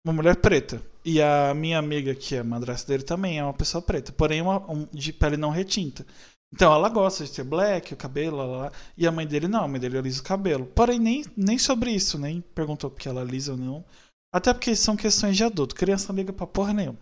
[0.06, 0.82] uma mulher preta.
[1.04, 4.60] E a minha amiga, que é madrasta dele, também é uma pessoa preta, porém uma,
[4.72, 6.06] um, de pele não retinta.
[6.54, 9.64] Então ela gosta de ter black, o cabelo, lá, lá, e a mãe dele não,
[9.64, 10.66] a mãe dele alisa o cabelo.
[10.68, 13.86] Porém, nem, nem sobre isso, nem perguntou porque ela alisa ou não.
[14.34, 15.76] Até porque são questões de adulto.
[15.76, 17.00] Criança não liga pra porra nenhuma.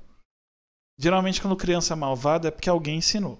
[0.99, 3.39] Geralmente, quando criança é malvada, é porque alguém ensinou.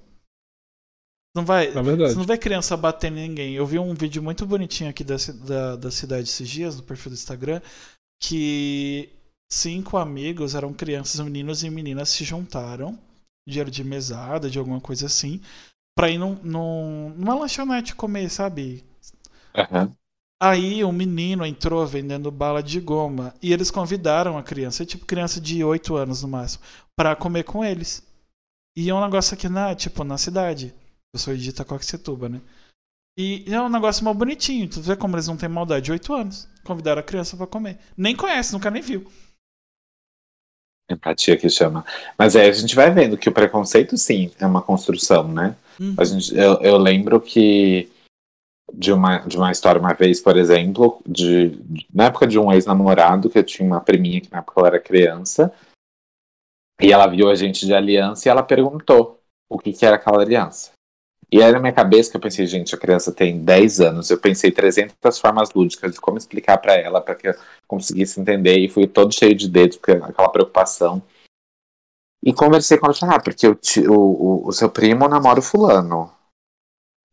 [1.35, 3.53] Não vai, é você não vê criança batendo em ninguém.
[3.55, 7.11] Eu vi um vídeo muito bonitinho aqui da, da, da cidade esses dias, no perfil
[7.11, 7.59] do Instagram,
[8.21, 9.09] que
[9.51, 12.99] cinco amigos, eram crianças, meninos e meninas, se juntaram,
[13.47, 15.41] dinheiro de mesada, de alguma coisa assim,
[15.95, 18.83] pra ir num, num, numa lanchonete comer, sabe?
[19.55, 19.93] Uhum.
[20.41, 25.39] Aí um menino entrou vendendo bala de goma e eles convidaram a criança, tipo criança
[25.39, 26.63] de 8 anos no máximo,
[26.95, 28.03] para comer com eles.
[28.75, 30.73] E é um negócio aqui na, tipo, na cidade.
[31.13, 32.41] Eu sou de Itacoaxetuba, né?
[33.17, 34.67] E é um negócio mal bonitinho.
[34.67, 35.91] Tu vê como eles não têm maldade.
[35.91, 36.49] 8 anos.
[36.63, 37.77] Convidaram a criança para comer.
[37.95, 39.05] Nem conhece, nunca nem viu.
[40.89, 41.85] Empatia que chama.
[42.17, 45.55] Mas é, a gente vai vendo que o preconceito, sim, é uma construção, né?
[45.79, 45.95] Uhum.
[46.03, 47.89] Gente, eu, eu lembro que
[48.73, 52.51] de uma, de uma história uma vez, por exemplo, de, de na época de um
[52.51, 55.53] ex-namorado, que eu tinha uma priminha que na época eu era criança,
[56.81, 59.19] e ela viu a gente de aliança e ela perguntou
[59.49, 60.71] o que, que era aquela aliança.
[61.31, 64.19] E aí na minha cabeça que eu pensei, gente, a criança tem 10 anos, eu
[64.19, 67.35] pensei 300 formas lúdicas de como explicar para ela, para que eu
[67.67, 71.01] conseguisse entender, e fui todo cheio de dedos, porque aquela preocupação.
[72.25, 73.57] E conversei com ela, ah, porque o,
[73.89, 76.09] o, o seu primo namora o fulano.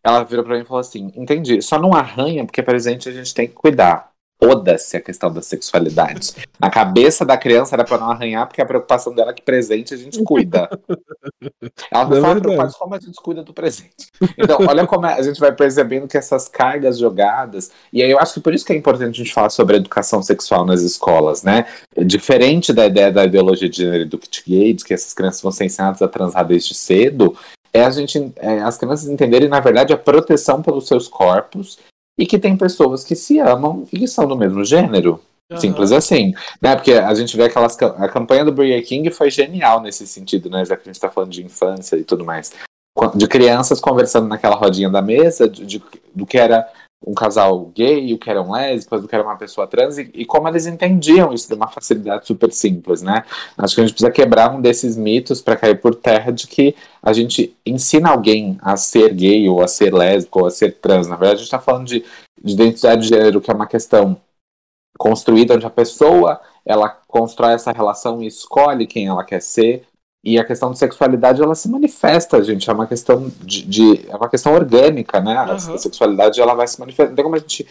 [0.03, 3.35] Ela virou pra mim e falou assim: entendi, só não arranha, porque presente a gente
[3.35, 4.10] tem que cuidar.
[4.43, 6.32] Foda-se a questão da sexualidade.
[6.59, 9.93] Na cabeça da criança era pra não arranhar, porque a preocupação dela é que presente
[9.93, 10.68] a gente cuida.
[11.93, 14.09] Ela não é fala preocupada como a gente cuida do presente.
[14.38, 17.70] Então, olha como a gente vai percebendo que essas cargas jogadas.
[17.93, 20.22] E aí eu acho que por isso que é importante a gente falar sobre educação
[20.22, 21.66] sexual nas escolas, né?
[21.99, 25.66] Diferente da ideia da ideologia de gênero do kit de que essas crianças vão ser
[25.66, 27.36] ensinadas a transar desde cedo,
[27.72, 31.78] é a gente, é, as crianças entenderem, na verdade, a proteção pelos seus corpos
[32.19, 35.21] e que tem pessoas que se amam e que são do mesmo gênero.
[35.51, 35.59] Uhum.
[35.59, 36.33] Simples assim,
[36.63, 36.77] né?
[36.77, 37.77] Porque a gente vê aquelas.
[37.83, 40.65] A campanha do Burger King foi genial nesse sentido, né?
[40.65, 42.53] Já que a gente tá falando de infância e tudo mais.
[43.15, 45.83] De crianças conversando naquela rodinha da mesa, de, de
[46.15, 46.69] do que era
[47.07, 50.25] um casal gay, o que eram lésbicas, o que era uma pessoa trans, e, e,
[50.27, 53.25] como eles entendiam isso de uma facilidade super simples, né?
[53.57, 56.75] Acho que a gente precisa quebrar um desses mitos para cair por terra de que
[57.03, 61.09] a gente ensina alguém a ser gay, ou a ser lésbico, ou a ser trans.
[61.09, 62.05] Na verdade, a gente está falando de,
[62.43, 64.21] de identidade de gênero, que é uma questão
[64.99, 69.87] construída onde a pessoa ela constrói essa relação e escolhe quem ela quer ser.
[70.23, 72.68] E a questão de sexualidade, ela se manifesta, gente.
[72.68, 73.64] É uma questão de.
[73.64, 75.35] de é uma questão orgânica, né?
[75.45, 75.75] Uhum.
[75.75, 77.09] A sexualidade ela vai se manifestar.
[77.09, 77.66] Não tem como a gente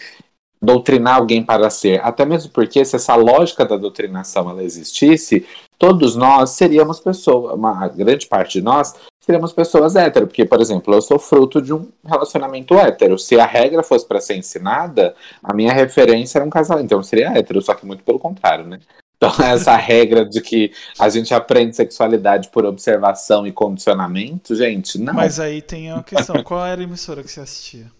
[0.61, 2.01] doutrinar alguém para ser.
[2.03, 5.45] Até mesmo porque se essa lógica da doutrinação ela existisse,
[5.77, 8.93] todos nós seríamos pessoas, uma grande parte de nós
[9.29, 13.15] seríamos pessoas hétero, porque, por exemplo, eu sou fruto de um relacionamento hétero.
[13.19, 17.03] Se a regra fosse para ser ensinada, a minha referência era um casal, então eu
[17.03, 18.79] seria hétero, só que muito pelo contrário, né?
[19.19, 25.13] Então, essa regra de que a gente aprende sexualidade por observação e condicionamento, gente, não.
[25.13, 27.91] Mas aí tem uma questão: qual era a emissora que você assistia?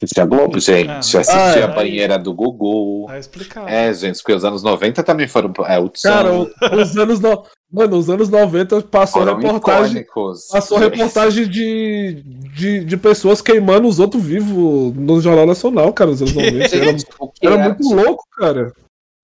[0.00, 0.90] Assistia Globo, gente.
[0.90, 3.06] Ah, assistia a banheira aí, do Gugu.
[3.06, 3.68] Tá explicado.
[3.68, 5.50] É, gente, porque os anos 90 também foram.
[5.66, 7.18] É, o Cara, os anos.
[7.18, 7.44] No...
[7.72, 10.02] Mano, os anos 90 passou foram reportagem.
[10.02, 10.90] Icônicos, passou gente.
[10.90, 12.22] reportagem de,
[12.54, 16.68] de, de pessoas queimando os outros vivos no Jornal Nacional, cara, nos anos 90.
[16.68, 17.06] Gente,
[17.42, 18.72] era, era muito louco, cara.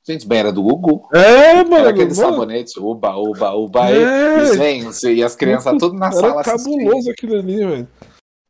[0.06, 1.08] Gente, bem, era do Gugu.
[1.12, 1.76] É, mano.
[1.76, 2.30] Era aqueles mano.
[2.30, 3.90] sabonetes, uba, uba, uba.
[3.90, 4.42] É.
[4.42, 7.88] E, gente, e as crianças tudo na era sala Era cabuloso aquilo ali, velho.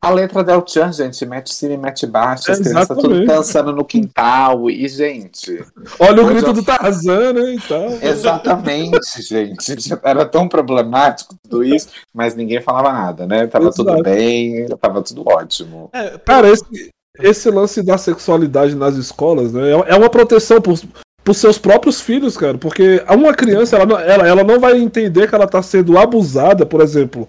[0.05, 3.85] A letra da Chan, gente, mete cima e mete baixo, as crianças tudo dançando no
[3.85, 4.69] quintal.
[4.69, 5.65] E, gente.
[6.01, 6.53] Olha o grito eu...
[6.55, 7.55] do Tarzan, né?
[7.55, 7.99] Então.
[8.03, 9.77] Exatamente, gente.
[10.03, 13.47] Era tão problemático tudo isso, mas ninguém falava nada, né?
[13.47, 13.85] Tava Exato.
[13.85, 15.89] tudo bem, tava tudo ótimo.
[15.93, 16.91] É, cara, esse,
[17.21, 19.71] esse lance da sexualidade nas escolas, né?
[19.71, 20.81] É, é uma proteção por,
[21.25, 22.59] por seus próprios filhos, cara.
[22.59, 26.81] Porque uma criança, ela, ela, ela não vai entender que ela está sendo abusada, por
[26.81, 27.29] exemplo.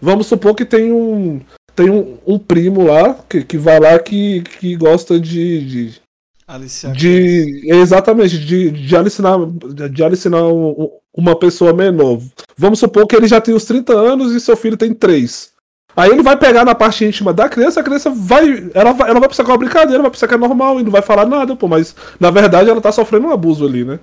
[0.00, 1.40] Vamos supor que tem um.
[1.74, 5.64] Tem um, um, primo lá que, que vai lá que, que gosta de.
[5.64, 6.00] de,
[6.92, 9.38] de exatamente, de, de alicinar,
[9.90, 12.20] de alicinar um, uma pessoa menor.
[12.56, 15.53] Vamos supor que ele já tem os 30 anos e seu filho tem 3.
[15.96, 18.70] Aí ele vai pegar na parte íntima da criança, a criança vai.
[18.74, 20.90] Ela vai, ela vai pensar é uma brincadeira, vai pensar que é normal e não
[20.90, 24.00] vai falar nada, pô, mas na verdade ela tá sofrendo um abuso ali, né?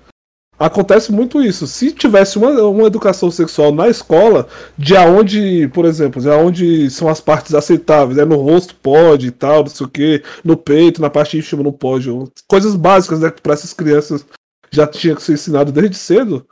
[0.58, 1.66] Acontece muito isso.
[1.66, 7.08] Se tivesse uma, uma educação sexual na escola, de aonde, por exemplo, de aonde são
[7.08, 11.02] as partes aceitáveis, é no rosto pode e tal, não sei o que, no peito,
[11.02, 12.10] na parte íntima não pode.
[12.48, 13.32] Coisas básicas, né?
[13.42, 14.24] Pra essas crianças
[14.70, 16.46] já tinha que ser ensinado desde cedo.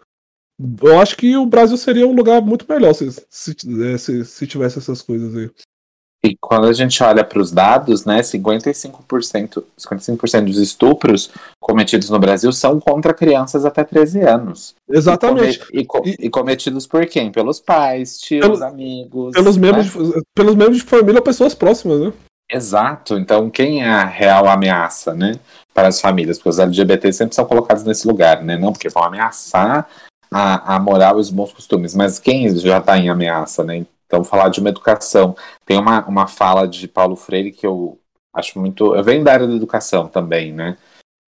[0.83, 3.55] Eu acho que o Brasil seria um lugar muito melhor se, se,
[3.93, 5.49] é, se, se tivesse essas coisas aí.
[6.21, 11.31] E quando a gente olha para os dados, né, 55%, 55% dos estupros
[11.61, 14.75] cometidos no Brasil são contra crianças até 13 anos.
[14.89, 15.61] Exatamente.
[15.71, 17.31] E, e, e cometidos por quem?
[17.31, 19.31] Pelos pais, tios, Pelo, amigos.
[19.33, 20.03] Pelos membros, né?
[20.03, 22.13] de, pelos membros de família, pessoas próximas, né?
[22.51, 23.17] Exato.
[23.17, 25.39] Então, quem é a real ameaça, né,
[25.73, 26.37] para as famílias?
[26.37, 28.57] Porque os LGBT sempre são colocados nesse lugar, né?
[28.57, 29.87] Não porque vão ameaçar
[30.31, 33.85] a, a moral e os bons costumes, mas quem já está em ameaça, né?
[34.05, 35.35] Então, falar de uma educação.
[35.65, 37.99] Tem uma, uma fala de Paulo Freire que eu
[38.33, 38.95] acho muito.
[38.95, 40.77] Eu venho da área da educação também, né?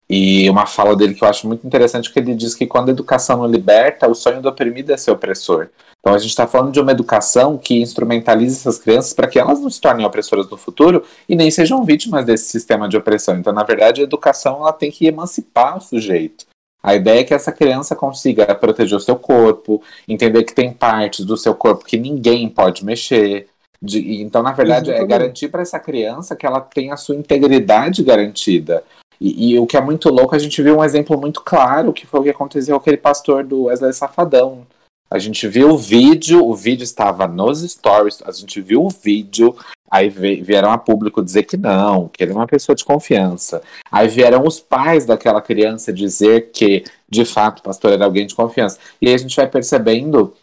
[0.09, 2.93] E uma fala dele que eu acho muito interessante, que ele diz que quando a
[2.93, 5.69] educação não liberta, o sonho do oprimido é ser opressor.
[6.01, 9.61] Então a gente está falando de uma educação que instrumentaliza essas crianças para que elas
[9.61, 13.37] não se tornem opressoras no futuro e nem sejam vítimas desse sistema de opressão.
[13.37, 16.47] Então, na verdade, a educação ela tem que emancipar o sujeito.
[16.83, 21.25] A ideia é que essa criança consiga proteger o seu corpo, entender que tem partes
[21.25, 23.49] do seu corpo que ninguém pode mexer.
[23.81, 28.03] De, então, na verdade, é garantir para essa criança que ela tenha a sua integridade
[28.03, 28.83] garantida.
[29.21, 32.07] E, e, o que é muito louco, a gente viu um exemplo muito claro que
[32.07, 34.65] foi o que aconteceu com aquele pastor do Wesley Safadão.
[35.11, 39.57] A gente viu o vídeo, o vídeo estava nos stories, a gente viu o vídeo,
[39.91, 43.63] aí vieram a público dizer que não, que ele é uma pessoa de confiança.
[43.91, 48.35] Aí vieram os pais daquela criança dizer que, de fato, o pastor era alguém de
[48.35, 48.79] confiança.
[49.01, 50.35] E aí a gente vai percebendo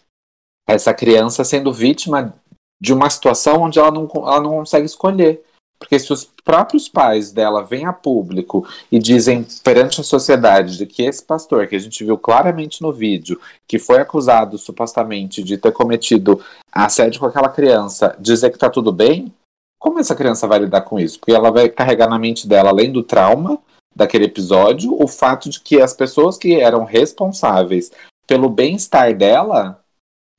[0.67, 2.33] essa criança sendo vítima
[2.81, 5.43] de uma situação onde ela não, ela não consegue escolher.
[5.85, 10.85] Porque se os próprios pais dela vêm a público e dizem perante a sociedade de
[10.87, 15.57] que esse pastor, que a gente viu claramente no vídeo, que foi acusado supostamente de
[15.57, 19.31] ter cometido assédio com aquela criança, dizer que tá tudo bem,
[19.79, 21.19] como essa criança vai lidar com isso?
[21.19, 23.59] Porque ela vai carregar na mente dela, além do trauma
[23.95, 27.91] daquele episódio, o fato de que as pessoas que eram responsáveis
[28.25, 29.79] pelo bem-estar dela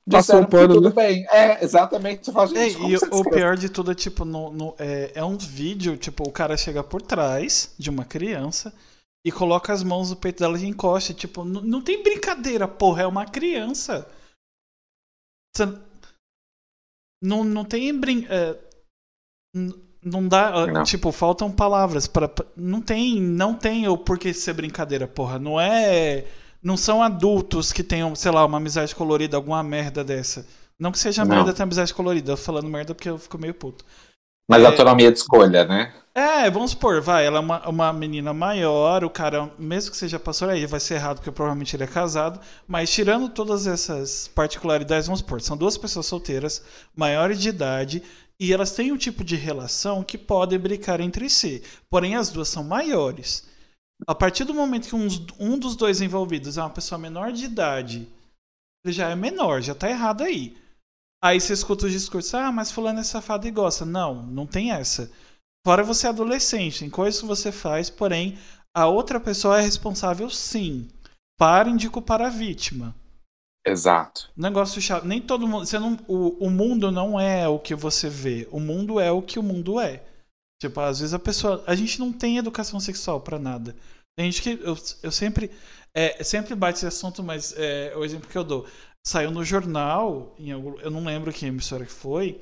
[0.09, 0.95] Passou o pano, tudo né?
[0.95, 1.27] bem.
[1.29, 2.31] É, exatamente.
[2.31, 6.27] Falo, e o pior de tudo é, tipo, no, no, é, é um vídeo, tipo,
[6.27, 8.73] o cara chega por trás de uma criança
[9.25, 11.13] e coloca as mãos no peito dela e encosta.
[11.13, 14.09] Tipo, não, não tem brincadeira, porra, é uma criança.
[15.55, 15.65] Você,
[17.21, 18.25] não, não tem brin...
[18.29, 18.57] É,
[20.03, 20.83] não dá, não.
[20.83, 25.37] tipo, faltam palavras para não tem, não tem o porquê ser brincadeira, porra.
[25.37, 26.25] Não é
[26.67, 30.45] não são adultos que tenham, sei lá, uma amizade colorida, alguma merda dessa.
[30.77, 31.33] Não que seja não.
[31.33, 33.85] merda ter amizade colorida, eu falando merda porque eu fico meio puto.
[34.49, 34.65] Mas é...
[34.65, 35.93] autonomia de escolha, né?
[36.13, 40.19] É, vamos supor, vai, ela é uma, uma menina maior, o cara, mesmo que seja
[40.19, 45.07] pastor, aí vai ser errado porque provavelmente ele é casado, mas tirando todas essas particularidades,
[45.07, 48.03] vamos supor, são duas pessoas solteiras, maiores de idade,
[48.37, 52.49] e elas têm um tipo de relação que podem brincar entre si, porém as duas
[52.49, 53.47] são maiores.
[54.05, 55.07] A partir do momento que um,
[55.39, 58.07] um dos dois envolvidos é uma pessoa menor de idade,
[58.85, 60.55] ele já é menor, já tá errado aí.
[61.23, 63.85] Aí você escuta o discurso, ah, mas fulano é safado e gosta.
[63.85, 65.11] Não, não tem essa.
[65.65, 68.37] Fora você é adolescente, tem coisas que você faz, porém
[68.73, 70.87] a outra pessoa é responsável sim.
[71.37, 72.95] Parem de culpar a vítima.
[73.65, 74.31] Exato.
[74.35, 75.05] Negócio chato.
[75.05, 75.65] Nem todo mundo.
[75.65, 78.47] Você não, o, o mundo não é o que você vê.
[78.51, 80.03] O mundo é o que o mundo é.
[80.61, 81.63] Tipo, às vezes a pessoa.
[81.67, 83.75] A gente não tem educação sexual para nada.
[84.17, 84.63] Tem gente que.
[84.63, 85.51] Eu, eu sempre.
[85.93, 88.65] É, sempre bate esse assunto, mas é, o exemplo que eu dou.
[89.05, 92.39] Saiu no jornal, em algum, eu não lembro que emissora que foi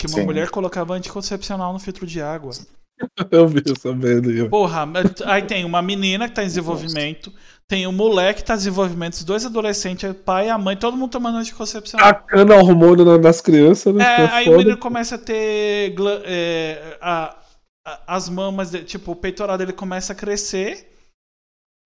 [0.00, 0.24] que uma Sim.
[0.24, 2.52] mulher colocava anticoncepcional no filtro de água.
[3.30, 4.48] Eu vi essa merda.
[4.48, 4.88] Porra,
[5.26, 7.32] aí tem uma menina que tá em desenvolvimento,
[7.68, 10.76] tem um moleque que tá em desenvolvimento, os dois adolescentes, o pai e a mãe,
[10.76, 12.06] todo mundo tomando anticoncepcional.
[12.06, 14.04] Tacando hormônio nas crianças, né?
[14.04, 14.56] É, é aí foda.
[14.56, 15.94] o menino começa a ter
[16.24, 17.36] é, a,
[17.84, 20.88] as mamas, tipo, o peitoral dele começa a crescer.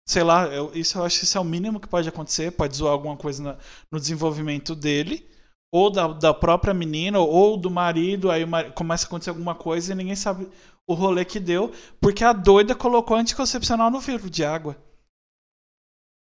[0.07, 2.75] Sei lá, eu, isso eu acho que isso é o mínimo que pode acontecer, pode
[2.75, 3.57] zoar alguma coisa na,
[3.91, 5.31] no desenvolvimento dele
[5.73, 9.95] ou da, da própria menina, ou do marido, aí começa a acontecer alguma coisa e
[9.95, 10.47] ninguém sabe
[10.85, 14.77] o rolê que deu, porque a doida colocou anticoncepcional no filtro de água.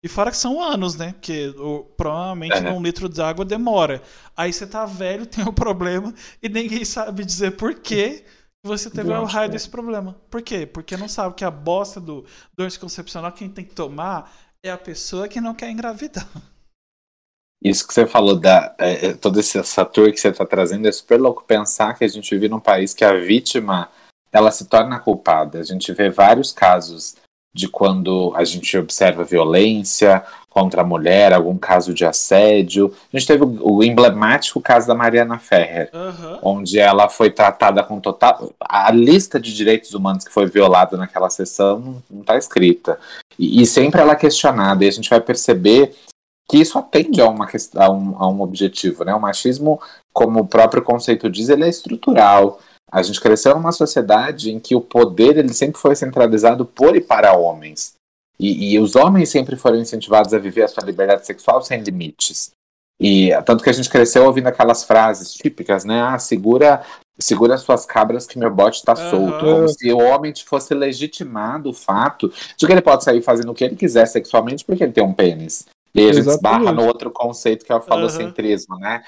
[0.03, 1.13] E fora que são anos, né?
[1.13, 2.69] Porque o, provavelmente é.
[2.69, 4.01] um litro de água demora.
[4.35, 8.25] Aí você tá velho, tem um problema, e ninguém sabe dizer por que
[8.63, 10.15] você teve o raio desse problema.
[10.29, 10.65] Por quê?
[10.65, 14.31] Porque não sabe que a bosta do, do anticoncepcional, quem tem que tomar
[14.63, 16.27] é a pessoa que não quer engravidar.
[17.63, 20.91] Isso que você falou, da, é, é toda essa tour que você está trazendo, é
[20.91, 23.89] super louco pensar que a gente vive num país que a vítima
[24.31, 25.59] ela se torna culpada.
[25.59, 27.15] A gente vê vários casos
[27.53, 32.93] de quando a gente observa violência contra a mulher, algum caso de assédio.
[33.13, 36.39] A gente teve o, emblemático caso da Mariana Ferrer, uhum.
[36.41, 38.51] onde ela foi tratada com total.
[38.59, 42.99] A lista de direitos humanos que foi violada naquela sessão não está escrita.
[43.37, 45.95] E, e sempre ela é questionada, e a gente vai perceber
[46.49, 49.13] que isso atende a, uma, a, um, a um objetivo, né?
[49.13, 49.79] O machismo,
[50.11, 52.59] como o próprio conceito diz, ele é estrutural.
[52.91, 57.01] A gente cresceu numa sociedade em que o poder ele sempre foi centralizado por e
[57.01, 57.93] para homens.
[58.39, 62.51] E, e, os homens sempre foram incentivados a viver a sua liberdade sexual sem limites.
[62.99, 66.01] E tanto que a gente cresceu ouvindo aquelas frases típicas, né?
[66.01, 66.83] Ah, segura,
[67.17, 69.09] segura suas cabras que meu bote está uhum.
[69.09, 69.45] solto.
[69.45, 73.55] Como se o homem fosse legitimado o fato de que ele pode sair fazendo o
[73.55, 75.65] que ele quiser sexualmente porque ele tem um pênis.
[75.93, 78.81] E aí a gente esbarra no outro conceito que é o falocentrismo, uhum.
[78.81, 79.03] né?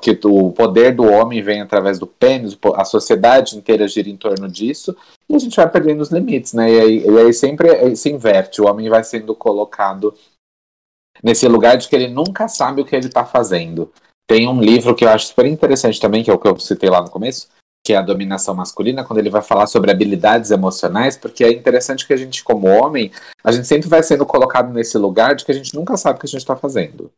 [0.00, 4.48] Que o, poder do homem vem através do pênis, a sociedade inteira gira em torno
[4.48, 4.96] disso,
[5.28, 6.70] e a gente vai perdendo os limites, né?
[6.70, 10.14] E aí, e aí sempre se inverte, o homem vai sendo colocado
[11.22, 13.92] nesse lugar de que ele nunca sabe o que ele está fazendo.
[14.26, 16.88] Tem um livro que eu acho super interessante também, que é o que eu citei
[16.88, 17.48] lá no começo,
[17.84, 22.06] que é a dominação masculina, quando ele vai falar sobre habilidades emocionais, porque é interessante
[22.06, 23.12] que a gente, como homem,
[23.44, 26.20] a gente sempre vai sendo colocado nesse lugar de que a gente nunca sabe o
[26.20, 27.12] que a gente está fazendo.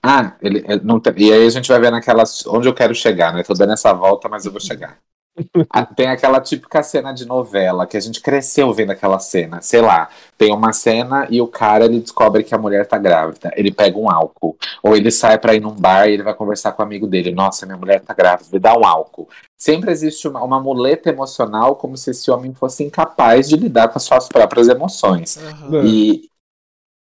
[0.00, 2.94] Ah, ele, ele não tem, e aí a gente vai ver naquelas onde eu quero
[2.94, 3.42] chegar, né?
[3.42, 4.96] Tô dando essa volta, mas eu vou chegar.
[5.68, 9.60] Ah, tem aquela típica cena de novela que a gente cresceu vendo aquela cena.
[9.60, 13.52] Sei lá, tem uma cena e o cara ele descobre que a mulher tá grávida.
[13.54, 14.56] Ele pega um álcool.
[14.82, 17.32] Ou ele sai para ir num bar e ele vai conversar com o amigo dele.
[17.32, 19.28] Nossa, minha mulher tá grávida, me dá um álcool.
[19.56, 23.96] Sempre existe uma, uma muleta emocional, como se esse homem fosse incapaz de lidar com
[23.96, 25.36] as suas próprias emoções.
[25.36, 25.86] Uhum.
[25.86, 26.30] E,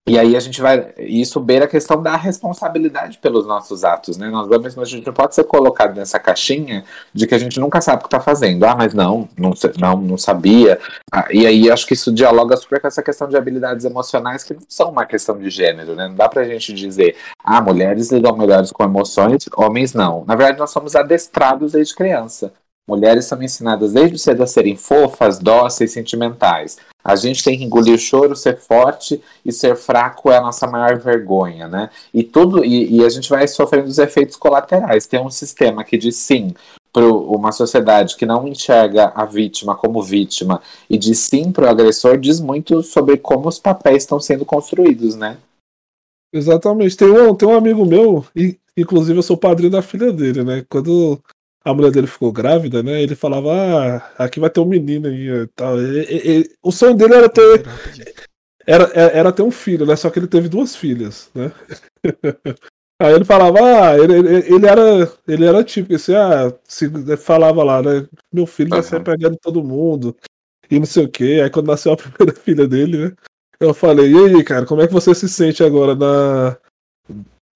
[0.04, 0.92] e aí a gente vai.
[0.98, 4.28] Isso beira a questão da responsabilidade pelos nossos atos, né?
[4.30, 6.84] Nós homens, a gente não pode ser colocado nessa caixinha
[7.14, 8.64] de que a gente nunca sabe o que está fazendo.
[8.64, 10.80] Ah, mas não, não, não, não sabia.
[11.12, 14.54] Ah, e aí acho que isso dialoga super com essa questão de habilidades emocionais que
[14.54, 16.08] não são uma questão de gênero, né?
[16.08, 20.24] Não dá pra gente dizer, ah, mulheres lidam melhores com emoções, homens não.
[20.26, 22.52] Na verdade, nós somos adestrados desde criança.
[22.88, 26.76] Mulheres são ensinadas desde cedo a serem fofas, dóceis, sentimentais.
[27.04, 30.66] A gente tem que engolir o choro, ser forte e ser fraco é a nossa
[30.66, 31.90] maior vergonha, né?
[32.12, 35.06] E tudo e, e a gente vai sofrendo os efeitos colaterais.
[35.06, 36.54] Tem um sistema que diz sim
[36.92, 41.68] para uma sociedade que não enxerga a vítima como vítima e diz sim para o
[41.68, 45.38] agressor diz muito sobre como os papéis estão sendo construídos, né?
[46.32, 46.96] Exatamente.
[46.96, 50.64] Tem um, tem um amigo meu, e inclusive eu sou padrinho da filha dele, né?
[50.68, 51.20] Quando
[51.64, 53.02] a mulher dele ficou grávida, né?
[53.02, 55.80] Ele falava, ah, aqui vai ter um menino aí tal.
[55.80, 57.64] E, e, e, o sonho dele era ter.
[58.66, 59.96] Era, era ter um filho, né?
[59.96, 61.52] Só que ele teve duas filhas, né?
[63.00, 67.64] Aí ele falava, ah, ele, ele, ele era, ele era tipo assim, ah, se, falava
[67.64, 68.06] lá, né?
[68.32, 70.16] Meu filho vai sair pegando todo mundo
[70.70, 71.40] e não sei o quê.
[71.42, 73.12] Aí quando nasceu a primeira filha dele, né?
[73.58, 76.56] Eu falei, e aí, cara, como é que você se sente agora na,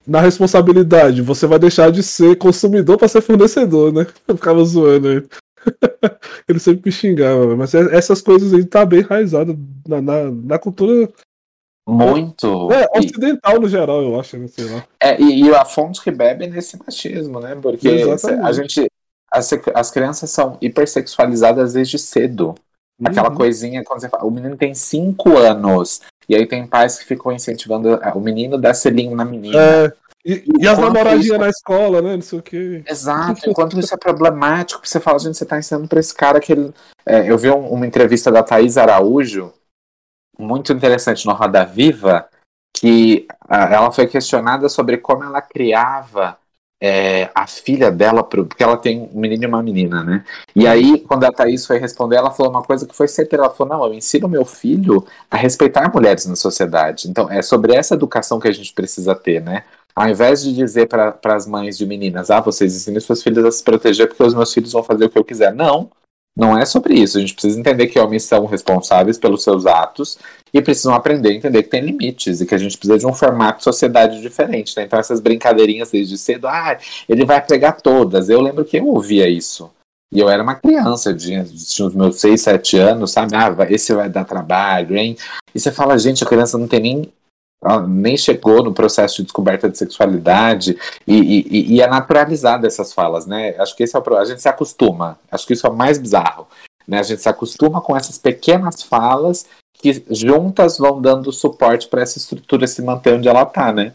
[0.07, 1.22] na responsabilidade?
[1.22, 4.07] Você vai deixar de ser consumidor para ser fornecedor, né?
[4.28, 5.28] Eu ficava zoando ele.
[6.48, 10.59] ele sempre me xingava, mas é, essas coisas aí tá bem enraizado na, na, na
[10.59, 11.09] cultura
[11.88, 12.68] muito.
[12.72, 14.48] É, ocidental no geral, eu acho, né?
[14.48, 14.84] Sei lá.
[15.00, 17.54] É, e, e a fonte que bebe é nesse machismo, né?
[17.54, 18.44] Porque Exatamente.
[18.44, 18.90] a gente.
[19.30, 22.54] As, as crianças são hipersexualizadas desde cedo.
[23.05, 23.36] Aquela uhum.
[23.36, 27.30] coisinha, quando você fala, o menino tem 5 anos, e aí tem pais que ficam
[27.30, 29.59] incentivando o menino dar selinho na menina.
[29.59, 29.92] É,
[30.24, 31.38] e, e as namoradinhas isso...
[31.38, 32.16] na escola, né?
[32.16, 32.82] Não sei o quê.
[32.88, 36.53] Exato, enquanto isso é problemático, você fala, gente, você tá ensinando pra esse cara que
[36.53, 36.74] ele.
[37.05, 39.53] É, eu vi um, uma entrevista da Thaís Araújo,
[40.38, 42.28] muito interessante no Roda Viva,
[42.76, 46.36] que a, ela foi questionada sobre como ela criava
[46.80, 50.24] é, a filha dela, porque ela tem um menino e uma menina, né?
[50.54, 53.44] E aí, quando a Thaís foi responder, ela falou uma coisa que foi certeira.
[53.44, 57.08] Ela falou: Não, eu ensino meu filho a respeitar mulheres na sociedade.
[57.08, 59.64] Então, é sobre essa educação que a gente precisa ter, né?
[59.94, 63.50] Ao invés de dizer para as mães de meninas: Ah, vocês ensinem suas filhas a
[63.50, 65.54] se proteger porque os meus filhos vão fazer o que eu quiser.
[65.54, 65.90] Não.
[66.37, 67.16] Não é sobre isso.
[67.16, 70.18] A gente precisa entender que homens são responsáveis pelos seus atos
[70.53, 73.14] e precisam aprender a entender que tem limites e que a gente precisa de um
[73.14, 74.76] formato de sociedade diferente.
[74.76, 74.84] Né?
[74.84, 76.76] Então, essas brincadeirinhas desde cedo, ah,
[77.09, 78.28] ele vai pegar todas.
[78.28, 79.70] Eu lembro que eu ouvia isso.
[80.12, 83.34] E eu era uma criança, tinha, os meus 6, 7 anos, sabe?
[83.34, 85.16] Ah, esse vai dar trabalho, hein?
[85.55, 87.12] E você fala, gente, a criança não tem nem
[87.88, 93.26] nem chegou no processo de descoberta de sexualidade e, e, e é naturalizada essas falas,
[93.26, 93.57] né?
[93.59, 94.24] Acho que esse é o problema.
[94.24, 95.18] A gente se acostuma.
[95.30, 96.46] Acho que isso é o mais bizarro.
[96.86, 96.98] Né?
[96.98, 102.18] A gente se acostuma com essas pequenas falas que juntas vão dando suporte para essa
[102.18, 103.94] estrutura se manter onde ela está, né?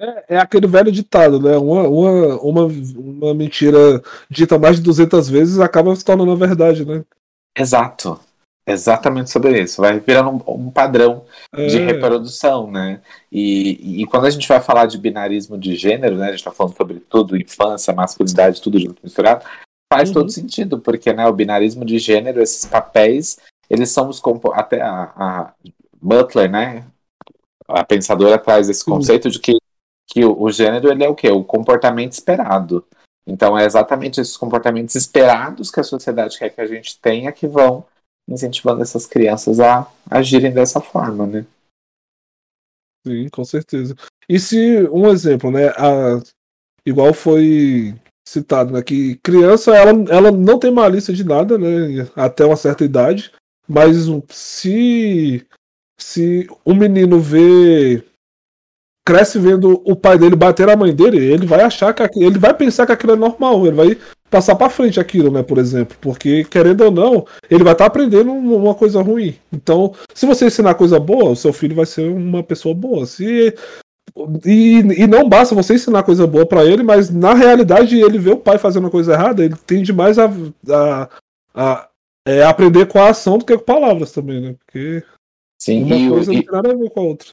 [0.00, 1.56] É, é, aquele velho ditado, né?
[1.56, 2.66] Uma, uma, uma,
[2.96, 7.04] uma mentira dita mais de 200 vezes acaba se tornando verdade, né?
[7.56, 8.18] Exato.
[8.66, 9.82] Exatamente sobre isso.
[9.82, 11.66] Vai virando um, um padrão é.
[11.66, 13.00] de reprodução, né?
[13.30, 16.26] E, e, quando a gente vai falar de binarismo de gênero, né?
[16.26, 19.44] A gente está falando sobre tudo, infância, masculinidade, tudo junto misturado,
[19.92, 20.14] faz uhum.
[20.14, 23.38] todo sentido, porque né, o binarismo de gênero, esses papéis,
[23.68, 24.20] eles são os
[24.54, 25.52] até a, a,
[26.00, 26.86] Butler, né?
[27.68, 29.30] A pensadora traz esse conceito uhum.
[29.30, 29.58] de que,
[30.08, 31.30] que o, o gênero ele é o quê?
[31.30, 32.82] O comportamento esperado.
[33.26, 37.46] Então é exatamente esses comportamentos esperados que a sociedade quer que a gente tenha que
[37.46, 37.84] vão
[38.28, 41.46] incentivando essas crianças a agirem dessa forma, né?
[43.06, 43.94] Sim, com certeza.
[44.28, 46.22] E se, um exemplo, né, a,
[46.86, 47.94] igual foi
[48.26, 52.82] citado, né, que criança, ela, ela não tem malícia de nada, né, até uma certa
[52.84, 53.30] idade,
[53.68, 53.96] mas
[54.30, 55.46] se,
[56.00, 58.02] se um menino vê
[59.06, 62.54] cresce vendo o pai dele bater a mãe dele, ele vai achar que ele vai
[62.54, 63.98] pensar que aquilo é normal, ele vai
[64.34, 67.86] passar para frente aquilo, né, por exemplo, porque querendo ou não, ele vai estar tá
[67.86, 69.36] aprendendo uma coisa ruim.
[69.52, 73.06] Então, se você ensinar coisa boa, o seu filho vai ser uma pessoa boa.
[73.06, 73.54] Se
[74.44, 78.32] e, e não basta você ensinar coisa boa para ele, mas na realidade ele vê
[78.32, 80.28] o pai fazendo uma coisa errada, ele tende mais a,
[80.68, 81.08] a,
[81.54, 81.88] a
[82.26, 84.56] é, aprender com a ação do que com palavras também, né?
[84.58, 85.04] Porque
[85.60, 87.28] Sim, uma e, coisa e, não tem nada a ver com a outra.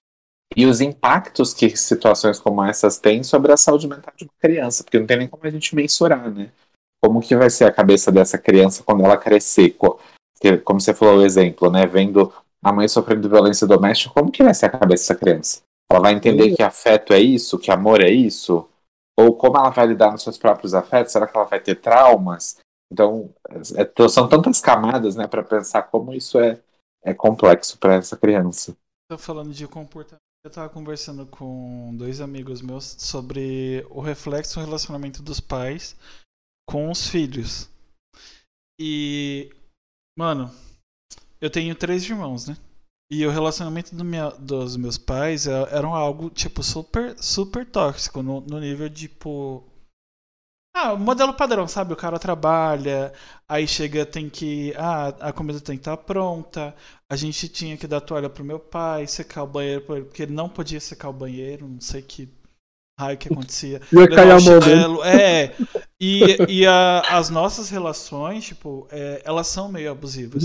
[0.56, 4.84] E os impactos que situações como essas têm sobre a saúde mental de uma criança,
[4.84, 6.52] porque não tem nem como a gente mensurar, né?
[7.04, 9.72] Como que vai ser a cabeça dessa criança quando ela crescer?
[10.64, 11.86] Como você falou o exemplo, né?
[11.86, 12.32] Vendo
[12.64, 15.62] a mãe sofrendo violência doméstica, como que vai ser a cabeça dessa criança?
[15.92, 18.68] Ela vai entender que afeto é isso, que amor é isso?
[19.20, 21.12] Ou como ela vai lidar nos seus próprios afetos?
[21.12, 22.58] Será que ela vai ter traumas?
[22.92, 23.34] Então,
[23.76, 26.60] é, são tantas camadas, né, para pensar como isso é,
[27.04, 28.76] é complexo para essa criança.
[29.10, 30.22] Tô falando de comportamento.
[30.44, 35.96] Eu estava conversando com dois amigos meus sobre o reflexo no relacionamento dos pais
[36.68, 37.70] com os filhos.
[38.80, 39.50] E,
[40.18, 40.52] mano,
[41.40, 42.58] eu tenho três irmãos, né?
[43.12, 48.24] E o relacionamento do minha, dos meus pais é, era, algo, tipo, super, super tóxico,
[48.24, 49.64] no, no nível, tipo.
[50.74, 51.92] Ah, modelo padrão, sabe?
[51.94, 53.14] O cara trabalha,
[53.50, 54.74] aí chega, tem que.
[54.78, 56.74] Ah, a comida tem que estar tá pronta.
[57.10, 60.48] A gente tinha que dar toalha pro meu pai, secar o banheiro, porque ele não
[60.48, 62.30] podia secar o banheiro, não sei que
[63.02, 63.82] raio que acontecia.
[63.92, 65.04] Ia cair a mão.
[65.04, 65.56] É,
[66.00, 70.44] e, e a, as nossas relações, tipo, é, elas são meio abusivas.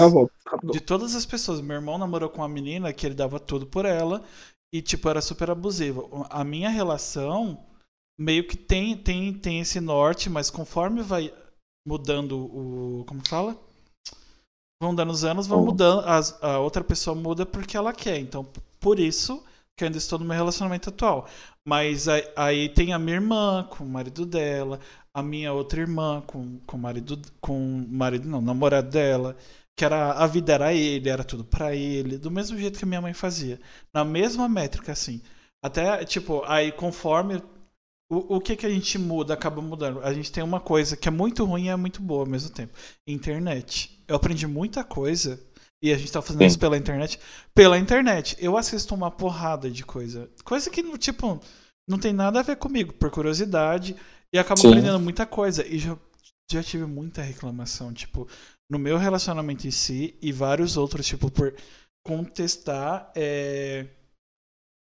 [0.65, 1.61] De todas as pessoas.
[1.61, 4.23] Meu irmão namorou com uma menina que ele dava tudo por ela
[4.73, 6.03] e, tipo, era super abusiva.
[6.31, 7.59] A minha relação
[8.19, 11.33] meio que tem, tem, tem esse norte, mas conforme vai
[11.87, 13.05] mudando o.
[13.07, 13.57] Como fala?
[14.83, 15.67] Vão dando os anos, vão oh.
[15.67, 16.01] mudando.
[16.07, 18.19] As, a outra pessoa muda porque ela quer.
[18.19, 18.47] Então,
[18.81, 19.43] por isso
[19.77, 21.29] que ainda estou no meu relacionamento atual.
[21.65, 24.81] Mas aí, aí, tem a minha irmã com o marido dela,
[25.13, 27.21] a minha outra irmã com, com o marido.
[27.41, 29.37] Com marido, não, namorado dela.
[29.77, 32.89] Que era, a vida era ele, era tudo para ele, do mesmo jeito que a
[32.89, 33.61] minha mãe fazia.
[33.93, 35.21] Na mesma métrica, assim.
[35.63, 37.43] Até, tipo, aí conforme.
[38.09, 40.01] O, o que, que a gente muda, acaba mudando.
[40.01, 42.51] A gente tem uma coisa que é muito ruim e é muito boa ao mesmo
[42.51, 42.73] tempo.
[43.07, 44.03] Internet.
[44.09, 45.41] Eu aprendi muita coisa
[45.87, 46.47] e a gente tá fazendo Sim.
[46.47, 47.21] isso pela internet.
[47.55, 48.37] Pela internet.
[48.41, 50.29] Eu assisto uma porrada de coisa.
[50.45, 51.41] Coisa que, tipo,
[51.89, 53.95] não tem nada a ver comigo, por curiosidade.
[54.33, 54.69] E acabo Sim.
[54.69, 55.65] aprendendo muita coisa.
[55.65, 55.97] E já,
[56.51, 58.29] já tive muita reclamação, tipo,
[58.69, 61.55] no meu relacionamento em si e vários outros, tipo, por
[62.05, 63.87] contestar é,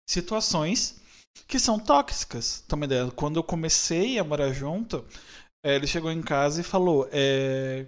[0.08, 1.02] situações
[1.46, 2.64] que são tóxicas.
[2.66, 5.04] Também quando eu comecei a morar junto,
[5.62, 7.84] é, ele chegou em casa e falou: é,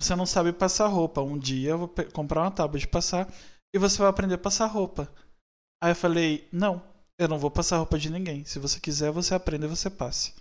[0.00, 1.20] você não sabe passar roupa.
[1.20, 3.32] Um dia eu vou comprar uma tábua de passar
[3.74, 5.12] e você vai aprender a passar roupa.
[5.82, 6.82] Aí eu falei: Não,
[7.18, 8.44] eu não vou passar roupa de ninguém.
[8.44, 10.34] Se você quiser, você aprende e você passe.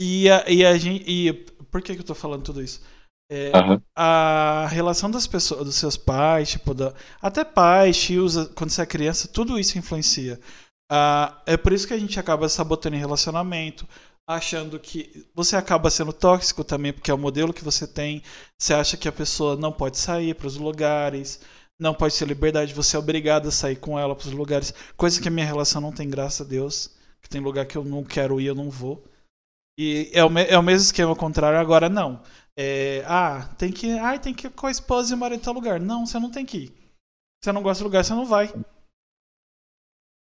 [0.00, 1.04] E a, e a gente.
[1.08, 1.32] E
[1.70, 2.80] por que, que eu tô falando tudo isso?
[3.30, 3.80] É, uhum.
[3.94, 8.86] A relação das pessoas, dos seus pais, tipo, da, até pais, tios, quando você é
[8.86, 10.40] criança, tudo isso influencia.
[10.90, 13.86] Ah, é por isso que a gente acaba sabotando em relacionamento
[14.28, 18.22] achando que você acaba sendo tóxico também, porque é o modelo que você tem.
[18.58, 21.40] Você acha que a pessoa não pode sair para os lugares,
[21.80, 24.74] não pode ter liberdade, você é obrigado a sair com ela para os lugares.
[24.98, 26.90] Coisa que a minha relação não tem, graças a Deus.
[27.22, 29.02] Que tem lugar que eu não quero ir, eu não vou.
[29.78, 32.22] E é o, é o mesmo esquema ao contrário, agora não.
[32.56, 35.54] É, ah, tem que, ah, tem que ir com a esposa e marido em tal
[35.54, 35.80] lugar.
[35.80, 36.72] Não, você não tem que ir.
[37.42, 38.52] Você não gosta do lugar, você não vai.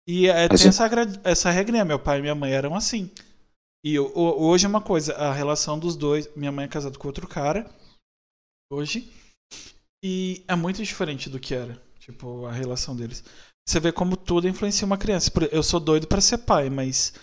[0.08, 0.88] E é, tem essa,
[1.24, 1.84] essa regrinha.
[1.84, 3.10] Meu pai e minha mãe eram assim.
[3.86, 6.28] E eu, hoje é uma coisa, a relação dos dois.
[6.36, 7.70] Minha mãe é casada com outro cara.
[8.72, 9.14] Hoje.
[10.04, 11.80] E é muito diferente do que era.
[12.00, 13.24] Tipo, a relação deles.
[13.64, 15.32] Você vê como tudo influencia uma criança.
[15.52, 17.14] Eu sou doido para ser pai, mas.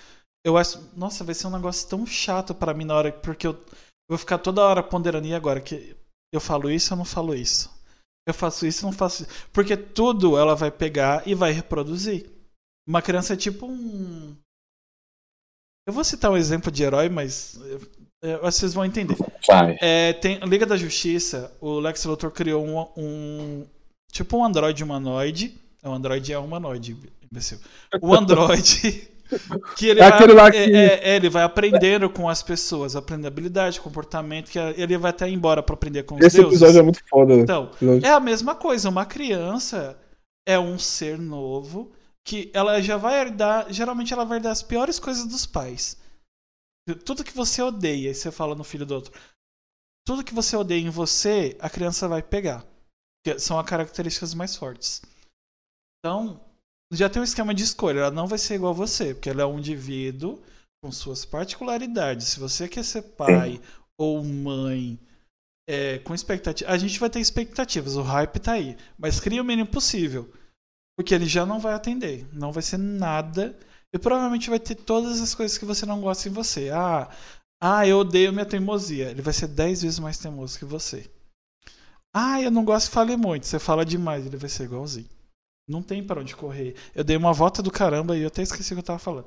[0.46, 0.80] Eu acho.
[0.96, 3.10] Nossa, vai ser um negócio tão chato para mim na hora.
[3.12, 3.60] Porque eu,
[4.08, 5.26] vou ficar toda hora ponderando.
[5.26, 5.60] E agora?
[5.60, 5.96] Que
[6.32, 7.76] eu falo isso ou não falo isso?
[8.24, 9.48] Eu faço isso ou não faço isso?
[9.52, 12.30] Porque tudo ela vai pegar e vai reproduzir.
[12.86, 14.36] Uma criança é tipo um.
[15.86, 17.58] Eu vou citar um exemplo de herói, mas
[18.22, 19.16] é, vocês vão entender.
[19.80, 23.66] É, tem Liga da Justiça, o Lex Luthor criou um, um
[24.10, 25.58] tipo um androide humanoide.
[25.84, 26.96] O androide é um humanoide,
[27.30, 27.58] imbecil.
[28.00, 29.08] O androide
[29.76, 30.58] que ele, é vai, que...
[30.58, 35.28] É, é, ele vai aprendendo com as pessoas, aprendendo habilidade, comportamento, que ele vai até
[35.28, 36.60] embora para aprender com os Esse deuses.
[36.60, 37.34] episódio é muito foda.
[37.34, 37.70] Então,
[38.02, 38.88] é a mesma coisa.
[38.88, 39.98] Uma criança
[40.46, 41.90] é um ser novo
[42.24, 45.96] que ela já vai herdar, geralmente ela vai herdar as piores coisas dos pais.
[47.04, 49.12] Tudo que você odeia, e você fala no filho do outro,
[50.06, 52.66] tudo que você odeia em você, a criança vai pegar.
[53.24, 55.00] Que são as características mais fortes.
[55.98, 56.40] Então,
[56.92, 58.00] já tem um esquema de escolha.
[58.00, 60.42] Ela não vai ser igual a você, porque ela é um indivíduo
[60.82, 62.28] com suas particularidades.
[62.28, 63.60] Se você quer ser pai
[63.96, 64.98] ou mãe
[65.68, 67.94] é, com expectativa, a gente vai ter expectativas.
[67.94, 70.32] O hype tá aí, mas cria o mínimo possível.
[70.96, 72.26] Porque ele já não vai atender.
[72.32, 73.56] Não vai ser nada.
[73.92, 76.70] E provavelmente vai ter todas as coisas que você não gosta em você.
[76.70, 77.08] Ah,
[77.62, 79.10] ah eu odeio minha teimosia.
[79.10, 81.10] Ele vai ser 10 vezes mais teimoso que você.
[82.14, 83.46] Ah, eu não gosto de falar muito.
[83.46, 84.26] Você fala demais.
[84.26, 85.08] Ele vai ser igualzinho.
[85.68, 86.74] Não tem para onde correr.
[86.94, 89.26] Eu dei uma volta do caramba e eu até esqueci o que eu tava falando.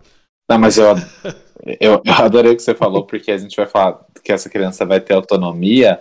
[0.50, 0.94] Não, mas eu,
[1.80, 4.86] eu, eu adorei o que você falou, porque a gente vai falar que essa criança
[4.86, 6.00] vai ter autonomia,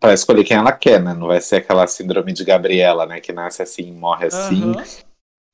[0.00, 1.14] para escolher quem ela quer, né?
[1.14, 3.20] Não vai ser aquela síndrome de Gabriela, né?
[3.20, 4.64] Que nasce assim, morre assim.
[4.64, 4.82] Uhum.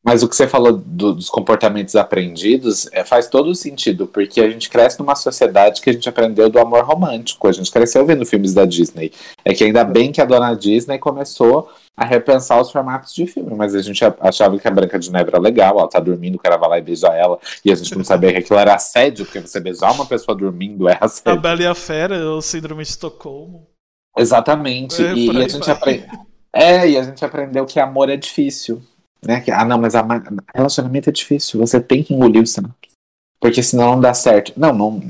[0.04, 4.50] Mas o que você falou do, dos comportamentos aprendidos é, faz todo sentido, porque a
[4.50, 7.46] gente cresce numa sociedade que a gente aprendeu do amor romântico.
[7.46, 9.12] A gente cresceu vendo filmes da Disney.
[9.44, 13.54] É que ainda bem que a dona Disney começou a repensar os formatos de filme,
[13.54, 16.38] mas a gente achava que a Branca de Neve era legal, ela tá dormindo, o
[16.38, 19.26] cara vai lá e beija ela, e a gente não sabia que aquilo era assédio,
[19.26, 21.38] porque você beijar uma pessoa dormindo é assédio.
[21.38, 23.71] A Bela e a Fera, o Síndrome de Estocolmo.
[24.16, 25.02] Exatamente.
[25.02, 26.06] É, e, e, a gente aprende.
[26.52, 28.82] É, e a gente aprendeu que amor é difícil.
[29.24, 29.40] Né?
[29.40, 30.04] Que, ah, não, mas a,
[30.54, 31.60] relacionamento é difícil.
[31.60, 32.72] Você tem que engolir o sinal.
[33.40, 34.52] Porque senão não dá certo.
[34.56, 35.02] Não, não,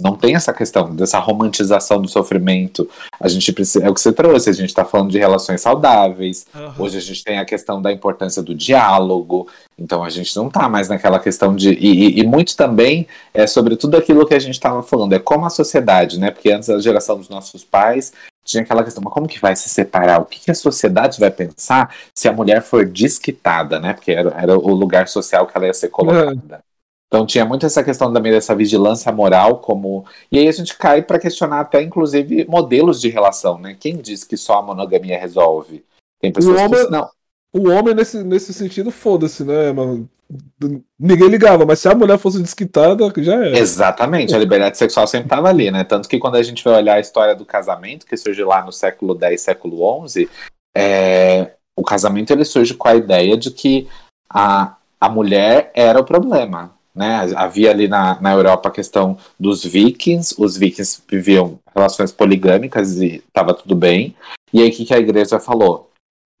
[0.00, 2.88] não tem essa questão dessa romantização do sofrimento.
[3.18, 6.46] A gente precisa, é o que você trouxe, a gente está falando de relações saudáveis.
[6.54, 6.84] Uhum.
[6.84, 9.48] Hoje a gente tem a questão da importância do diálogo.
[9.78, 11.70] Então a gente não está mais naquela questão de.
[11.70, 15.18] E, e, e, muito também é sobre tudo aquilo que a gente estava falando, é
[15.18, 16.30] como a sociedade, né?
[16.30, 18.12] Porque antes a geração dos nossos pais
[18.48, 20.22] tinha aquela questão, mas como que vai se separar?
[20.22, 23.92] O que, que a sociedade vai pensar se a mulher for desquitada, né?
[23.92, 26.32] Porque era, era o lugar social que ela ia ser colocada.
[26.32, 26.58] Uhum.
[27.06, 30.06] Então tinha muito essa questão também dessa vigilância moral, como.
[30.32, 33.76] E aí a gente cai para questionar até, inclusive, modelos de relação, né?
[33.78, 35.84] Quem diz que só a monogamia resolve?
[36.18, 36.84] Tem pessoas homem...
[36.84, 36.90] que.
[36.90, 37.10] Não.
[37.52, 39.72] o homem, nesse, nesse sentido, foda-se, né?
[39.72, 40.08] Mano?
[40.98, 43.58] Ninguém ligava, mas se a mulher fosse desquitada, já era.
[43.58, 45.84] Exatamente, a liberdade sexual sempre estava ali, né?
[45.84, 48.72] Tanto que quando a gente vai olhar a história do casamento, que surge lá no
[48.72, 50.28] século X, século XI,
[50.76, 53.88] é, o casamento ele surge com a ideia de que
[54.28, 56.76] a, a mulher era o problema.
[56.94, 57.32] Né?
[57.36, 63.22] Havia ali na, na Europa a questão dos vikings, os vikings viviam relações poligâmicas e
[63.26, 64.16] estava tudo bem.
[64.52, 65.90] E aí o que, que a igreja falou?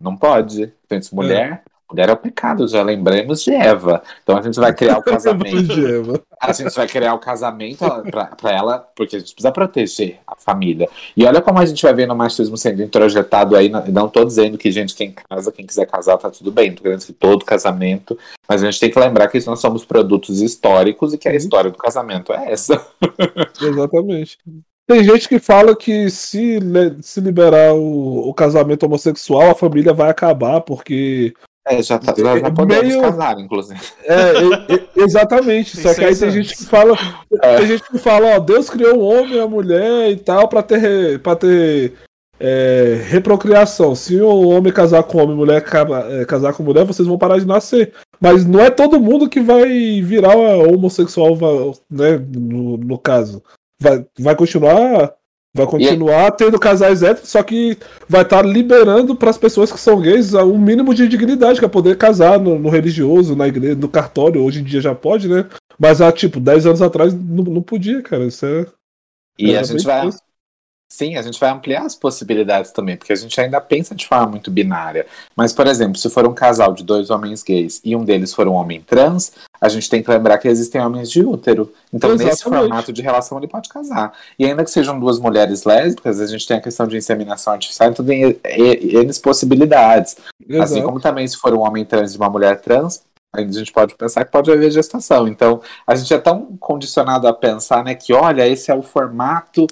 [0.02, 0.72] Não pode.
[0.84, 1.62] Então, mulher.
[1.90, 4.02] Mulher é o pecado, já lembramos de Eva.
[4.22, 6.22] Então a gente vai criar o casamento.
[6.40, 10.88] a gente vai criar o casamento para ela, porque a gente precisa proteger a família.
[11.16, 13.70] E olha como a gente vai vendo o machismo sendo introjetado aí.
[13.70, 16.68] Não estou dizendo que, gente, quem casa, quem quiser casar, tá tudo bem.
[16.68, 18.18] Estou querendo que todo casamento.
[18.46, 21.36] Mas a gente tem que lembrar que nós somos produtos históricos e que a uhum.
[21.38, 22.86] história do casamento é essa.
[23.60, 24.38] Exatamente.
[24.88, 26.58] Tem gente que fala que se,
[27.02, 31.34] se liberar o, o, casamento homossexual, a família vai acabar, porque
[31.68, 33.00] é, já, tá, já, já podemos meio...
[33.02, 33.80] casar, inclusive.
[34.04, 34.32] É,
[34.96, 35.80] exatamente.
[35.80, 36.96] Só que aí tem gente que fala.
[37.42, 37.56] É.
[37.58, 40.62] Tem gente que fala, ó, Deus criou o homem e a mulher e tal para
[40.62, 41.94] ter, pra ter
[42.40, 43.94] é, reprocriação.
[43.94, 45.64] Se o homem casar com homem e mulher
[46.10, 47.92] é, casar com mulher, vocês vão parar de nascer.
[48.20, 51.36] Mas não é todo mundo que vai virar homossexual,
[51.90, 52.18] né?
[52.34, 53.42] No, no caso.
[53.80, 55.14] Vai, vai continuar
[55.54, 57.76] Vai continuar tendo casais héteros, só que
[58.08, 61.64] vai estar tá liberando para as pessoas que são gays um mínimo de dignidade, que
[61.64, 64.42] é poder casar no, no, religioso, na igreja, no cartório.
[64.42, 65.46] Hoje em dia já pode, né?
[65.78, 68.26] Mas há, tipo, 10 anos atrás não, não podia, cara.
[68.26, 68.66] Isso é.
[69.38, 70.10] E a gente vai.
[70.90, 74.26] Sim, a gente vai ampliar as possibilidades também, porque a gente ainda pensa de forma
[74.26, 75.06] muito binária.
[75.36, 78.48] Mas, por exemplo, se for um casal de dois homens gays e um deles for
[78.48, 81.70] um homem trans, a gente tem que lembrar que existem homens de útero.
[81.92, 82.32] Então, Exatamente.
[82.32, 84.14] nesse formato de relação, ele pode casar.
[84.38, 87.90] E ainda que sejam duas mulheres lésbicas, a gente tem a questão de inseminação artificial,
[87.90, 90.16] então tem N possibilidades.
[90.48, 90.62] Exato.
[90.62, 93.02] Assim como também se for um homem trans e uma mulher trans,
[93.34, 95.28] a gente pode pensar que pode haver gestação.
[95.28, 99.66] Então, a gente é tão condicionado a pensar, né, que olha, esse é o formato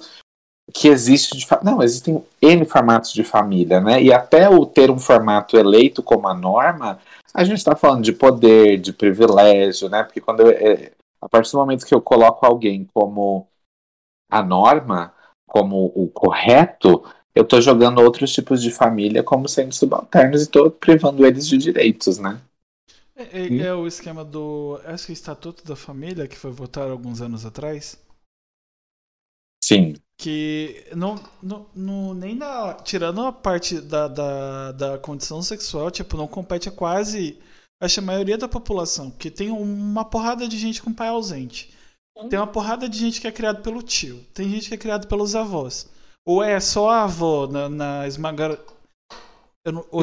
[0.73, 4.01] que existe de não existem n formatos de família, né?
[4.01, 6.99] E até o ter um formato eleito como a norma,
[7.33, 10.03] a gente está falando de poder, de privilégio, né?
[10.03, 10.91] Porque quando eu, é,
[11.21, 13.47] a partir do momento que eu coloco alguém como
[14.29, 15.13] a norma,
[15.47, 17.03] como o correto,
[17.33, 21.57] eu estou jogando outros tipos de família como sendo subalternos e estou privando eles de
[21.57, 22.41] direitos, né?
[23.15, 24.79] É, é, é, o esquema do.
[24.85, 27.97] Acho que o Estatuto da Família, que foi votado alguns anos atrás.
[29.63, 35.91] Sim que não, não, não, nem na tirando a parte da, da, da condição sexual
[35.91, 37.37] tipo não compete a quase
[37.79, 41.75] acho a maioria da população porque tem uma porrada de gente com pai ausente.
[42.31, 45.07] Tem uma porrada de gente que é criado pelo tio tem gente que é criado
[45.07, 45.87] pelos avós.
[46.25, 48.57] Ou é só a avó na, na esmagar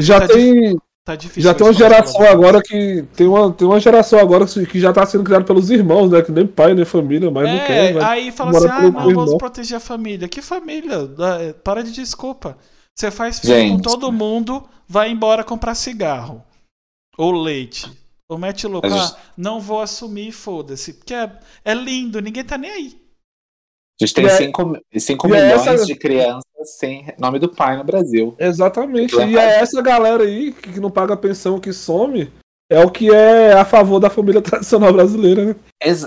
[0.01, 1.43] já tá tem Tá difícil.
[1.43, 3.05] Já tem uma geração agora que.
[3.15, 6.23] Tem uma, tem uma geração agora que já tá sendo criada pelos irmãos, né?
[6.23, 8.03] Que nem pai, nem família, mas é, não quer.
[8.05, 10.27] Aí fala assim: ah, não, vamos proteger a família.
[10.27, 11.11] Que família?
[11.41, 12.57] É, para de desculpa.
[12.95, 13.77] Você faz filho Gente.
[13.77, 16.43] com todo mundo, vai embora comprar cigarro.
[17.19, 17.91] Ou leite.
[18.27, 18.89] Ou mete louco.
[18.89, 20.95] Ah, não vou assumir, foda-se.
[20.95, 21.31] Porque é,
[21.65, 23.04] é lindo, ninguém tá nem aí.
[24.01, 25.87] A gente tem 5 é, milhões essa...
[25.87, 28.35] de crianças sem nome do pai no Brasil.
[28.39, 29.15] Exatamente.
[29.17, 32.31] E é essa galera aí que não paga pensão, que some,
[32.71, 35.57] é o que é a favor da família tradicional brasileira, né?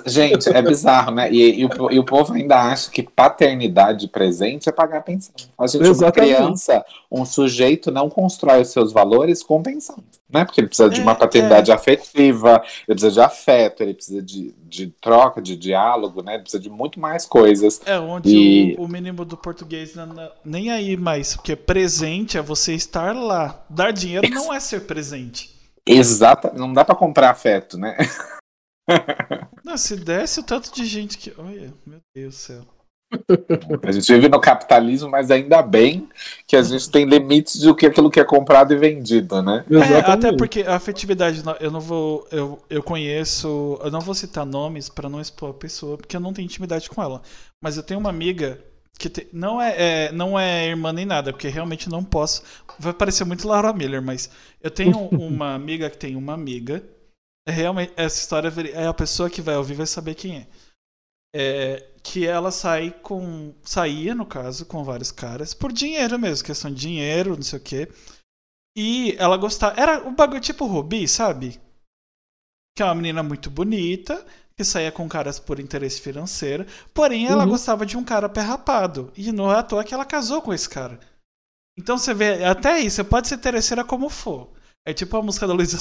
[0.08, 1.32] Gente, é bizarro, né?
[1.32, 5.34] E, e, o, e, o, povo ainda acha que paternidade presente é pagar pensão.
[5.58, 6.32] A gente, Exatamente.
[6.32, 10.04] uma criança, um sujeito não constrói os seus valores com pensão.
[10.28, 10.44] Né?
[10.44, 11.74] Porque ele precisa de uma é, paternidade é.
[11.74, 16.34] afetiva, ele precisa de afeto, ele precisa de, de troca, de diálogo, né?
[16.34, 17.80] Ele precisa de muito mais coisas.
[17.86, 18.76] É, onde e...
[18.78, 23.16] o, o mínimo do português não, não, nem aí mais, porque presente é você estar
[23.16, 23.64] lá.
[23.70, 25.57] Dar dinheiro não é ser presente.
[25.88, 27.98] Exato, não dá para comprar afeto, né?
[29.64, 31.34] Não, se desse o tanto de gente que.
[31.38, 32.62] Olha, meu Deus do céu.
[33.84, 36.10] A gente vive no capitalismo, mas ainda bem
[36.46, 39.66] que a gente tem limites do que aquilo que é comprado e vendido, né?
[39.70, 42.28] É, até porque a afetividade, eu não vou.
[42.32, 43.80] Eu, eu conheço.
[43.82, 46.90] Eu não vou citar nomes para não expor a pessoa, porque eu não tenho intimidade
[46.90, 47.22] com ela.
[47.62, 48.60] Mas eu tenho uma amiga
[48.98, 49.76] que te, não, é,
[50.08, 52.44] é, não é irmã nem nada, porque realmente não posso.
[52.80, 54.30] Vai parecer muito Laura Miller, mas
[54.62, 56.84] eu tenho uma amiga que tem uma amiga
[57.48, 60.48] é realmente, essa história é a pessoa que vai ouvir vai saber quem é.
[61.34, 61.92] é.
[62.04, 63.56] Que ela sai com.
[63.64, 67.64] saía, no caso, com vários caras, por dinheiro mesmo, questão de dinheiro, não sei o
[67.64, 67.90] quê.
[68.76, 69.80] E ela gostava.
[69.80, 71.58] Era um bagulho tipo Ruby, sabe?
[72.76, 74.26] Que é uma menina muito bonita,
[74.58, 76.66] que saía com caras por interesse financeiro.
[76.94, 77.52] Porém, ela uhum.
[77.52, 79.12] gostava de um cara perrapado.
[79.16, 81.00] E não é à toa que ela casou com esse cara.
[81.78, 84.50] Então você vê, até aí, você pode ser interesseira como for.
[84.84, 85.78] É tipo a música da Luísa.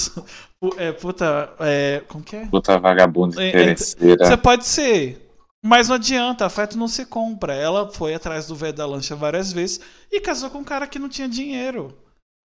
[0.77, 1.55] É, puta.
[1.61, 2.47] É, como que é?
[2.47, 4.27] Puta vagabunda é, interesseira.
[4.27, 5.23] Você pode ser.
[5.65, 7.55] Mas não adianta, afeto não se compra.
[7.55, 9.81] Ela foi atrás do velho da lancha várias vezes
[10.13, 11.97] e casou com um cara que não tinha dinheiro.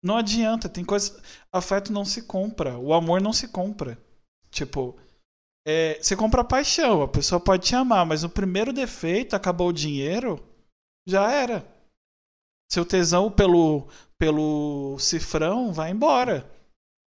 [0.02, 1.20] Não adianta, tem coisa.
[1.52, 2.76] Afeto não se compra.
[2.76, 3.96] O amor não se compra.
[4.50, 4.96] Tipo,
[5.70, 9.72] é, você compra paixão, a pessoa pode te amar, mas no primeiro defeito, acabou o
[9.72, 10.42] dinheiro,
[11.06, 11.62] já era.
[12.72, 13.86] Seu tesão pelo,
[14.16, 16.50] pelo cifrão vai embora.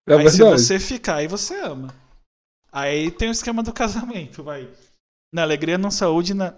[0.08, 0.36] É aí verdade.
[0.36, 1.96] se você ficar, aí você ama.
[2.72, 4.72] Aí tem o esquema do casamento, vai.
[5.34, 6.54] Na alegria, na saúde, na,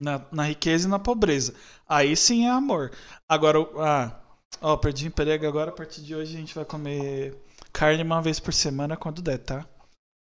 [0.00, 1.54] na, na riqueza e na pobreza.
[1.86, 2.90] Aí sim é amor.
[3.28, 4.18] Agora, ah,
[4.62, 7.36] ó, perdi emprego agora, a partir de hoje a gente vai comer
[7.70, 9.66] carne uma vez por semana quando der, tá?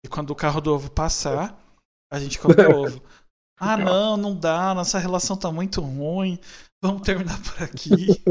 [0.03, 1.57] E quando o carro do ovo passar,
[2.11, 3.01] a gente come o ovo.
[3.59, 6.39] Ah, não, não dá, nossa relação tá muito ruim.
[6.79, 8.23] Vamos terminar por aqui.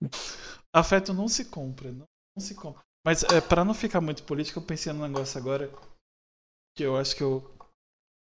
[0.72, 2.82] Afeto não se compra, não, não se compra.
[3.04, 5.70] Mas é, para não ficar muito político, eu pensei num negócio agora
[6.74, 7.54] que eu acho que eu.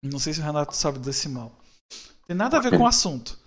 [0.03, 1.51] Não sei se o Renato sabe desse mal.
[2.27, 3.39] Tem nada a ver com o assunto.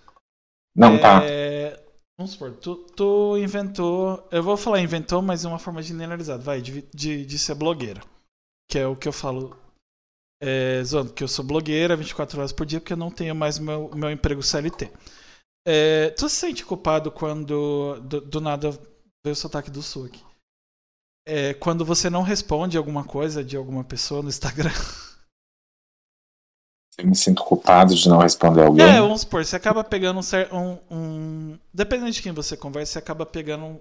[0.75, 1.23] Não tá.
[1.25, 1.77] é...
[1.77, 1.91] tá.
[2.19, 4.27] Vamos supor, tu, tu, inventou.
[4.31, 8.03] Eu vou falar inventou, mas de uma forma generalizada, vai, de, de, de ser blogueira.
[8.71, 9.59] Que é o que eu falo.
[10.43, 13.59] É, zoando, que eu sou blogueira 24 horas por dia porque eu não tenho mais
[13.59, 14.91] meu, meu emprego CLT.
[15.67, 18.71] É, tu se sente culpado quando do, do nada
[19.23, 20.25] veio o sotaque do sul aqui?
[21.27, 24.73] É, quando você não responde alguma coisa de alguma pessoa no Instagram?
[26.99, 28.87] Eu me sinto culpado de não responder alguém.
[28.87, 32.99] É, vamos supor, você acaba pegando um, um, um Dependendo de quem você conversa, você
[32.99, 33.81] acaba pegando um,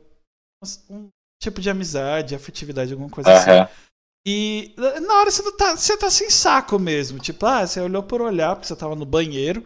[0.89, 1.09] um
[1.41, 3.35] tipo de amizade, afetividade, alguma coisa uhum.
[3.35, 3.73] assim.
[4.25, 7.19] E na hora você tá, você tá sem saco mesmo.
[7.19, 9.63] Tipo, ah, você olhou por olhar, porque você tava no banheiro.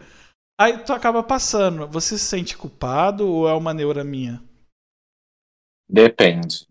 [0.58, 1.88] Aí tu acaba passando.
[1.88, 4.42] Você se sente culpado ou é uma neura minha?
[5.88, 6.66] Depende.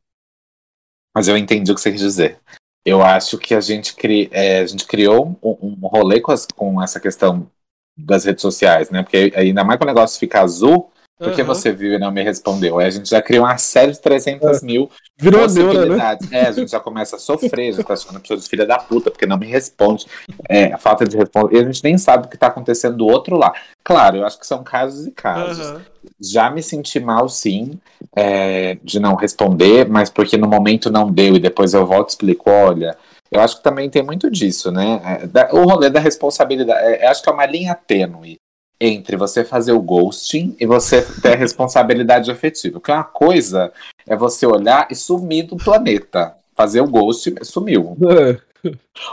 [1.16, 2.40] Mas eu entendi o que você quis dizer.
[2.86, 6.46] Eu acho que a gente, cri, é, a gente criou um, um rolê com, as,
[6.46, 7.50] com essa questão
[7.98, 9.04] das redes sociais, né?
[9.04, 11.48] Porque ainda mais que o negócio fica azul, por que uhum.
[11.48, 12.80] você viu e não me respondeu?
[12.80, 14.66] Aí a gente já criou uma série de 300 é.
[14.66, 16.30] mil Virou possibilidades.
[16.30, 16.48] Neura, né?
[16.48, 18.78] É, a gente já começa a sofrer, já tá achando a pessoa de filha da
[18.78, 20.08] puta, porque não me responde.
[20.50, 21.56] É, a falta de responder.
[21.56, 23.54] E a gente nem sabe o que tá acontecendo do outro lado.
[23.84, 25.70] Claro, eu acho que são casos e casos.
[25.70, 25.82] Uhum.
[26.20, 27.80] Já me senti mal, sim,
[28.16, 32.12] é, de não responder, mas porque no momento não deu e depois eu volto e
[32.12, 32.98] explico, olha.
[33.32, 35.02] Eu acho que também tem muito disso, né?
[35.34, 36.80] É, o rolê da responsabilidade.
[36.86, 38.40] É, acho que é uma linha tênue
[38.86, 42.80] entre você fazer o ghosting e você ter responsabilidade afetiva.
[42.80, 43.72] Porque uma coisa
[44.06, 46.36] é você olhar e sumir do planeta.
[46.56, 47.98] Fazer o ghosting sumiu.
[48.10, 48.38] É.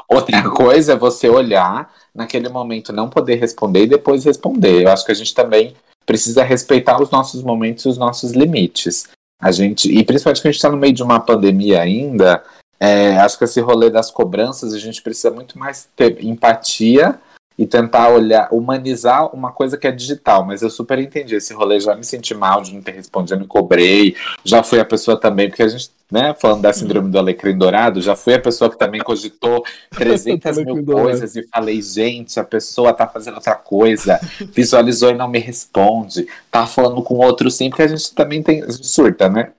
[0.08, 4.82] Outra coisa é você olhar naquele momento, não poder responder e depois responder.
[4.82, 5.74] Eu acho que a gente também
[6.04, 9.08] precisa respeitar os nossos momentos e os nossos limites.
[9.40, 12.42] A gente, e principalmente que a gente está no meio de uma pandemia ainda,
[12.78, 17.18] é, acho que esse rolê das cobranças, a gente precisa muito mais ter empatia
[17.60, 20.46] e tentar olhar, humanizar uma coisa que é digital.
[20.46, 23.46] Mas eu super entendi esse rolê, já me senti mal de não ter respondido, me
[23.46, 24.16] cobrei.
[24.42, 28.00] Já fui a pessoa também, porque a gente, né, falando da síndrome do alecrim dourado,
[28.00, 29.62] já fui a pessoa que também cogitou
[29.92, 34.18] 300 mil coisas e falei, gente, a pessoa tá fazendo outra coisa,
[34.54, 38.64] visualizou e não me responde, tá falando com outro sim, porque a gente também tem,
[38.70, 39.50] surta, né?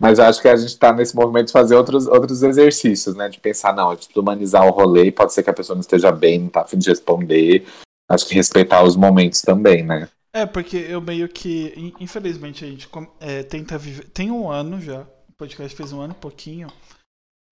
[0.00, 3.28] Mas acho que a gente está nesse movimento de fazer outros, outros exercícios, né?
[3.28, 6.38] De pensar, não, de humanizar o rolê, pode ser que a pessoa não esteja bem,
[6.38, 7.66] não tá afim de responder.
[8.08, 10.08] Acho que respeitar os momentos também, né?
[10.32, 12.88] É, porque eu meio que, infelizmente, a gente
[13.20, 14.08] é, tenta viver.
[14.08, 16.68] Tem um ano já, o podcast fez um ano e pouquinho.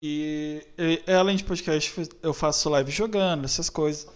[0.03, 0.67] E,
[1.07, 4.11] e além de podcast, eu faço live jogando, essas coisas.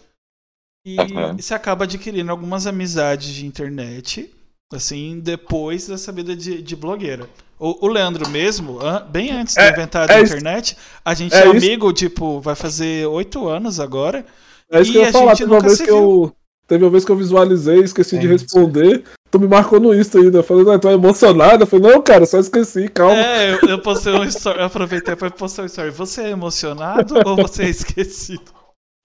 [0.84, 1.36] E uhum.
[1.36, 4.34] você acaba adquirindo algumas amizades de internet,
[4.72, 7.28] assim, depois dessa vida de, de blogueira.
[7.58, 8.78] O, o Leandro mesmo,
[9.10, 11.94] bem antes de é, inventar a é internet, isso, a gente é, é amigo, isso.
[11.94, 14.26] tipo, vai fazer oito anos agora.
[14.70, 16.34] É isso que eu ia falar, teve uma vez que eu.
[16.68, 19.04] Teve uma vez que eu visualizei, esqueci é de responder.
[19.30, 20.42] Tu me marcou no Insta ainda.
[20.42, 21.62] Falei, não, tô emocionado.
[21.62, 23.14] Eu falei, não, cara, só esqueci, calma.
[23.14, 25.90] É, eu, eu postei um story, eu aproveitei para postar um story.
[25.90, 28.55] Você é emocionado ou você é esquecido?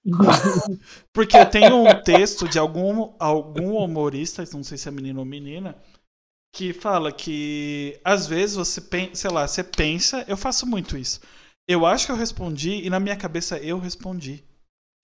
[1.13, 5.25] Porque eu tenho um texto de algum, algum humorista, não sei se é menino ou
[5.25, 5.75] menina,
[6.53, 11.19] que fala que às vezes você pensa, sei lá, você pensa, eu faço muito isso.
[11.67, 14.43] Eu acho que eu respondi e na minha cabeça eu respondi.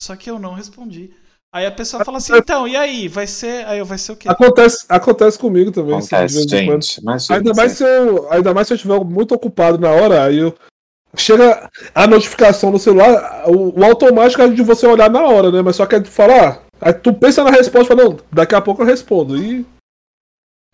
[0.02, 1.14] Só que eu não respondi.
[1.54, 3.08] Aí a pessoa fala assim, então, e aí?
[3.08, 3.66] Vai ser.
[3.66, 4.28] Aí eu vai ser o quê?
[4.30, 5.96] Acontece, acontece comigo também.
[5.96, 7.02] Acontece, assim, gente.
[7.32, 10.54] ainda, mais se eu, ainda mais se eu estiver muito ocupado na hora, aí eu.
[11.18, 15.62] Chega a notificação no celular, o, o automático é de você olhar na hora, né?
[15.62, 16.62] Mas só que de falar.
[16.80, 19.36] Aí tu pensa na resposta e fala, não, daqui a pouco eu respondo.
[19.36, 19.66] E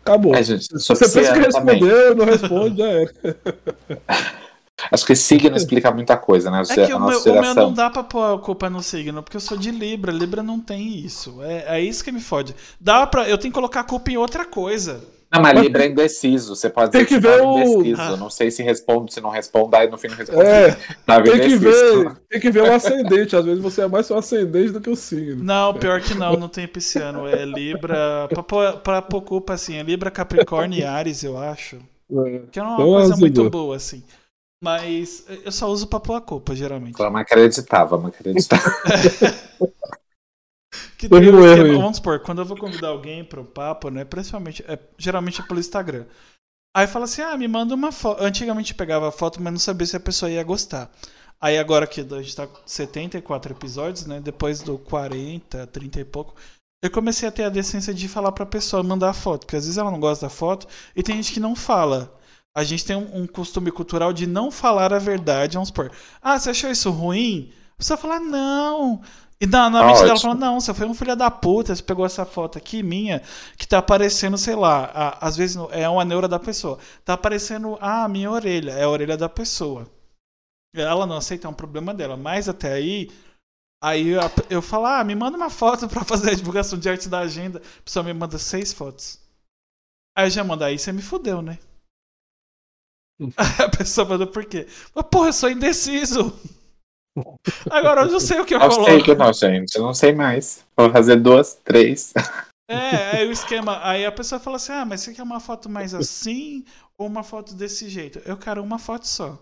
[0.04, 0.36] Acabou.
[0.36, 3.06] É, gente, Você pensa que responder, não responde, já é.
[4.92, 6.62] Acho que signo explica muita coisa, né?
[6.70, 9.38] É que o meu, o meu, não dá pra pôr a culpa no signo, porque
[9.38, 10.12] eu sou de Libra.
[10.12, 11.42] Libra não tem isso.
[11.42, 12.54] É, é isso que me fode.
[12.82, 13.30] Dá pra.
[13.30, 15.02] Eu tenho que colocar a culpa em outra coisa.
[15.34, 16.56] Não, mas Libra é indeciso.
[16.56, 17.60] Você pode tem dizer que, que ver tá o...
[17.60, 18.02] indeciso.
[18.02, 18.18] Ah.
[18.18, 20.42] Não sei se responde, se não responde, aí no fim não responde.
[20.42, 20.72] É,
[21.06, 23.36] tá tem, que ver, tem que ver o ascendente.
[23.36, 25.44] Às vezes você é mais seu ascendente do que o signo.
[25.44, 27.28] Não, pior que não, não tem pisciano.
[27.28, 28.30] É Libra.
[28.30, 31.78] Pra, pra pôr culpa assim, é Libra, Capricórnio e Ares, eu acho.
[32.12, 32.42] É.
[32.52, 34.04] Que é uma então, coisa muito boa, assim.
[34.64, 36.98] Mas eu só uso pra pôr a culpa, geralmente.
[36.98, 38.62] Vamos acreditar, vamos acreditar.
[40.98, 44.04] que tem um esquema, vamos supor, quando eu vou convidar alguém pro papo, né?
[44.06, 46.06] Principalmente, é, geralmente é pelo Instagram.
[46.76, 48.24] Aí fala assim, ah, me manda uma foto.
[48.24, 50.92] Antigamente pegava foto, mas não sabia se a pessoa ia gostar.
[51.40, 54.20] Aí agora que a gente tá com 74 episódios, né?
[54.20, 56.36] Depois do 40, 30 e pouco,
[56.84, 59.42] eu comecei a ter a decência de falar pra pessoa mandar a foto.
[59.42, 62.18] Porque às vezes ela não gosta da foto e tem gente que não fala
[62.56, 65.56] a gente tem um, um, costume cultural de não falar a verdade.
[65.56, 65.92] Vamos supor,
[66.22, 67.52] ah, você achou isso ruim?
[67.78, 69.02] Você fala, não.
[69.44, 71.84] E na, na ah, mente dela fala, não, você foi um filho da puta, você
[71.84, 73.22] pegou essa foto aqui minha,
[73.58, 76.80] que tá aparecendo, sei lá, a, às vezes é uma neura da pessoa.
[77.04, 79.86] Tá aparecendo ah, a minha orelha, é a orelha da pessoa.
[80.74, 82.16] Ela não aceita, é um problema dela.
[82.16, 83.12] Mas até aí,
[83.84, 87.10] aí eu, eu falo, ah, me manda uma foto para fazer a divulgação de arte
[87.10, 87.60] da agenda.
[87.60, 89.20] A pessoa me manda seis fotos.
[90.16, 91.60] Aí eu já manda, aí você me fudeu, né?
[93.36, 94.68] a pessoa manda por quê?
[94.96, 96.32] Mas, porra, eu sou indeciso.
[97.70, 98.86] Agora eu não sei o que eu, eu coloco.
[98.86, 99.76] Sei que não, gente.
[99.76, 100.66] Eu não sei mais.
[100.76, 102.14] Vou fazer duas, três.
[102.68, 103.80] É, aí o esquema.
[103.84, 106.64] Aí a pessoa fala assim: ah, mas você quer uma foto mais assim
[106.98, 108.20] ou uma foto desse jeito?
[108.26, 109.38] Eu quero uma foto só.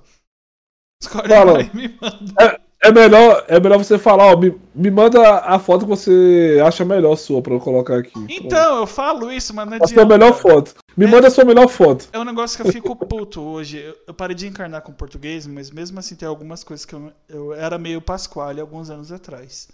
[1.01, 2.33] Escolhe fala, e me manda.
[2.39, 6.61] É, é melhor, é melhor você falar, ó, me, me manda a foto que você
[6.65, 8.13] acha melhor sua pra eu colocar aqui.
[8.29, 9.93] Então, eu falo isso, mas não adianta.
[9.93, 10.75] A sua melhor foto.
[10.95, 12.09] Me é, manda a sua melhor foto.
[12.11, 13.77] É um negócio que eu fico puto hoje.
[14.05, 17.53] Eu, parei de encarnar com português, mas mesmo assim tem algumas coisas que eu, eu
[17.53, 19.69] era meio pasquale alguns anos atrás.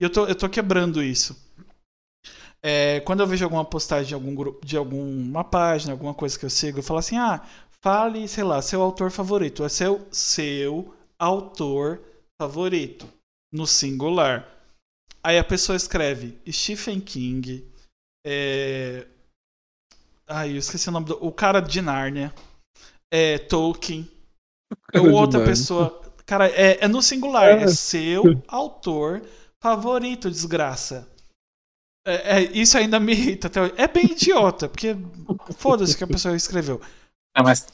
[0.00, 1.36] E eu tô, eu tô quebrando isso.
[2.62, 6.46] É, quando eu vejo alguma postagem de algum grupo, de alguma página, alguma coisa que
[6.46, 7.46] eu sigo, eu falo assim, ah,
[7.82, 9.62] fale, sei lá, seu autor favorito.
[9.62, 13.08] É seu, seu autor favorito favorito,
[13.52, 14.48] no singular.
[15.22, 17.66] Aí a pessoa escreve Stephen King,
[18.26, 19.06] é...
[20.26, 21.18] Ai, eu esqueci o nome do.
[21.24, 22.32] O cara de Nárnia.
[23.10, 24.10] É, Tolkien.
[24.94, 26.00] Ou outra pessoa.
[26.26, 27.58] Cara, é, é no singular.
[27.58, 29.22] É, é seu autor
[29.62, 31.08] favorito, desgraça.
[32.06, 33.74] É, é, isso ainda me irrita até hoje.
[33.76, 34.96] É bem idiota, porque
[35.56, 36.80] foda-se que a pessoa escreveu.
[37.36, 37.66] Não, mas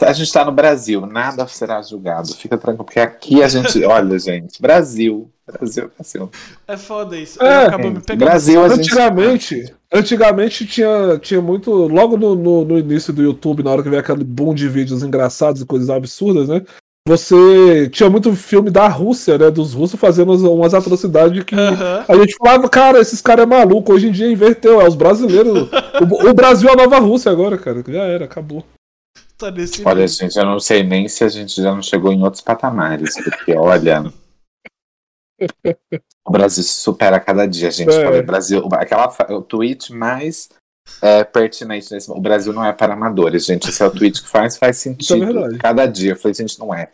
[0.00, 2.34] a gente está no Brasil, nada será julgado.
[2.34, 3.82] Fica tranquilo, porque aqui a gente.
[3.86, 5.30] olha, gente, Brasil.
[5.46, 6.30] Brasil, Brasil.
[6.66, 7.40] É foda isso.
[7.42, 8.28] É, acabou me pegando.
[8.28, 9.62] Brasil, antigamente, gente...
[9.64, 9.75] antigamente
[10.66, 11.70] tinha, tinha muito.
[11.70, 15.02] Logo no, no, no, início do YouTube, na hora que veio aquele boom de vídeos
[15.02, 16.62] engraçados e coisas absurdas, né?
[17.08, 19.50] Você tinha muito filme da Rússia, né?
[19.50, 22.04] Dos russos fazendo umas atrocidades que uhum.
[22.08, 23.92] a gente falava, cara, esses caras é maluco.
[23.92, 25.68] Hoje em dia inverteu, é os brasileiros.
[26.00, 27.84] o, o Brasil é a nova Rússia agora, cara.
[27.86, 28.64] Já era, acabou
[29.36, 32.22] tá nesse Olha, gente, eu não sei nem se a gente já não chegou em
[32.22, 34.12] outros patamares, porque olha.
[36.26, 37.94] O Brasil se supera a cada dia, gente.
[37.94, 38.22] É.
[38.22, 40.48] Brasil, aquela, o tweet mais
[41.02, 42.10] é, pertinente nesse.
[42.10, 43.68] O Brasil não é para amadores, gente.
[43.68, 45.54] Esse é o tweet que faz, faz é sentido.
[45.54, 46.12] É cada dia.
[46.12, 46.90] Eu falei, gente, não é.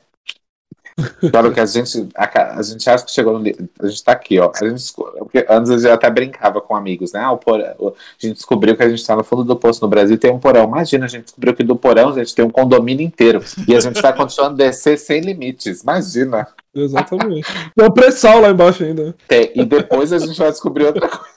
[1.31, 3.45] Claro que a gente, a, a, gente acha que chegou no.
[3.81, 4.51] A gente tá aqui, ó.
[4.55, 7.21] A gente, porque antes a gente até brincava com amigos, né?
[7.21, 9.89] Ah, o porão, a gente descobriu que a gente tá no fundo do poço no
[9.89, 10.65] Brasil tem um porão.
[10.65, 13.43] Imagina, a gente descobriu que do porão a gente tem um condomínio inteiro.
[13.67, 15.83] E a gente tá continuando a descer sem limites.
[15.83, 16.47] Imagina.
[16.75, 17.49] Exatamente.
[17.75, 19.15] Tem um pré-sal lá embaixo ainda.
[19.29, 21.33] Tem, e depois a gente vai descobrir outra coisa.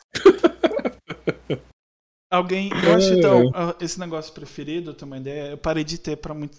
[2.32, 2.70] Alguém.
[2.84, 3.44] Eu acho então,
[3.80, 6.58] esse negócio preferido, também ideia, eu parei de ter para muito.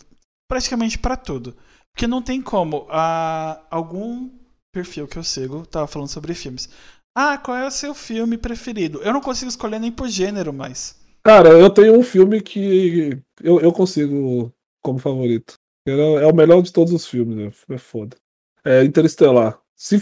[0.48, 1.56] Praticamente para tudo.
[1.96, 2.86] Porque não tem como.
[2.90, 4.28] Ah, algum
[4.70, 6.68] perfil que eu sigo tava falando sobre filmes.
[7.14, 9.00] Ah, qual é o seu filme preferido?
[9.02, 10.94] Eu não consigo escolher nem por gênero mais.
[11.24, 14.52] Cara, eu tenho um filme que eu, eu consigo
[14.82, 15.54] como favorito.
[15.86, 17.50] É o melhor de todos os filmes, né?
[17.70, 18.14] É foda.
[18.62, 19.58] É Interestelar.
[19.74, 19.98] Se,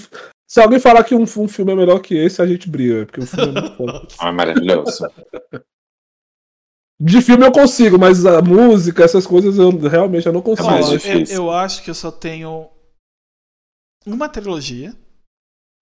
[0.48, 3.20] se alguém falar que um, um filme é melhor que esse, a gente briga, porque
[3.20, 4.08] o filme é muito foda.
[4.18, 5.06] Ah, maravilhoso.
[7.04, 10.70] De filme eu consigo, mas a música, essas coisas eu realmente eu não consigo.
[10.70, 12.70] É eu, eu, acho que eu só tenho
[14.06, 14.94] uma trilogia.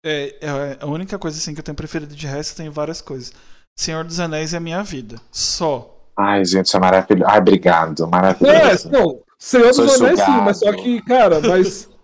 [0.04, 3.00] É, é, a única coisa assim que eu tenho preferido de resto, eu tenho várias
[3.00, 3.32] coisas.
[3.74, 5.16] Senhor dos Anéis é a minha vida.
[5.32, 5.98] Só.
[6.14, 7.30] Ai, gente, isso é maravilhoso.
[7.30, 8.06] Ai, obrigado.
[8.06, 8.88] Maravilhoso.
[8.88, 9.22] É, não.
[9.38, 11.88] Senhor dos Anéis sim, mas só que, cara, mas.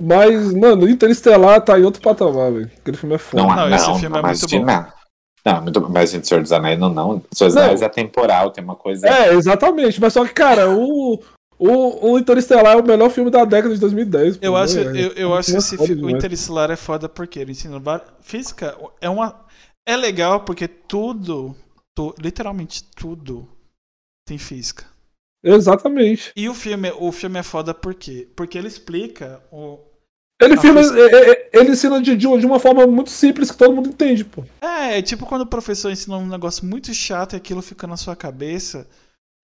[0.00, 2.70] Mas, mano, Interestelar tá em outro patamar, velho.
[2.78, 3.42] Aquele filme é foda.
[3.42, 4.64] Não, não, não esse filme é muito bom.
[4.64, 4.92] Não,
[5.54, 7.22] muito, mas gente, Senhor dos Anéis não, não.
[7.32, 9.08] Senhor dos Anéis é temporal, tem uma coisa.
[9.08, 10.00] É, exatamente.
[10.00, 11.20] Mas só que, cara, o,
[11.58, 14.38] o, o Interestelar é o melhor filme da década de 2010.
[14.40, 17.38] Eu pô, acho, é, eu, eu acho que esse filme, o Interestelar é foda porque
[17.38, 17.80] ele ensina
[18.20, 18.76] física.
[19.00, 19.44] É uma.
[19.86, 21.56] É legal porque tudo,
[21.96, 23.48] tu, literalmente tudo,
[24.26, 24.84] tem física.
[25.42, 26.32] Exatamente.
[26.36, 28.28] E o filme, o filme é foda por quê?
[28.36, 29.78] Porque ele explica o,
[30.40, 30.80] ele, filma,
[31.52, 34.44] ele ensina de, de, uma forma muito simples que todo mundo entende, pô.
[34.60, 37.96] É, é tipo quando o professor ensina um negócio muito chato e aquilo fica na
[37.96, 38.86] sua cabeça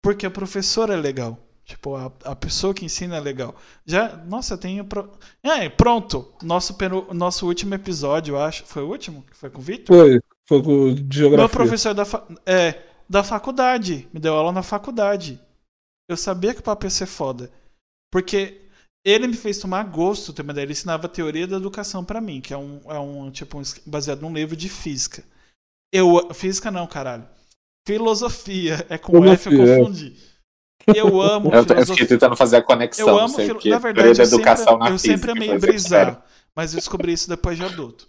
[0.04, 1.38] porque o professor é legal.
[1.64, 3.54] Tipo, a, a pessoa que ensina é legal.
[3.86, 4.84] Já, nossa, tem.
[4.84, 5.10] Pro...
[5.42, 6.30] É, pronto.
[6.42, 6.76] Nosso,
[7.14, 8.66] nosso último episódio, eu acho.
[8.66, 9.22] Foi o último?
[9.22, 9.96] Que foi com o Victor?
[9.96, 11.38] Foi, foi com geografia.
[11.38, 12.22] Meu professor da, fa...
[12.44, 14.06] é, da faculdade.
[14.12, 15.40] Me deu aula na faculdade.
[16.06, 17.50] Eu sabia que o papo ia ser foda.
[18.12, 18.60] Porque
[19.04, 20.56] ele me fez tomar gosto também.
[20.62, 23.62] Ele ensinava a teoria da educação para mim, que é um, é um tipo um,
[23.84, 25.22] baseado num livro de física.
[25.92, 27.28] Eu física não, caralho.
[27.86, 30.16] Filosofia é com Filosofia, F eu confundi.
[30.94, 31.80] Eu amo eu, filosofia.
[31.80, 33.08] Eu fiquei tentando fazer a conexão.
[33.08, 33.60] Eu amo filo...
[33.64, 36.24] Na verdade, eu sempre, eu sempre amei brisar,
[36.54, 38.08] mas eu descobri isso depois de adulto.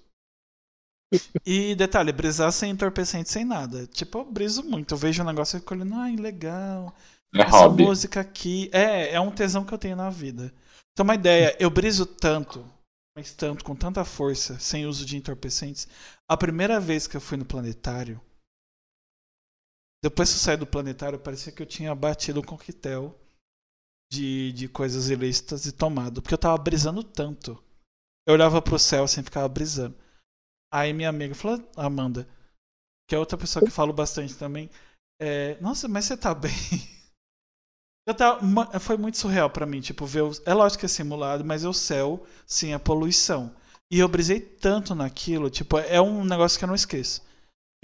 [1.45, 3.85] E detalhe, brisar sem entorpecente, sem nada.
[3.87, 4.93] Tipo, eu briso muito.
[4.93, 6.93] Eu vejo um negócio e fico olhando, ai, legal.
[7.33, 7.83] É Essa hobby.
[7.83, 8.69] música aqui.
[8.73, 10.53] É, é um tesão que eu tenho na vida.
[10.95, 12.65] Então, uma ideia, eu briso tanto,
[13.13, 15.89] mas tanto, com tanta força, sem uso de entorpecentes.
[16.25, 18.21] A primeira vez que eu fui no planetário,
[20.01, 23.13] depois que eu saí do planetário, parecia que eu tinha batido um coquetel
[24.11, 26.21] de, de coisas ilícitas e tomado.
[26.21, 27.61] Porque eu tava brisando tanto.
[28.27, 29.97] Eu olhava pro céu assim, ficava brisando.
[30.73, 32.27] Aí minha amiga falou, Amanda,
[33.07, 34.69] que é outra pessoa que falo bastante também.
[35.21, 36.51] É, Nossa, mas você tá bem?
[38.05, 40.21] Eu tava, foi muito surreal para mim, tipo, ver.
[40.21, 43.55] O, é lógico que é simulado, mas é o céu sim a poluição.
[43.89, 47.23] E eu brisei tanto naquilo, tipo, é um negócio que eu não esqueço.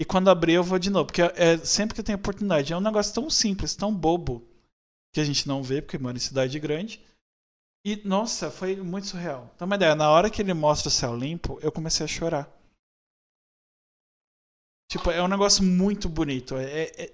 [0.00, 2.72] E quando abrir eu vou de novo, porque é, é sempre que tem oportunidade.
[2.72, 4.46] É um negócio tão simples, tão bobo,
[5.12, 7.00] que a gente não vê, porque mora em cidade grande.
[7.84, 9.50] E, nossa, foi muito surreal.
[9.54, 12.50] Então, uma ideia, na hora que ele mostra o céu limpo, eu comecei a chorar.
[14.88, 16.56] Tipo, é um negócio muito bonito.
[16.56, 17.12] É, é,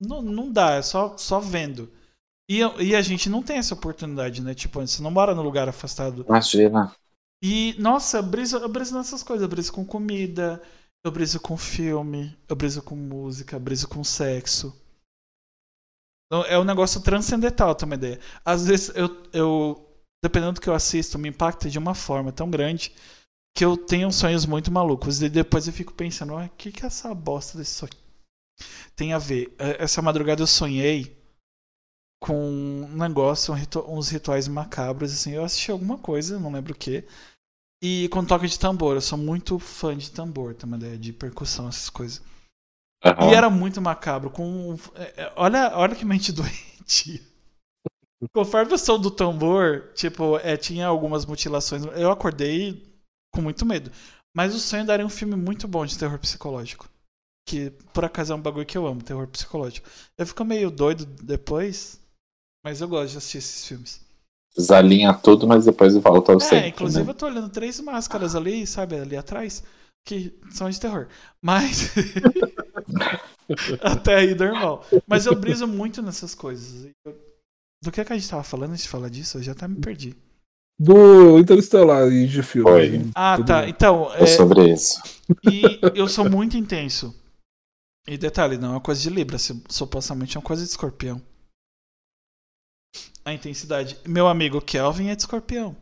[0.00, 1.90] não, não dá, é só, só vendo.
[2.48, 4.54] E, e a gente não tem essa oportunidade, né?
[4.54, 6.24] Tipo, você não mora num lugar afastado.
[6.26, 6.94] Imagina.
[7.42, 9.42] E, nossa, eu briso, eu briso nessas coisas.
[9.42, 10.62] Eu briso com comida,
[11.04, 14.74] eu briso com filme, eu briso com música, eu briso com sexo.
[16.26, 18.20] Então, é um negócio transcendental também ideia.
[18.44, 19.86] Às vezes eu, eu,
[20.22, 22.94] dependendo do que eu assisto, me impacta de uma forma tão grande
[23.56, 25.20] que eu tenho sonhos muito malucos.
[25.22, 27.92] E depois eu fico pensando, o que que é essa bosta desse sonho
[28.96, 29.54] tem a ver?
[29.58, 31.17] É, essa madrugada eu sonhei
[32.20, 35.32] com um negócio, um ritu uns rituais macabros, assim.
[35.32, 37.04] Eu assisti alguma coisa, não lembro o que.
[37.82, 41.12] E com toque de tambor, eu sou muito fã de tambor, tem uma ideia de
[41.12, 42.20] percussão, essas coisas.
[43.04, 43.30] Uhum.
[43.30, 44.76] E era muito macabro, com.
[44.94, 47.22] É, é, olha, olha que mente doente.
[48.32, 51.84] Conforme o som do tambor, tipo, é, tinha algumas mutilações.
[51.84, 52.84] Eu acordei
[53.32, 53.92] com muito medo.
[54.34, 56.88] Mas o sonho daria um filme muito bom de terror psicológico.
[57.46, 59.88] Que por acaso é um bagulho que eu amo, terror psicológico.
[60.18, 62.00] Eu fico meio doido depois,
[62.64, 64.00] mas eu gosto de assistir esses filmes.
[64.56, 66.64] Desalinha tudo, mas depois volta ao é, centro.
[66.64, 67.10] É, inclusive né?
[67.10, 69.62] eu tô olhando três máscaras ali, sabe, ali atrás,
[70.04, 71.06] que são de terror.
[71.40, 71.92] Mas.
[73.80, 74.84] Até aí normal.
[75.06, 76.90] Mas eu briso muito nessas coisas.
[77.82, 79.38] Do que, é que a gente tava falando antes de falar disso?
[79.38, 80.14] Eu já até me perdi.
[80.78, 82.68] Do Interestelar e de filme.
[82.68, 83.10] Foi.
[83.14, 83.62] Ah, tá.
[83.62, 83.70] Bem.
[83.70, 84.12] Então.
[84.14, 85.00] É, é sobre isso.
[85.50, 87.14] E eu sou muito intenso.
[88.06, 91.22] E detalhe, não é uma coisa de Libra, supostamente é uma coisa de escorpião
[93.28, 93.98] a intensidade.
[94.06, 95.76] Meu amigo Kelvin é de escorpião.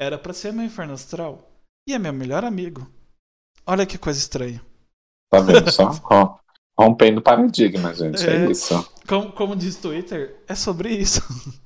[0.00, 1.50] Era para ser meu inferno astral.
[1.88, 2.88] E é meu melhor amigo.
[3.66, 4.60] Olha que coisa estranha.
[5.30, 5.90] Tá vendo só?
[6.78, 8.28] Rompendo paradigma, gente.
[8.28, 8.90] É, é isso.
[9.06, 11.20] Como, como diz Twitter, é sobre isso.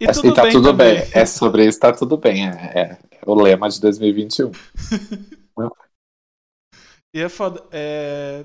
[0.00, 1.08] E é, tudo, tá bem, tudo bem.
[1.12, 2.48] É sobre isso, tá tudo bem.
[2.48, 4.50] É, é o lema de 2021.
[7.14, 7.64] e é foda.
[7.70, 8.44] É...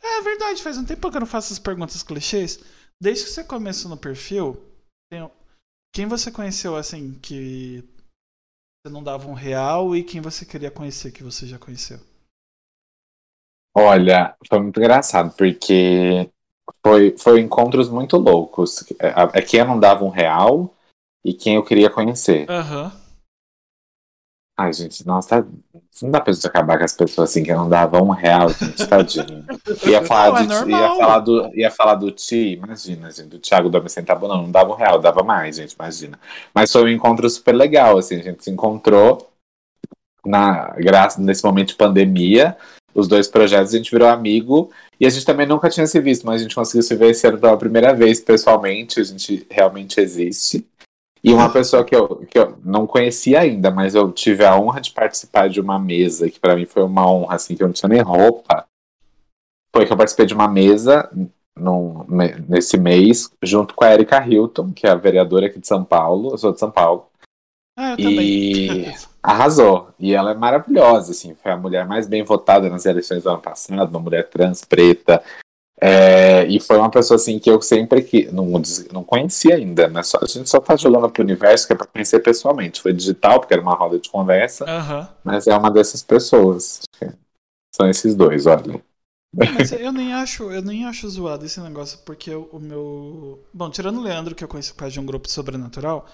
[0.00, 2.60] é verdade, faz um tempo que eu não faço essas perguntas clichês.
[3.02, 4.56] Desde que você começou no perfil,
[5.08, 5.30] tem...
[5.92, 7.82] Quem você conheceu assim que
[8.82, 11.98] você não dava um real e quem você queria conhecer que você já conheceu?
[13.74, 16.30] Olha, foi muito engraçado porque
[16.84, 18.84] foi, foi encontros muito loucos.
[19.00, 20.74] É, é quem eu não dava um real
[21.24, 22.48] e quem eu queria conhecer.
[22.50, 22.92] Aham.
[22.92, 23.07] Uhum.
[24.60, 25.46] Ai, gente, nossa,
[26.02, 28.88] não dá pra gente acabar com as pessoas assim que não davam um real, gente,
[28.88, 29.44] tadinho.
[29.86, 33.68] Ia falar, não, é ia falar, do, ia falar do Ti, imagina, gente, do Thiago
[33.68, 36.18] Dorme Centavo, não, não dava um real, dava mais, gente, imagina.
[36.52, 39.30] Mas foi um encontro super legal, assim, a gente se encontrou
[40.26, 42.56] na, graça, nesse momento de pandemia,
[42.92, 46.26] os dois projetos, a gente virou amigo e a gente também nunca tinha se visto,
[46.26, 50.00] mas a gente conseguiu se ver esse ano pela primeira vez pessoalmente, a gente realmente
[50.00, 50.66] existe.
[51.22, 54.80] E uma pessoa que eu, que eu não conhecia ainda, mas eu tive a honra
[54.80, 57.74] de participar de uma mesa, que para mim foi uma honra, assim, que eu não
[57.74, 58.66] tinha nem roupa.
[59.74, 61.10] Foi que eu participei de uma mesa
[61.56, 62.04] num,
[62.48, 66.30] nesse mês, junto com a Erika Hilton, que é a vereadora aqui de São Paulo.
[66.30, 67.08] Eu sou de São Paulo.
[67.76, 68.92] Ah, eu e
[69.22, 69.90] arrasou.
[69.98, 71.34] E ela é maravilhosa, assim.
[71.34, 75.22] Foi a mulher mais bem votada nas eleições do ano passado, uma mulher trans, preta.
[75.80, 78.46] É, e foi uma pessoa assim que eu sempre que não,
[78.92, 80.02] não conhecia ainda, né?
[80.02, 82.80] Só, a gente só tá jogando pro universo que é pra conhecer pessoalmente.
[82.80, 85.08] Foi digital, porque era uma roda de conversa, Aham.
[85.24, 86.80] mas é uma dessas pessoas.
[87.74, 88.82] São esses dois, olha.
[89.36, 93.44] Mas eu nem acho, eu nem acho zoado esse negócio, porque o, o meu.
[93.54, 96.08] Bom, tirando o Leandro, que eu conheci por causa de um grupo sobrenatural,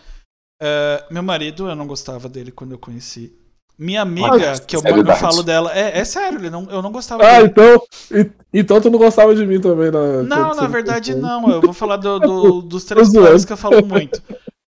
[0.60, 3.36] é, meu marido, eu não gostava dele quando eu conheci.
[3.76, 7.38] Minha amiga, que eu, eu falo dela, é, é sério, não, eu não gostava Ah,
[7.38, 7.48] dele.
[7.48, 7.82] então.
[8.12, 10.22] e- Então tu não gostava de mim também, né?
[10.22, 11.50] Não, Quando na verdade não.
[11.50, 14.22] Eu vou falar do- do- dos três caras que eu falo muito.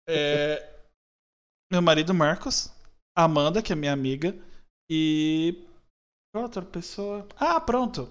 [0.08, 0.68] É,
[1.70, 2.70] meu marido Marcos,
[3.16, 4.34] Amanda, que é minha amiga,
[4.90, 5.62] e.
[6.34, 7.26] Outra pessoa.
[7.38, 8.08] Ah, pronto.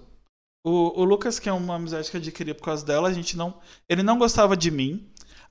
[0.66, 3.36] O, o Lucas, que é uma amizade que eu adquiri por causa dela, a gente
[3.36, 3.54] não.
[3.88, 5.06] Ele não gostava de mim.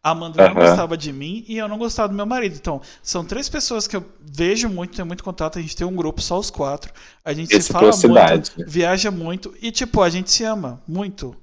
[0.06, 0.68] A Amanda não Aham.
[0.68, 2.56] gostava de mim e eu não gostava do meu marido.
[2.56, 5.58] Então, são três pessoas que eu vejo muito, tenho muito contato.
[5.58, 6.94] A gente tem um grupo, só os quatro.
[7.24, 11.36] A gente se fala muito, viaja muito e, tipo, a gente se ama muito.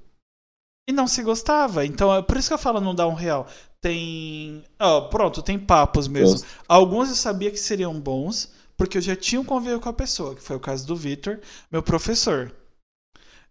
[0.88, 1.84] E não se gostava.
[1.84, 3.48] Então, é por isso que eu falo não dá um real.
[3.80, 4.62] Tem.
[4.78, 6.36] Ó, pronto, tem papos mesmo.
[6.36, 6.46] Justo.
[6.68, 10.36] Alguns eu sabia que seriam bons, porque eu já tinha um convívio com a pessoa,
[10.36, 12.54] que foi o caso do Vitor, meu professor.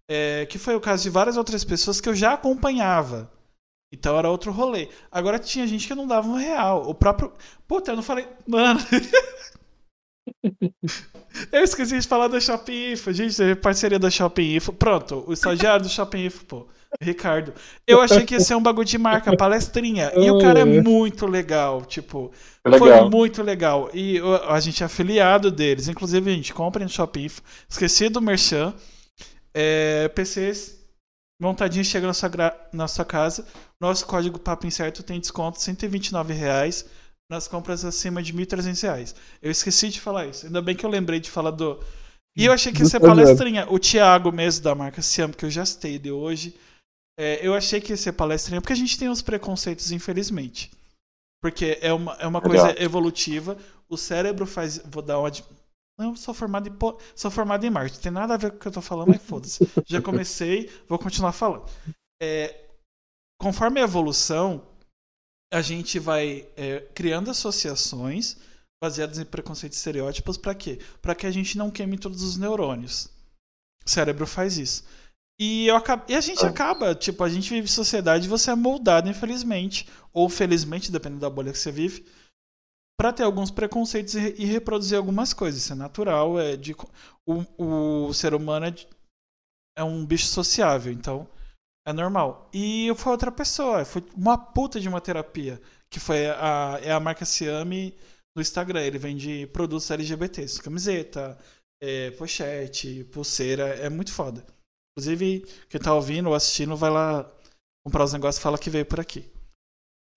[0.10, 3.30] É, que foi o caso de várias outras pessoas que eu já acompanhava.
[3.92, 4.88] Então era outro rolê.
[5.12, 6.90] Agora tinha gente que não dava um real.
[6.90, 7.34] O próprio.
[7.68, 8.26] Puta, eu não falei.
[8.48, 8.80] Mano.
[11.52, 13.12] eu esqueci de falar da Shopping Info.
[13.12, 14.72] Gente, é parceria da Shopping Info.
[14.72, 16.68] Pronto, o estagiário do Shopping Info, pô.
[17.02, 17.54] Ricardo.
[17.88, 20.12] Eu achei que ia ser um bagulho de marca, palestrinha.
[20.16, 21.86] E o cara é muito legal.
[21.86, 22.32] Tipo,
[22.64, 23.10] foi Legal.
[23.10, 23.90] muito legal.
[23.94, 25.88] E a gente é afiliado deles.
[25.88, 27.42] Inclusive, a gente compra no Shopping Info.
[27.70, 28.74] Esqueci do Merchan.
[29.54, 30.82] É, PCs
[31.42, 32.30] montadinho chega na sua,
[32.72, 33.46] na sua casa.
[33.82, 36.86] Nosso código Papo Incerto tem desconto 129 reais
[37.30, 39.16] nas compras acima de 1.300 reais.
[39.42, 40.46] Eu esqueci de falar isso.
[40.46, 41.80] Ainda bem que eu lembrei de falar do.
[42.38, 43.66] E eu achei que ia ser palestrinha.
[43.70, 46.56] O Thiago mesmo da marca Siam, que eu já citei de hoje.
[47.20, 50.70] é, eu achei que ia ser palestrinha, porque a gente tem uns preconceitos, infelizmente.
[51.42, 52.66] Porque é uma, é uma Legal.
[52.66, 53.58] coisa evolutiva.
[53.90, 54.78] O cérebro faz.
[54.86, 55.32] Vou dar uma.
[55.32, 55.44] de-
[55.98, 57.96] Não, sou formado em, po- sou formado em marketing.
[57.98, 59.68] Não tem nada a ver com o que eu tô falando, mas foda-se.
[59.88, 61.66] Já comecei, vou continuar falando.
[62.22, 62.56] É,
[63.42, 64.62] conforme a evolução,
[65.52, 68.38] a gente vai é, criando associações
[68.82, 70.80] baseadas em preconceitos e estereótipos para quê?
[71.02, 73.10] Para que a gente não queime todos os neurônios.
[73.86, 74.84] O cérebro faz isso.
[75.40, 75.76] E, eu
[76.08, 76.50] e a gente Ah.
[76.50, 81.22] acaba, tipo, a gente vive em sociedade e você é moldado, infelizmente, ou felizmente, dependendo
[81.22, 82.06] da bolha que você vive,
[82.98, 85.62] para ter alguns preconceitos e, e reproduzir algumas coisas.
[85.64, 86.76] Isso é natural, é de,
[87.26, 88.88] o, o ser humano é, de-
[89.76, 91.28] é um bicho sociável, então
[91.86, 92.50] é normal.
[92.54, 96.92] E eu fui outra pessoa, foi uma puta de uma terapia, que foi a, é
[96.92, 97.96] a marca Ciame
[98.36, 98.82] no Instagram.
[98.82, 101.38] Ele vende produtos LGBTs, camiseta,
[101.82, 104.46] é, pochete, pulseira, é muito foda.
[104.92, 107.30] Inclusive, quem tá ouvindo ou assistindo, vai lá
[107.86, 109.30] comprar os negócios e fala que veio por aqui.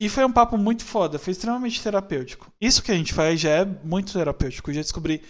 [0.00, 2.52] E foi um papo muito foda, foi extremamente terapêutico.
[2.60, 5.22] Isso que a gente faz já é muito terapêutico, eu já descobri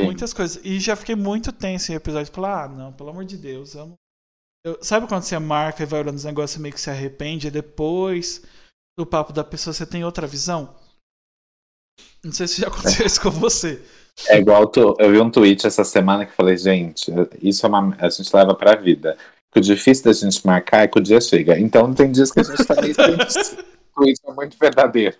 [0.00, 0.60] muitas coisas.
[0.64, 2.32] E já fiquei muito tenso em episódio.
[2.32, 3.94] Falar, ah, não, pelo amor de Deus, eu não.
[4.66, 7.46] Eu- sabe quando você marca e vai olhando os negócios e meio que se arrepende,
[7.46, 8.42] e depois
[8.98, 10.74] do papo da pessoa você tem outra visão?
[12.24, 12.66] Não sei se já
[12.98, 13.80] aconteceu isso com você.
[14.28, 17.96] É igual tu, eu vi um tweet essa semana que falei, gente, isso é uma,
[18.00, 19.16] a gente leva pra vida.
[19.52, 21.56] Que o difícil da gente marcar é que o dia chega.
[21.60, 22.94] Então tem dias que a gente tá meio
[23.94, 25.16] tweet é muito verdadeiro.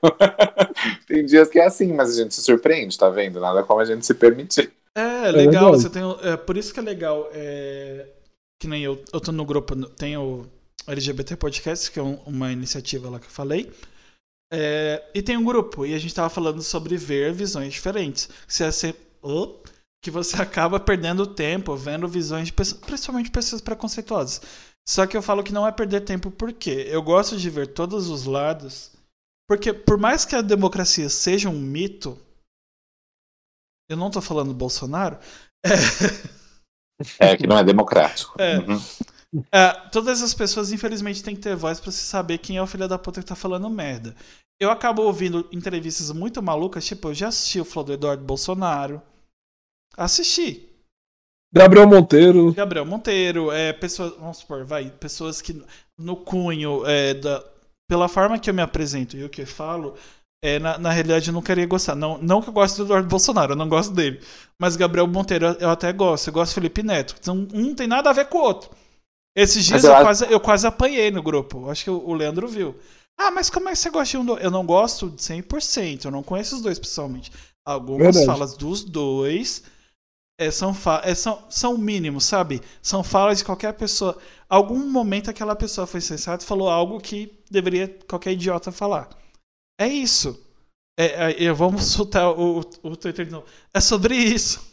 [1.06, 3.39] tem dias que é assim, mas a gente se surpreende, tá vendo?
[3.39, 4.73] Nada como a gente se permitir.
[4.94, 5.82] É, legal, verdade.
[5.82, 6.02] você tem.
[6.23, 7.28] É, por isso que é legal.
[7.32, 8.06] É,
[8.61, 10.47] que nem eu, eu tô no grupo, tem o
[10.87, 13.73] LGBT Podcast, que é um- uma iniciativa lá que eu falei.
[14.53, 18.28] É, e tem um grupo, e a gente tava falando sobre ver visões diferentes.
[18.47, 19.59] Se é se- oh,
[20.03, 24.41] que você acaba perdendo tempo vendo visões de pessoas, principalmente pessoas preconceituosas.
[24.89, 28.09] Só que eu falo que não é perder tempo porque eu gosto de ver todos
[28.09, 28.93] os lados.
[29.49, 32.16] Porque por mais que a democracia seja um mito,
[33.89, 35.19] eu não tô falando do Bolsonaro,
[35.65, 35.70] É,
[37.39, 38.35] que não é democrático.
[38.39, 38.59] É.
[38.59, 38.81] Uhum.
[39.52, 42.66] É, todas as pessoas, infelizmente, têm que ter voz pra se saber quem é o
[42.66, 44.14] filho da puta que tá falando merda.
[44.59, 49.02] Eu acabo ouvindo entrevistas muito malucas, tipo, eu já assisti o Flow do Eduardo Bolsonaro.
[49.97, 50.68] Assisti.
[51.52, 52.52] Gabriel Monteiro.
[52.52, 55.62] Gabriel Monteiro, é, pessoas, vamos supor, vai, pessoas que
[55.98, 57.44] no cunho, é, da,
[57.89, 59.94] pela forma que eu me apresento e o que eu falo,
[60.42, 61.94] é, na, na realidade eu não queria gostar.
[61.94, 64.20] Não, não que eu goste do Eduardo Bolsonaro, eu não gosto dele.
[64.58, 67.16] Mas Gabriel Monteiro eu até gosto, eu gosto do Felipe Neto.
[67.18, 68.70] Então um não tem nada a ver com o outro.
[69.36, 71.68] Esses dias eu, eu, quase, eu quase apanhei no grupo.
[71.68, 72.74] Acho que o, o Leandro viu.
[73.18, 74.38] Ah, mas como é que você gosta de um do...
[74.38, 77.32] Eu não gosto de 100%, eu não conheço os dois pessoalmente.
[77.64, 78.26] Algumas Verdade.
[78.26, 79.62] falas dos dois
[80.38, 82.60] é, são, é, são, são mínimos, sabe?
[82.82, 84.16] São falas de qualquer pessoa.
[84.48, 89.08] Algum momento aquela pessoa foi sensata e falou algo que deveria qualquer idiota falar.
[89.78, 90.40] É isso.
[90.98, 93.47] É, é, vamos soltar o, o Twitter de novo.
[93.73, 94.65] É sobre isso.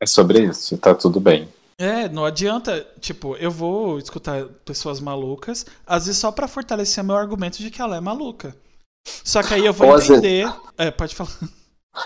[0.00, 1.48] É sobre isso, tá tudo bem.
[1.78, 7.16] É, não adianta, tipo, eu vou escutar pessoas malucas, às vezes só para fortalecer meu
[7.16, 8.54] argumento de que ela é maluca.
[9.24, 10.44] Só que aí eu vou Ou entender.
[10.44, 10.60] Vezes...
[10.78, 11.32] É, pode falar.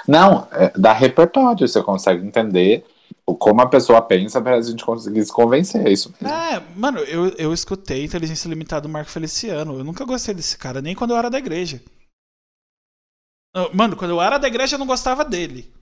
[0.07, 2.85] Não, é, dá repertório, você consegue entender
[3.25, 6.35] como a pessoa pensa pra gente conseguir se convencer, é isso mesmo.
[6.35, 9.79] É, mano, eu, eu escutei Inteligência Limitada do Marco Feliciano.
[9.79, 11.81] Eu nunca gostei desse cara, nem quando eu era da igreja.
[13.75, 15.73] Mano, quando eu era da igreja eu não gostava dele.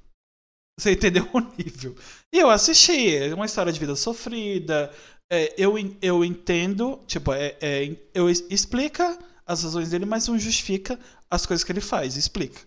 [0.79, 1.97] Você entendeu o nível?
[2.33, 4.93] E eu assisti, é uma história de vida sofrida.
[5.31, 10.99] É, eu, eu entendo, tipo, é, é, eu explica as razões dele, mas não justifica
[11.31, 12.17] as coisas que ele faz.
[12.17, 12.61] Explica.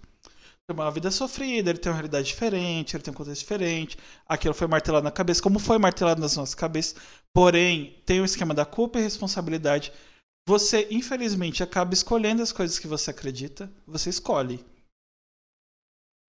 [0.68, 3.98] Tem uma vida sofrida, ele tem uma realidade diferente, ele tem um contexto diferente.
[4.28, 6.96] Aquilo foi martelado na cabeça, como foi martelado nas nossas cabeças.
[7.34, 9.92] Porém, tem o esquema da culpa e responsabilidade.
[10.48, 13.72] Você, infelizmente, acaba escolhendo as coisas que você acredita.
[13.88, 14.64] Você escolhe.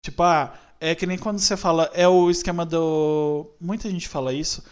[0.04, 1.90] Tipo, ah, é que nem quando você fala.
[1.94, 3.50] É o esquema do.
[3.58, 4.62] Muita gente fala isso.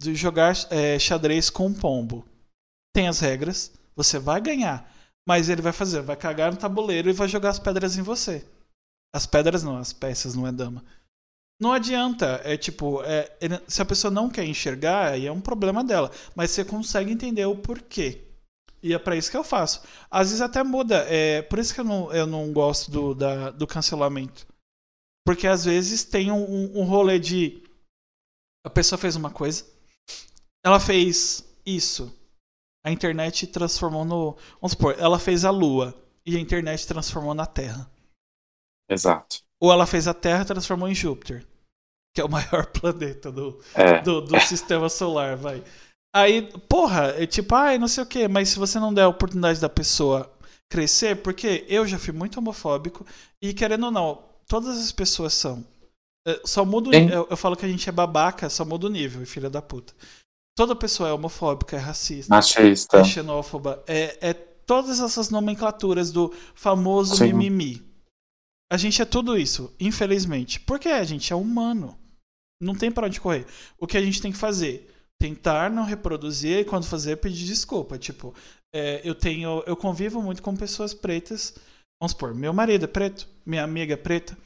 [0.00, 2.24] De jogar é, xadrez com um pombo.
[2.94, 4.90] Tem as regras, você vai ganhar.
[5.28, 8.46] Mas ele vai fazer, vai cagar no tabuleiro e vai jogar as pedras em você.
[9.14, 10.82] As pedras não, as peças, não é dama.
[11.60, 13.30] Não adianta, é tipo, é,
[13.66, 16.10] se a pessoa não quer enxergar, aí é um problema dela.
[16.34, 18.24] Mas você consegue entender o porquê.
[18.82, 19.82] E é para isso que eu faço.
[20.10, 21.04] Às vezes até muda.
[21.08, 24.46] É por isso que eu não, eu não gosto do, da, do cancelamento.
[25.28, 27.62] Porque às vezes tem um, um rolê de.
[28.64, 29.62] A pessoa fez uma coisa,
[30.64, 32.10] ela fez isso.
[32.82, 34.38] A internet transformou no.
[34.58, 35.94] Vamos supor, ela fez a Lua
[36.24, 37.90] e a internet transformou na Terra.
[38.90, 39.42] Exato.
[39.60, 41.46] Ou ela fez a Terra e transformou em Júpiter,
[42.14, 44.00] que é o maior planeta do, é.
[44.00, 45.62] do, do sistema solar, vai.
[46.16, 49.02] Aí, porra, é tipo, ai, ah, não sei o que, mas se você não der
[49.02, 50.34] a oportunidade da pessoa
[50.70, 53.04] crescer, porque eu já fui muito homofóbico
[53.42, 55.64] e querendo ou não, todas as pessoas são.
[56.26, 59.24] É, só muda eu, eu, falo que a gente é babaca, só muda o nível,
[59.24, 59.94] filha da puta.
[60.56, 62.98] Toda pessoa é homofóbica, é racista, Machista.
[62.98, 67.32] é xenófoba, é, é todas essas nomenclaturas do famoso Sim.
[67.32, 67.88] mimimi.
[68.70, 70.60] A gente é tudo isso, infelizmente.
[70.60, 71.98] Porque a gente é humano.
[72.60, 73.46] Não tem para onde correr.
[73.78, 74.92] O que a gente tem que fazer?
[75.18, 77.96] Tentar não reproduzir e quando fazer pedir desculpa.
[77.96, 78.34] Tipo,
[78.74, 79.62] é, eu tenho.
[79.66, 81.54] Eu convivo muito com pessoas pretas
[82.00, 84.36] Vamos supor, meu marido é preto, minha amiga é preta.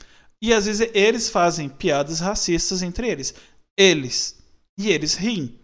[0.43, 3.35] E às vezes eles fazem piadas racistas entre eles.
[3.79, 4.43] Eles.
[4.79, 5.59] E eles riem.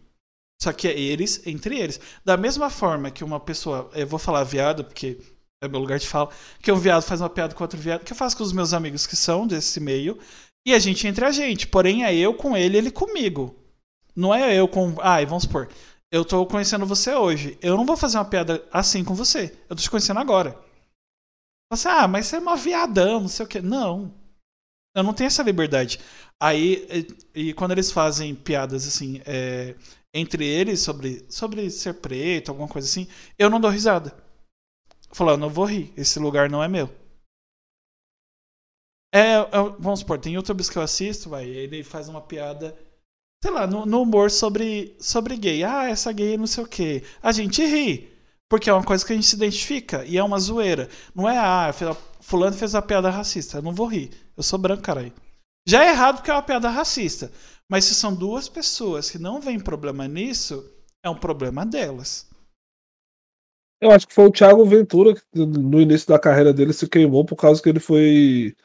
[0.61, 2.01] Só que é eles entre eles.
[2.25, 3.91] Da mesma forma que uma pessoa.
[3.95, 5.19] Eu vou falar viado, porque
[5.63, 6.31] é meu lugar de fala.
[6.63, 8.05] Que um viado faz uma piada com outro viado.
[8.05, 10.19] Que eu faço com os meus amigos que são desse meio.
[10.67, 11.67] E a gente entre a gente.
[11.67, 13.57] Porém, é eu com ele, ele comigo.
[14.15, 14.95] Não é eu com.
[15.01, 15.69] Ai, vamos supor.
[16.11, 17.59] Eu tô conhecendo você hoje.
[17.61, 19.57] Eu não vou fazer uma piada assim com você.
[19.69, 20.68] Eu tô te conhecendo agora.
[21.71, 23.61] Você, ah, mas você é uma viadão, não sei o quê.
[23.61, 24.15] Não.
[24.95, 26.01] Eu não tenho essa liberdade.
[26.41, 26.87] Aí,
[27.35, 29.75] e, e quando eles fazem piadas assim, é,
[30.15, 33.09] entre eles sobre, sobre ser preto, alguma coisa assim,
[33.39, 34.17] eu não dou risada.
[35.13, 36.91] Falando, eu não vou rir, esse lugar não é meu.
[39.13, 39.47] É, é,
[39.79, 42.77] vamos supor, tem youtubers que eu assisto, vai, ele faz uma piada,
[43.43, 45.65] sei lá, no, no humor sobre, sobre gay.
[45.65, 47.03] Ah, essa gay não sei o quê.
[47.23, 48.18] A gente ri.
[48.49, 50.89] Porque é uma coisa que a gente se identifica e é uma zoeira.
[51.15, 51.71] Não é, ah,
[52.21, 53.59] fulano fez uma piada racista.
[53.59, 54.11] Eu não vou rir.
[54.37, 55.13] Eu sou branco, caralho.
[55.67, 57.31] Já é errado porque é uma piada racista.
[57.71, 60.65] Mas se são duas pessoas que não veem problema nisso,
[61.03, 62.27] é um problema delas.
[63.81, 67.25] Eu acho que foi o Thiago Ventura que no início da carreira dele se queimou
[67.25, 68.57] por causa que ele foi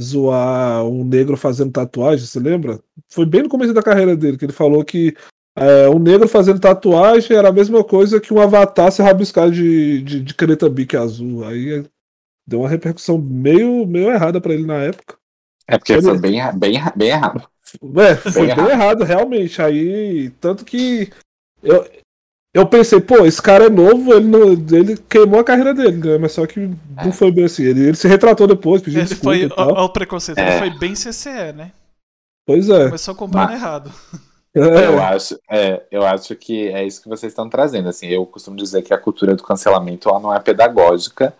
[0.00, 2.80] zoar um negro fazendo tatuagem, você lembra?
[3.08, 5.14] Foi bem no começo da carreira dele que ele falou que
[5.56, 10.02] é, um negro fazendo tatuagem era a mesma coisa que um avatar se rabiscar de,
[10.02, 11.44] de, de caneta bique azul.
[11.44, 11.84] Aí
[12.46, 15.16] deu uma repercussão meio, meio errada para ele na época.
[15.66, 16.02] É porque ele...
[16.02, 17.48] foi bem, bem, bem errado.
[17.96, 18.70] É, foi bem, bem errado.
[18.70, 19.04] errado.
[19.04, 19.62] realmente.
[19.62, 21.10] Aí, tanto que
[21.62, 21.88] eu,
[22.52, 26.18] eu pensei, pô, esse cara é novo, ele, não, ele queimou a carreira dele, né?
[26.18, 27.12] Mas só que não é.
[27.12, 27.62] foi bem assim.
[27.62, 29.72] Ele, ele se retratou depois, pediu ele desculpa foi, e tal.
[29.72, 30.58] O, o preconceito é.
[30.58, 31.72] foi bem CCE, né?
[32.44, 32.86] Pois é.
[32.86, 33.60] Começou comprando Mas...
[33.60, 33.92] errado.
[34.54, 34.86] É.
[34.86, 37.88] Eu, acho, é, eu acho que é isso que vocês estão trazendo.
[37.88, 41.34] Assim, eu costumo dizer que a cultura do cancelamento ela não é pedagógica,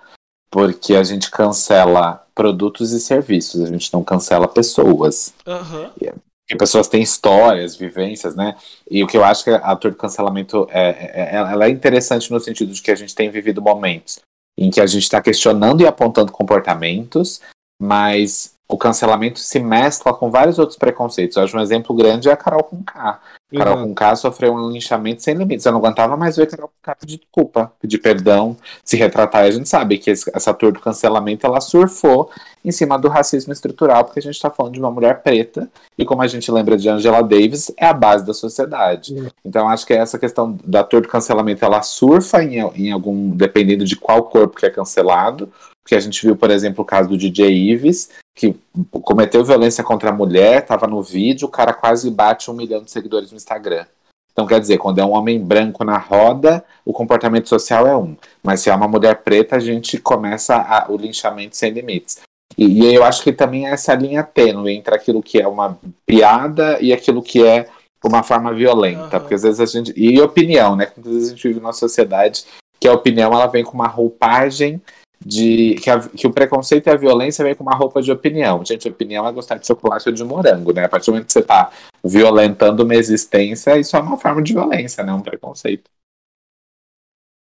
[0.50, 5.32] porque a gente cancela produtos e serviços, a gente não cancela pessoas.
[5.46, 5.90] Uhum.
[5.90, 8.56] Porque pessoas têm histórias, vivências, né?
[8.90, 11.70] E o que eu acho que a ator do cancelamento é, é, é, ela é
[11.70, 14.20] interessante no sentido de que a gente tem vivido momentos
[14.56, 17.40] em que a gente está questionando e apontando comportamentos,
[17.80, 21.36] mas o cancelamento se mescla com vários outros preconceitos.
[21.36, 23.20] Eu acho um exemplo grande é a Carol Conká.
[23.52, 23.58] Uhum.
[23.58, 25.66] Carol Conká sofreu um linchamento sem limites.
[25.66, 29.44] Eu não aguentava mais ver Carol Conká pedir desculpa, pedir perdão, se retratar.
[29.44, 32.30] E a gente sabe que esse, essa tour do cancelamento ela surfou
[32.64, 35.68] em cima do racismo estrutural, porque a gente está falando de uma mulher preta,
[35.98, 39.12] e como a gente lembra de Angela Davis, é a base da sociedade.
[39.12, 39.28] Uhum.
[39.44, 43.84] Então acho que essa questão da tour do cancelamento ela surfa em, em algum, dependendo
[43.84, 45.52] de qual corpo que é cancelado,
[45.84, 48.56] porque a gente viu, por exemplo, o caso do DJ Ives, que
[48.90, 52.90] cometeu violência contra a mulher, estava no vídeo, o cara quase bate um milhão de
[52.90, 53.84] seguidores no Instagram.
[54.32, 58.16] Então, quer dizer, quando é um homem branco na roda, o comportamento social é um.
[58.42, 62.20] Mas se é uma mulher preta, a gente começa a, o linchamento sem limites.
[62.56, 65.78] E, e, eu acho que também é essa linha tênue entre aquilo que é uma
[66.06, 67.68] piada e aquilo que é
[68.02, 69.16] uma forma violenta.
[69.16, 69.20] Uhum.
[69.20, 69.92] Porque às vezes a gente.
[69.94, 70.86] E opinião, né?
[70.86, 72.44] Porque às vezes a gente vive numa sociedade
[72.80, 74.80] que a opinião ela vem com uma roupagem
[75.24, 78.64] de que, a, que, o preconceito e a violência vem com uma roupa de opinião.
[78.64, 80.84] Gente, opinião é gostar de chocolate ou de morango, né?
[80.84, 81.72] A partir do momento que você está
[82.04, 85.12] violentando uma existência, isso é uma forma de violência, né?
[85.12, 85.90] Um preconceito.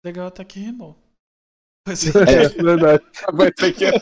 [0.04, 0.96] Legal, até que rimou.
[1.86, 2.28] Querer.
[2.28, 3.02] É, verdade.
[3.34, 4.00] Foi sem querer.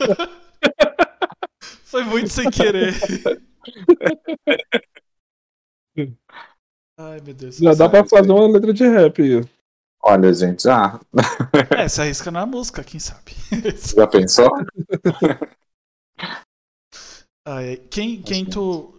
[1.85, 2.93] Foi muito sem querer.
[6.99, 7.59] Ai, meu Deus.
[7.59, 9.58] Já dá pra fazer uma letra de rap aí.
[10.03, 11.01] Olha, gente, já.
[11.77, 13.33] É, se arrisca na música, quem sabe?
[13.97, 14.51] Já pensou?
[17.47, 18.95] Ai, quem, quem tu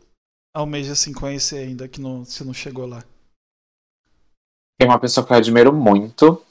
[0.53, 3.03] almeja assim conhecer ainda que não, se não chegou lá?
[4.79, 6.41] Tem uma pessoa que eu admiro muito,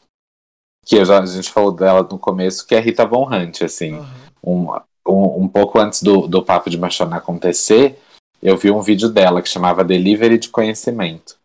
[0.84, 3.94] que já, a gente falou dela no começo, que é a Rita Von Hunt, assim.
[3.94, 4.06] Uhum.
[4.44, 7.98] Um, um, um, pouco antes do, do Papo de Machona acontecer,
[8.42, 11.37] eu vi um vídeo dela que chamava Delivery de Conhecimento.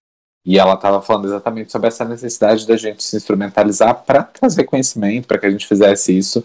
[0.45, 5.27] E ela estava falando exatamente sobre essa necessidade da gente se instrumentalizar para trazer conhecimento,
[5.27, 6.43] para que a gente fizesse isso.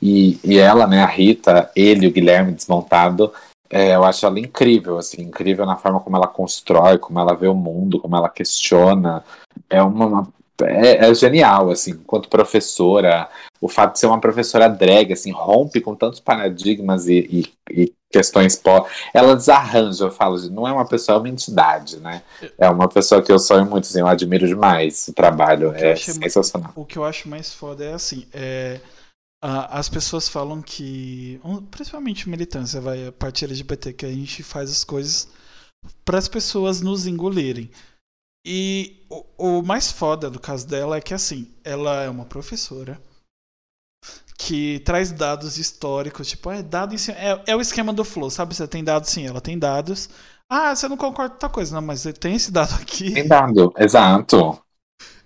[0.00, 3.32] E, e ela, né, a Rita, ele, o Guilherme desmontado,
[3.70, 7.48] é, eu acho ela incrível, assim, incrível na forma como ela constrói, como ela vê
[7.48, 9.24] o mundo, como ela questiona.
[9.68, 10.32] É uma, uma
[10.62, 13.28] é, é, genial, assim, enquanto professora,
[13.60, 17.92] o fato de ser uma professora drag, assim, rompe com tantos paradigmas e, e, e
[18.10, 18.86] questões pó.
[19.14, 22.22] Ela desarranja, eu falo, não é uma pessoa, é uma entidade, né?
[22.58, 25.94] É uma pessoa que eu sonho muito, assim, eu admiro demais o trabalho, o é
[25.96, 26.72] sensacional.
[26.74, 28.80] Mais, o que eu acho mais foda é assim, é,
[29.42, 31.40] a, as pessoas falam que,
[31.70, 35.28] principalmente militância, vai, a partir LGBT, que a gente faz as coisas
[36.04, 37.70] para as pessoas nos engolirem.
[38.50, 42.98] E o, o mais foda do caso dela é que, assim, ela é uma professora
[44.38, 48.30] que traz dados históricos, tipo, é dado em cima, é, é o esquema do Flow,
[48.30, 48.54] sabe?
[48.54, 50.08] Você tem dados, sim, ela tem dados.
[50.48, 53.12] Ah, você não concorda com tal coisa, não, mas tem esse dado aqui.
[53.12, 54.58] Tem dado, exato.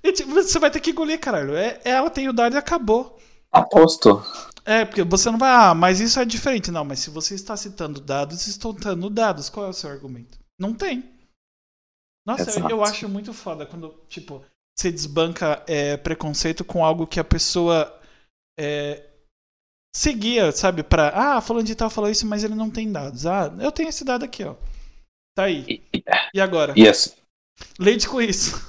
[0.02, 1.54] E, tipo, você vai ter que engolir, caralho.
[1.54, 3.20] É, ela tem o dado e acabou.
[3.52, 4.20] Aposto.
[4.64, 6.72] É, porque você não vai, ah, mas isso é diferente.
[6.72, 9.48] Não, mas se você está citando dados, estou dando dados.
[9.48, 10.38] Qual é o seu argumento?
[10.58, 11.21] Não tem.
[12.26, 14.44] Nossa, eu, eu, acho muito foda quando, tipo,
[14.76, 17.98] você desbanca é, preconceito com algo que a pessoa
[18.58, 19.04] é,
[19.94, 21.12] seguia, sabe, pra.
[21.14, 23.26] Ah, falando de tal falou isso, mas ele não tem dados.
[23.26, 24.54] Ah, eu tenho esse dado aqui, ó.
[25.34, 25.82] Tá aí.
[26.34, 26.74] E agora?
[26.76, 27.16] Yes.
[27.78, 28.60] Leite com isso.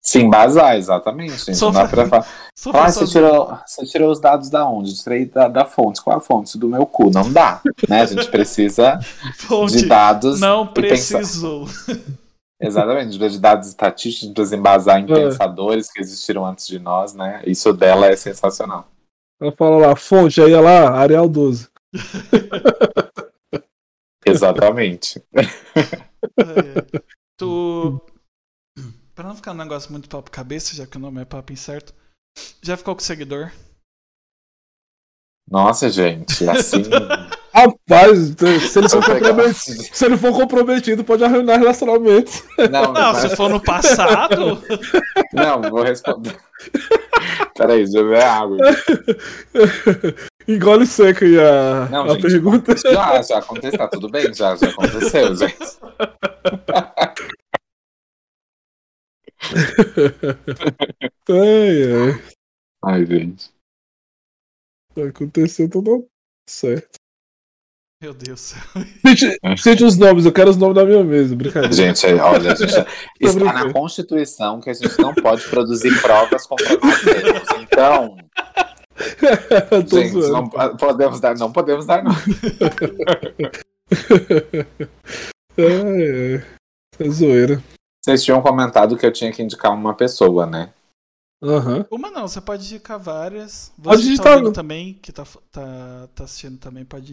[0.00, 1.36] Se embasar, exatamente.
[1.44, 1.60] Gente.
[1.60, 2.26] Não dá pra falar.
[2.72, 4.96] Ah, você tirou, você tirou os dados da onde?
[5.02, 6.00] Tirei da, da fonte.
[6.00, 6.56] Qual a fonte?
[6.56, 7.10] Do meu cu.
[7.10, 7.60] Não dá.
[7.86, 8.00] Né?
[8.00, 8.98] A gente precisa
[9.36, 10.40] fonte de dados.
[10.40, 11.68] Não precisou.
[12.60, 15.14] Exatamente, de dados estatísticos, de embasar em é.
[15.14, 17.42] pensadores que existiram antes de nós, né?
[17.46, 18.88] Isso dela é sensacional.
[19.40, 21.68] Ela fala lá, fonte, aí lá, Arial 12.
[24.26, 25.22] Exatamente.
[26.36, 27.02] É,
[27.36, 28.00] tu.
[29.14, 31.92] Pra não ficar um negócio muito papo cabeça, já que o nome é papo incerto,
[32.62, 33.50] já ficou com seguidor?
[35.50, 36.82] Nossa, gente, assim.
[37.58, 38.36] Rapaz,
[38.70, 42.30] se ele, for comprometido, se ele for comprometido, pode arruinar relacionamento.
[42.70, 43.18] Não, não mas...
[43.18, 44.62] se for no passado.
[45.32, 46.38] Não, vou responder.
[47.56, 48.58] Peraí, já ver água.
[50.46, 52.76] Engole seco aí a, não, a gente, pergunta.
[52.76, 55.78] Já, já aconteceu, tá tudo bem, já, já aconteceu, gente.
[61.28, 62.22] ai, ai.
[62.84, 63.50] Ai, gente.
[64.96, 66.08] Aconteceu tudo
[66.48, 66.97] certo.
[68.00, 68.54] Meu Deus.
[69.56, 71.74] Cite os nomes, eu quero os nomes da minha mesa, brincadeira.
[71.74, 72.86] Gente, olha, a gente
[73.18, 77.48] está na Constituição que a gente não pode produzir provas contra nós mesmos.
[77.60, 78.16] Então.
[79.88, 82.12] gente, não podemos dar, não podemos dar, não.
[85.56, 87.60] é, é, é zoeira.
[88.00, 90.72] Vocês tinham comentado que eu tinha que indicar uma pessoa, né?
[91.42, 91.84] Uhum.
[91.90, 93.72] Uma não, você pode indicar várias.
[93.76, 97.12] Você pode digitar tá também, que tá, tá, tá assistindo também, pode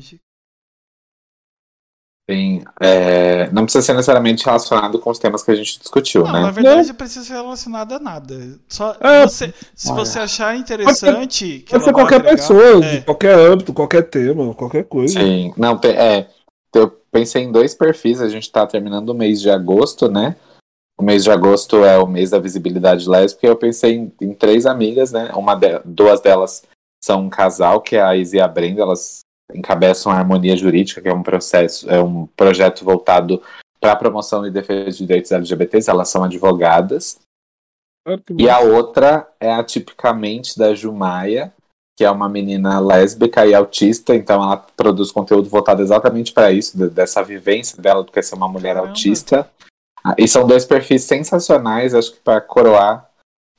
[2.29, 6.33] Sim, é, não precisa ser necessariamente relacionado com os temas que a gente discutiu, não,
[6.33, 6.41] né?
[6.41, 6.95] Na verdade, não.
[6.95, 8.59] precisa ser relacionado a nada.
[8.67, 10.03] Só é, você, se olha.
[10.03, 11.63] você achar interessante.
[11.69, 13.01] Pode ser, qualquer agregar, pessoa, é.
[13.01, 15.19] qualquer âmbito, qualquer tema, qualquer coisa.
[15.19, 16.27] Sim, não, é.
[16.73, 20.35] Eu pensei em dois perfis, a gente tá terminando o mês de agosto, né?
[20.97, 24.33] O mês de agosto é o mês da visibilidade lésbica e eu pensei em, em
[24.33, 25.31] três amigas, né?
[25.35, 26.63] Uma de, duas delas
[27.03, 31.01] são um casal, que é a Izzy e a Brenda, elas encabeçam a Harmonia Jurídica,
[31.01, 33.41] que é um processo, é um projeto voltado
[33.79, 37.19] para a promoção e defesa de direitos LGBTs, elas são advogadas.
[38.07, 41.53] Ah, e a outra é a tipicamente da Jumaia,
[41.97, 46.77] que é uma menina lésbica e autista, então ela produz conteúdo voltado exatamente para isso,
[46.89, 48.89] dessa vivência dela do que é ser uma mulher Caramba.
[48.89, 49.49] autista.
[50.03, 53.09] Ah, e são dois perfis sensacionais, acho que para coroar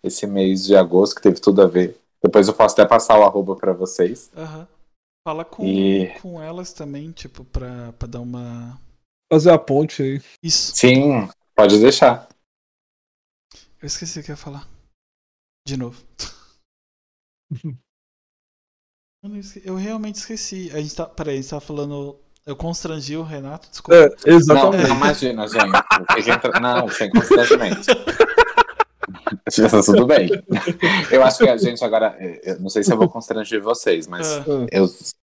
[0.02, 1.98] esse mês de agosto, que teve tudo a ver.
[2.22, 4.30] Depois eu posso até passar o arroba para vocês.
[4.36, 4.66] Uhum.
[5.26, 6.06] Fala com, e...
[6.20, 8.80] com elas também, tipo, pra, pra dar uma.
[9.28, 10.22] Fazer a ponte aí.
[10.40, 10.72] Isso.
[10.76, 12.28] Sim, pode deixar.
[13.82, 14.68] Eu esqueci o que ia falar.
[15.66, 16.00] De novo.
[19.64, 20.70] eu realmente esqueci.
[20.72, 21.06] A gente tá.
[21.06, 22.20] Peraí, a gente tava falando.
[22.46, 23.96] Eu constrangi o Renato, desculpa.
[23.96, 24.82] É, exatamente.
[24.82, 26.60] Não, não imagina, gente.
[26.62, 27.80] Não, sem constrangimento.
[29.84, 30.30] Tudo bem.
[31.10, 32.16] Eu acho que a gente agora.
[32.60, 34.44] não sei se eu vou constranger vocês, mas ah.
[34.70, 34.88] eu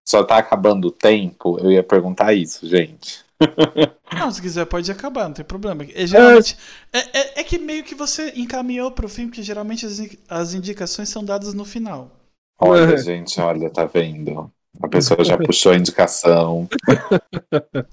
[0.07, 1.59] só tá acabando o tempo.
[1.59, 3.25] Eu ia perguntar isso, gente.
[4.17, 5.85] Não, se quiser pode acabar, não tem problema.
[5.93, 6.57] É, geralmente,
[6.93, 11.09] é, é, é que meio que você encaminhou pro fim, porque geralmente as, as indicações
[11.09, 12.11] são dadas no final.
[12.59, 14.51] Olha, gente, olha, tá vendo?
[14.81, 16.69] A pessoa já puxou a indicação.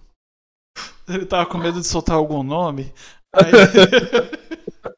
[1.10, 2.94] Ele tava com medo de soltar algum nome.
[3.36, 3.52] Aí...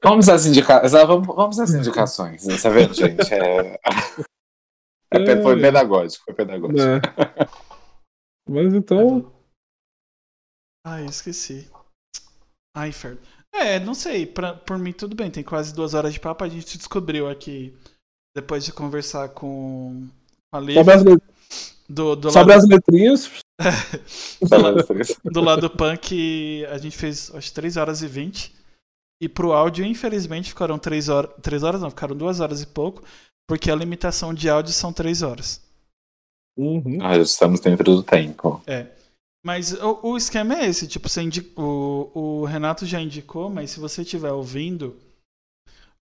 [0.03, 0.91] Vamos às indicações.
[0.91, 2.45] Vamos, vamos às indicações.
[2.61, 3.33] Tá vendo, gente?
[3.33, 3.79] É...
[5.15, 6.81] É, foi pedagógico, foi pedagógico.
[6.81, 6.99] É.
[8.49, 9.31] Mas então.
[10.85, 11.69] Ai, esqueci.
[12.75, 13.19] Ai, inferno.
[13.53, 16.49] É, não sei, pra, por mim tudo bem, tem quase duas horas de papo, a
[16.49, 17.77] gente descobriu aqui,
[18.35, 20.09] depois de conversar com
[20.51, 21.03] a Lívia, sobre as,
[21.87, 22.63] do, do sobre lado...
[22.63, 23.43] as letrinhas.
[25.23, 28.53] do lado punk, a gente fez acho 3 horas e 20.
[29.21, 31.31] E pro áudio, infelizmente, ficaram 3 horas.
[31.41, 33.03] 3 horas não, ficaram 2 horas e pouco.
[33.47, 35.61] Porque a limitação de áudio são 3 horas.
[36.57, 36.99] Uhum.
[37.01, 38.61] Ah, já estamos dentro do tempo.
[38.67, 38.87] É.
[39.45, 41.21] Mas o, o esquema é esse, tipo, você
[41.57, 44.95] o, o Renato já indicou, mas se você estiver ouvindo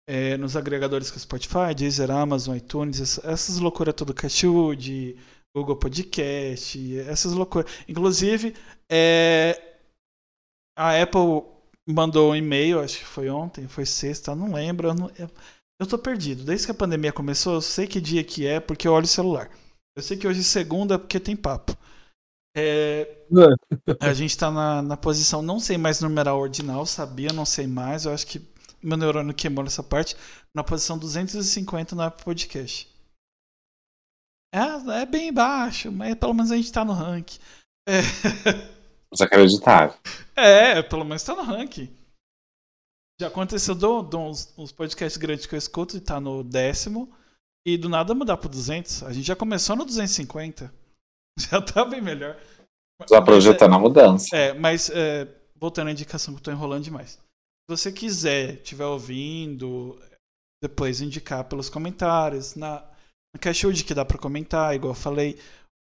[0.06, 4.12] é, nos agregadores que é Spotify, Deezer, Amazon, iTunes, essas, loucuras tudo,
[4.74, 5.16] de
[5.54, 7.70] Google Podcast, essas loucuras.
[7.88, 8.54] Inclusive,
[8.90, 9.78] é,
[10.76, 11.42] a Apple
[11.86, 14.88] mandou um e-mail, acho que foi ontem, foi sexta, não lembro.
[14.88, 15.28] Eu, não, eu,
[15.80, 16.44] eu tô perdido.
[16.44, 19.08] Desde que a pandemia começou, eu sei que dia que é porque eu olho o
[19.08, 19.50] celular.
[19.96, 21.76] Eu sei que hoje é segunda porque tem papo.
[22.56, 23.24] É,
[24.00, 28.04] a gente tá na, na posição, não sei mais numeral ordinal, sabia, não sei mais.
[28.04, 28.40] Eu acho que
[28.82, 30.16] meu neurônio queimou nessa parte.
[30.54, 32.89] Na posição 250 no Apple Podcast.
[34.52, 37.38] É, é bem baixo, mas pelo menos a gente tá no ranking.
[37.88, 38.00] É.
[39.12, 39.98] Desacreditável.
[40.36, 41.88] É, pelo menos tá no ranking.
[43.20, 47.12] Já aconteceu do, do uns, uns, podcasts grandes que eu escuto e tá no décimo.
[47.66, 49.02] E do nada mudar pro 200.
[49.02, 50.72] A gente já começou no 250.
[51.38, 52.38] Já tá bem melhor.
[53.08, 54.36] Já projetando é, a mudança.
[54.36, 57.12] É, mas é, voltando à indicação que eu tô enrolando demais.
[57.12, 57.18] Se
[57.68, 59.98] você quiser, estiver ouvindo,
[60.62, 62.84] depois indicar pelos comentários, na,
[63.34, 65.38] na Cashwood que dá para comentar, igual eu falei,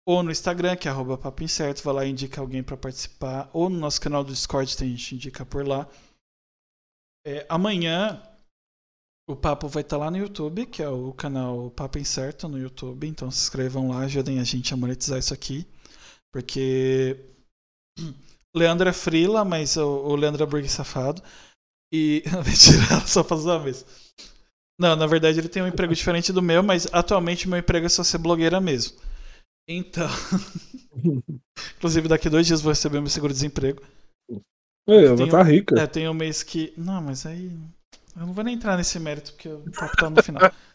[0.07, 3.49] ou no Instagram, que é arroba papo incerto, vai lá e indica alguém para participar,
[3.53, 5.89] ou no nosso canal do Discord, tem gente indica por lá.
[7.27, 8.23] É, amanhã
[9.27, 12.59] o papo vai estar tá lá no YouTube, que é o canal Papo Incerto no
[12.59, 13.07] YouTube.
[13.07, 15.67] Então se inscrevam lá, ajudem a gente a monetizar isso aqui.
[16.33, 17.19] Porque
[18.55, 21.23] Leandro é frila, mas o, o Leandro é burguês safado.
[21.93, 22.23] E.
[22.45, 23.87] Mentira, só faz uma vez.
[24.79, 27.89] Não, na verdade ele tem um emprego diferente do meu, mas atualmente meu emprego é
[27.89, 28.97] só ser blogueira mesmo.
[29.69, 30.09] Então.
[31.77, 33.83] Inclusive daqui dois dias vou receber meu seguro-desemprego.
[34.89, 35.81] É, ela tá rica.
[35.81, 36.73] É, tem um mês que.
[36.77, 37.51] Não, mas aí.
[38.17, 40.43] Eu não vou nem entrar nesse mérito, porque o papo tá no final.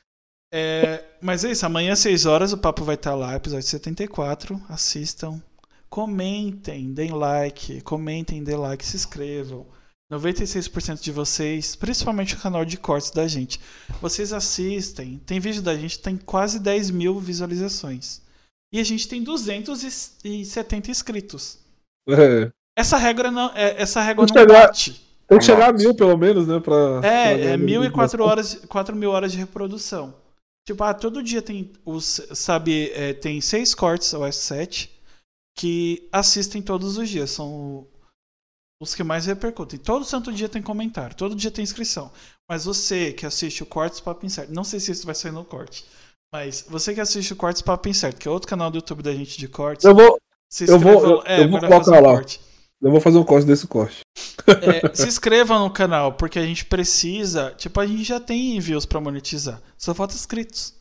[0.51, 3.67] É, mas é isso, amanhã às 6 horas o papo vai estar tá lá, episódio
[3.67, 4.59] 74.
[4.67, 5.39] Assistam.
[5.87, 9.67] Comentem, deem like, comentem, deem like, se inscrevam.
[10.11, 13.59] 96% de vocês, principalmente o canal de cortes da gente,
[14.01, 15.21] vocês assistem.
[15.25, 18.21] Tem vídeo da gente tem quase 10 mil visualizações.
[18.73, 21.59] E a gente tem 270 inscritos.
[22.07, 22.51] É.
[22.75, 25.01] Essa regra não, é, essa regra não chegar, bate.
[25.27, 26.59] Tem que chegar a mil, pelo menos, né?
[26.59, 30.15] Pra, é, pra é mil e quatro horas, quatro mil horas de reprodução.
[30.67, 34.89] Tipo, ah, todo dia tem os, sabe, é, tem seis cortes ou S7
[35.55, 37.31] que assistem todos os dias.
[37.31, 37.85] São
[38.81, 39.79] os que mais repercutem.
[39.79, 42.11] Todo santo dia tem comentário, todo dia tem inscrição.
[42.49, 45.43] Mas você que assiste o Cortes Papo Incerto, não sei se isso vai sair no
[45.43, 45.85] corte,
[46.33, 49.13] mas você que assiste o Cortes Papo Incerto, que é outro canal do YouTube da
[49.13, 49.85] gente de cortes.
[49.85, 50.19] Eu vou.
[50.67, 52.13] Eu vou, eu, é, eu vou colocar lá.
[52.15, 52.41] Corte.
[52.81, 54.01] Eu vou fazer um corte desse corte.
[54.47, 57.51] É, se inscreva no canal, porque a gente precisa.
[57.57, 59.61] Tipo, a gente já tem envios para monetizar.
[59.77, 60.73] Só falta inscritos.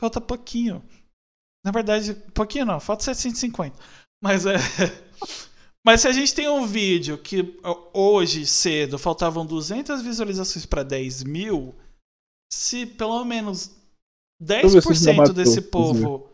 [0.00, 0.82] Falta pouquinho.
[1.64, 3.74] Na verdade, pouquinho não, falta 750.
[4.22, 4.56] Mas é.
[5.84, 7.60] Mas se a gente tem um vídeo que
[7.92, 11.74] hoje, cedo, faltavam 200 visualizações para 10 mil,
[12.50, 13.70] se pelo menos
[14.42, 16.30] 10% desse povo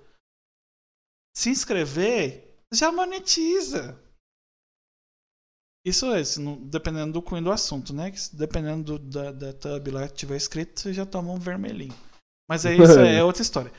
[1.35, 3.99] se inscrever, já monetiza.
[5.85, 6.23] Isso é,
[6.61, 8.13] dependendo do cunho do assunto, né?
[8.35, 11.97] Dependendo do, da, da thumb lá que tiver escrito, você já toma um vermelhinho.
[12.49, 13.73] Mas é isso, é outra história.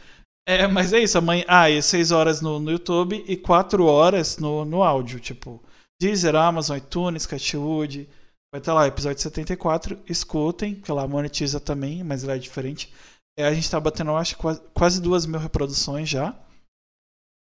[0.47, 1.45] É, mas é isso, amanhã.
[1.47, 5.19] Ah, e 6 horas no, no YouTube e 4 horas no, no áudio.
[5.19, 5.61] Tipo,
[6.01, 8.09] Deezer, Amazon, iTunes, Catwood.
[8.53, 9.99] Vai estar lá, episódio 74.
[10.09, 12.91] Escutem, que lá monetiza também, mas lá é diferente.
[13.37, 16.37] É, a gente tá batendo, acho, quase, quase duas mil reproduções já.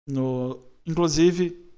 [0.09, 1.69] No, inclusive,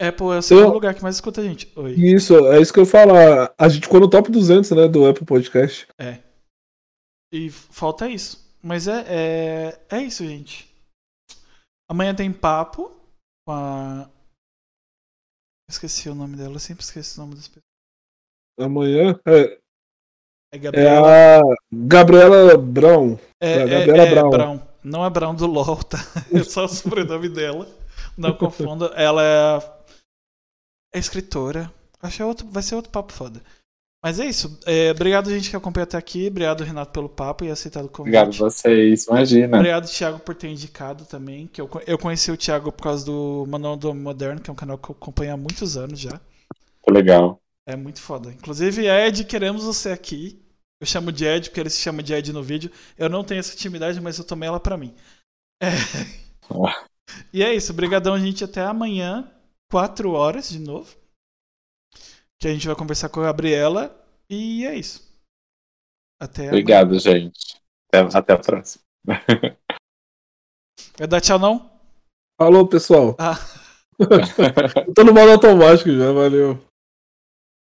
[0.00, 0.72] Apple é o segundo eu...
[0.72, 1.70] lugar que mais escuta a gente.
[1.76, 1.92] Oi.
[1.92, 3.52] Isso, é isso que eu falar.
[3.58, 5.86] A gente ficou no top 200, né, do Apple Podcast.
[5.98, 6.18] É.
[7.32, 8.47] E falta isso.
[8.62, 10.68] Mas é, é, é isso, gente.
[11.88, 12.90] Amanhã tem papo
[13.46, 14.10] com a.
[15.70, 17.64] Esqueci o nome dela, eu sempre esqueço o nome das pessoas.
[18.58, 19.58] Amanhã é.
[20.52, 21.10] É, Gabriela...
[21.10, 23.18] é a Gabriela Brown.
[23.40, 24.30] É, é a Gabriela é, Brown.
[24.30, 24.68] Brown.
[24.82, 25.98] Não é Brown do LOL, tá?
[26.32, 27.68] É só o sobrenome dela.
[28.16, 28.86] Não confunda.
[28.96, 29.58] Ela é,
[30.94, 31.72] é escritora.
[32.00, 33.42] Acho que é outro, vai ser outro papo foda.
[34.02, 34.58] Mas é isso.
[34.64, 36.28] É, obrigado, gente, que acompanhou até aqui.
[36.28, 38.16] Obrigado, Renato, pelo papo e aceitado o convite.
[38.16, 39.56] Obrigado a vocês, imagina.
[39.56, 41.48] Obrigado, Thiago, por ter indicado também.
[41.48, 44.56] Que eu, eu conheci o Thiago por causa do Manual do Moderno, que é um
[44.56, 46.20] canal que eu acompanho há muitos anos já.
[46.88, 47.40] Legal.
[47.66, 48.30] É muito foda.
[48.30, 50.40] Inclusive, Ed, queremos você aqui.
[50.80, 52.70] Eu chamo de Ed, porque ele se chama de Ed no vídeo.
[52.96, 54.94] Eu não tenho essa intimidade, mas eu tomei ela pra mim.
[55.60, 55.70] É...
[56.50, 56.84] Ah.
[57.32, 57.72] E é isso.
[57.72, 58.44] Obrigadão, gente.
[58.44, 59.28] Até amanhã,
[59.70, 60.97] 4 horas de novo
[62.38, 63.94] que a gente vai conversar com a Gabriela.
[64.30, 65.08] E é isso.
[66.20, 67.00] Até Obrigado, amanhã.
[67.00, 67.60] gente.
[67.88, 68.84] Até, até a próxima.
[70.96, 71.70] Vai dar tchau, não?
[72.40, 73.16] Falou, pessoal.
[73.18, 73.34] Ah.
[74.94, 76.67] Tô no modo automático já, valeu.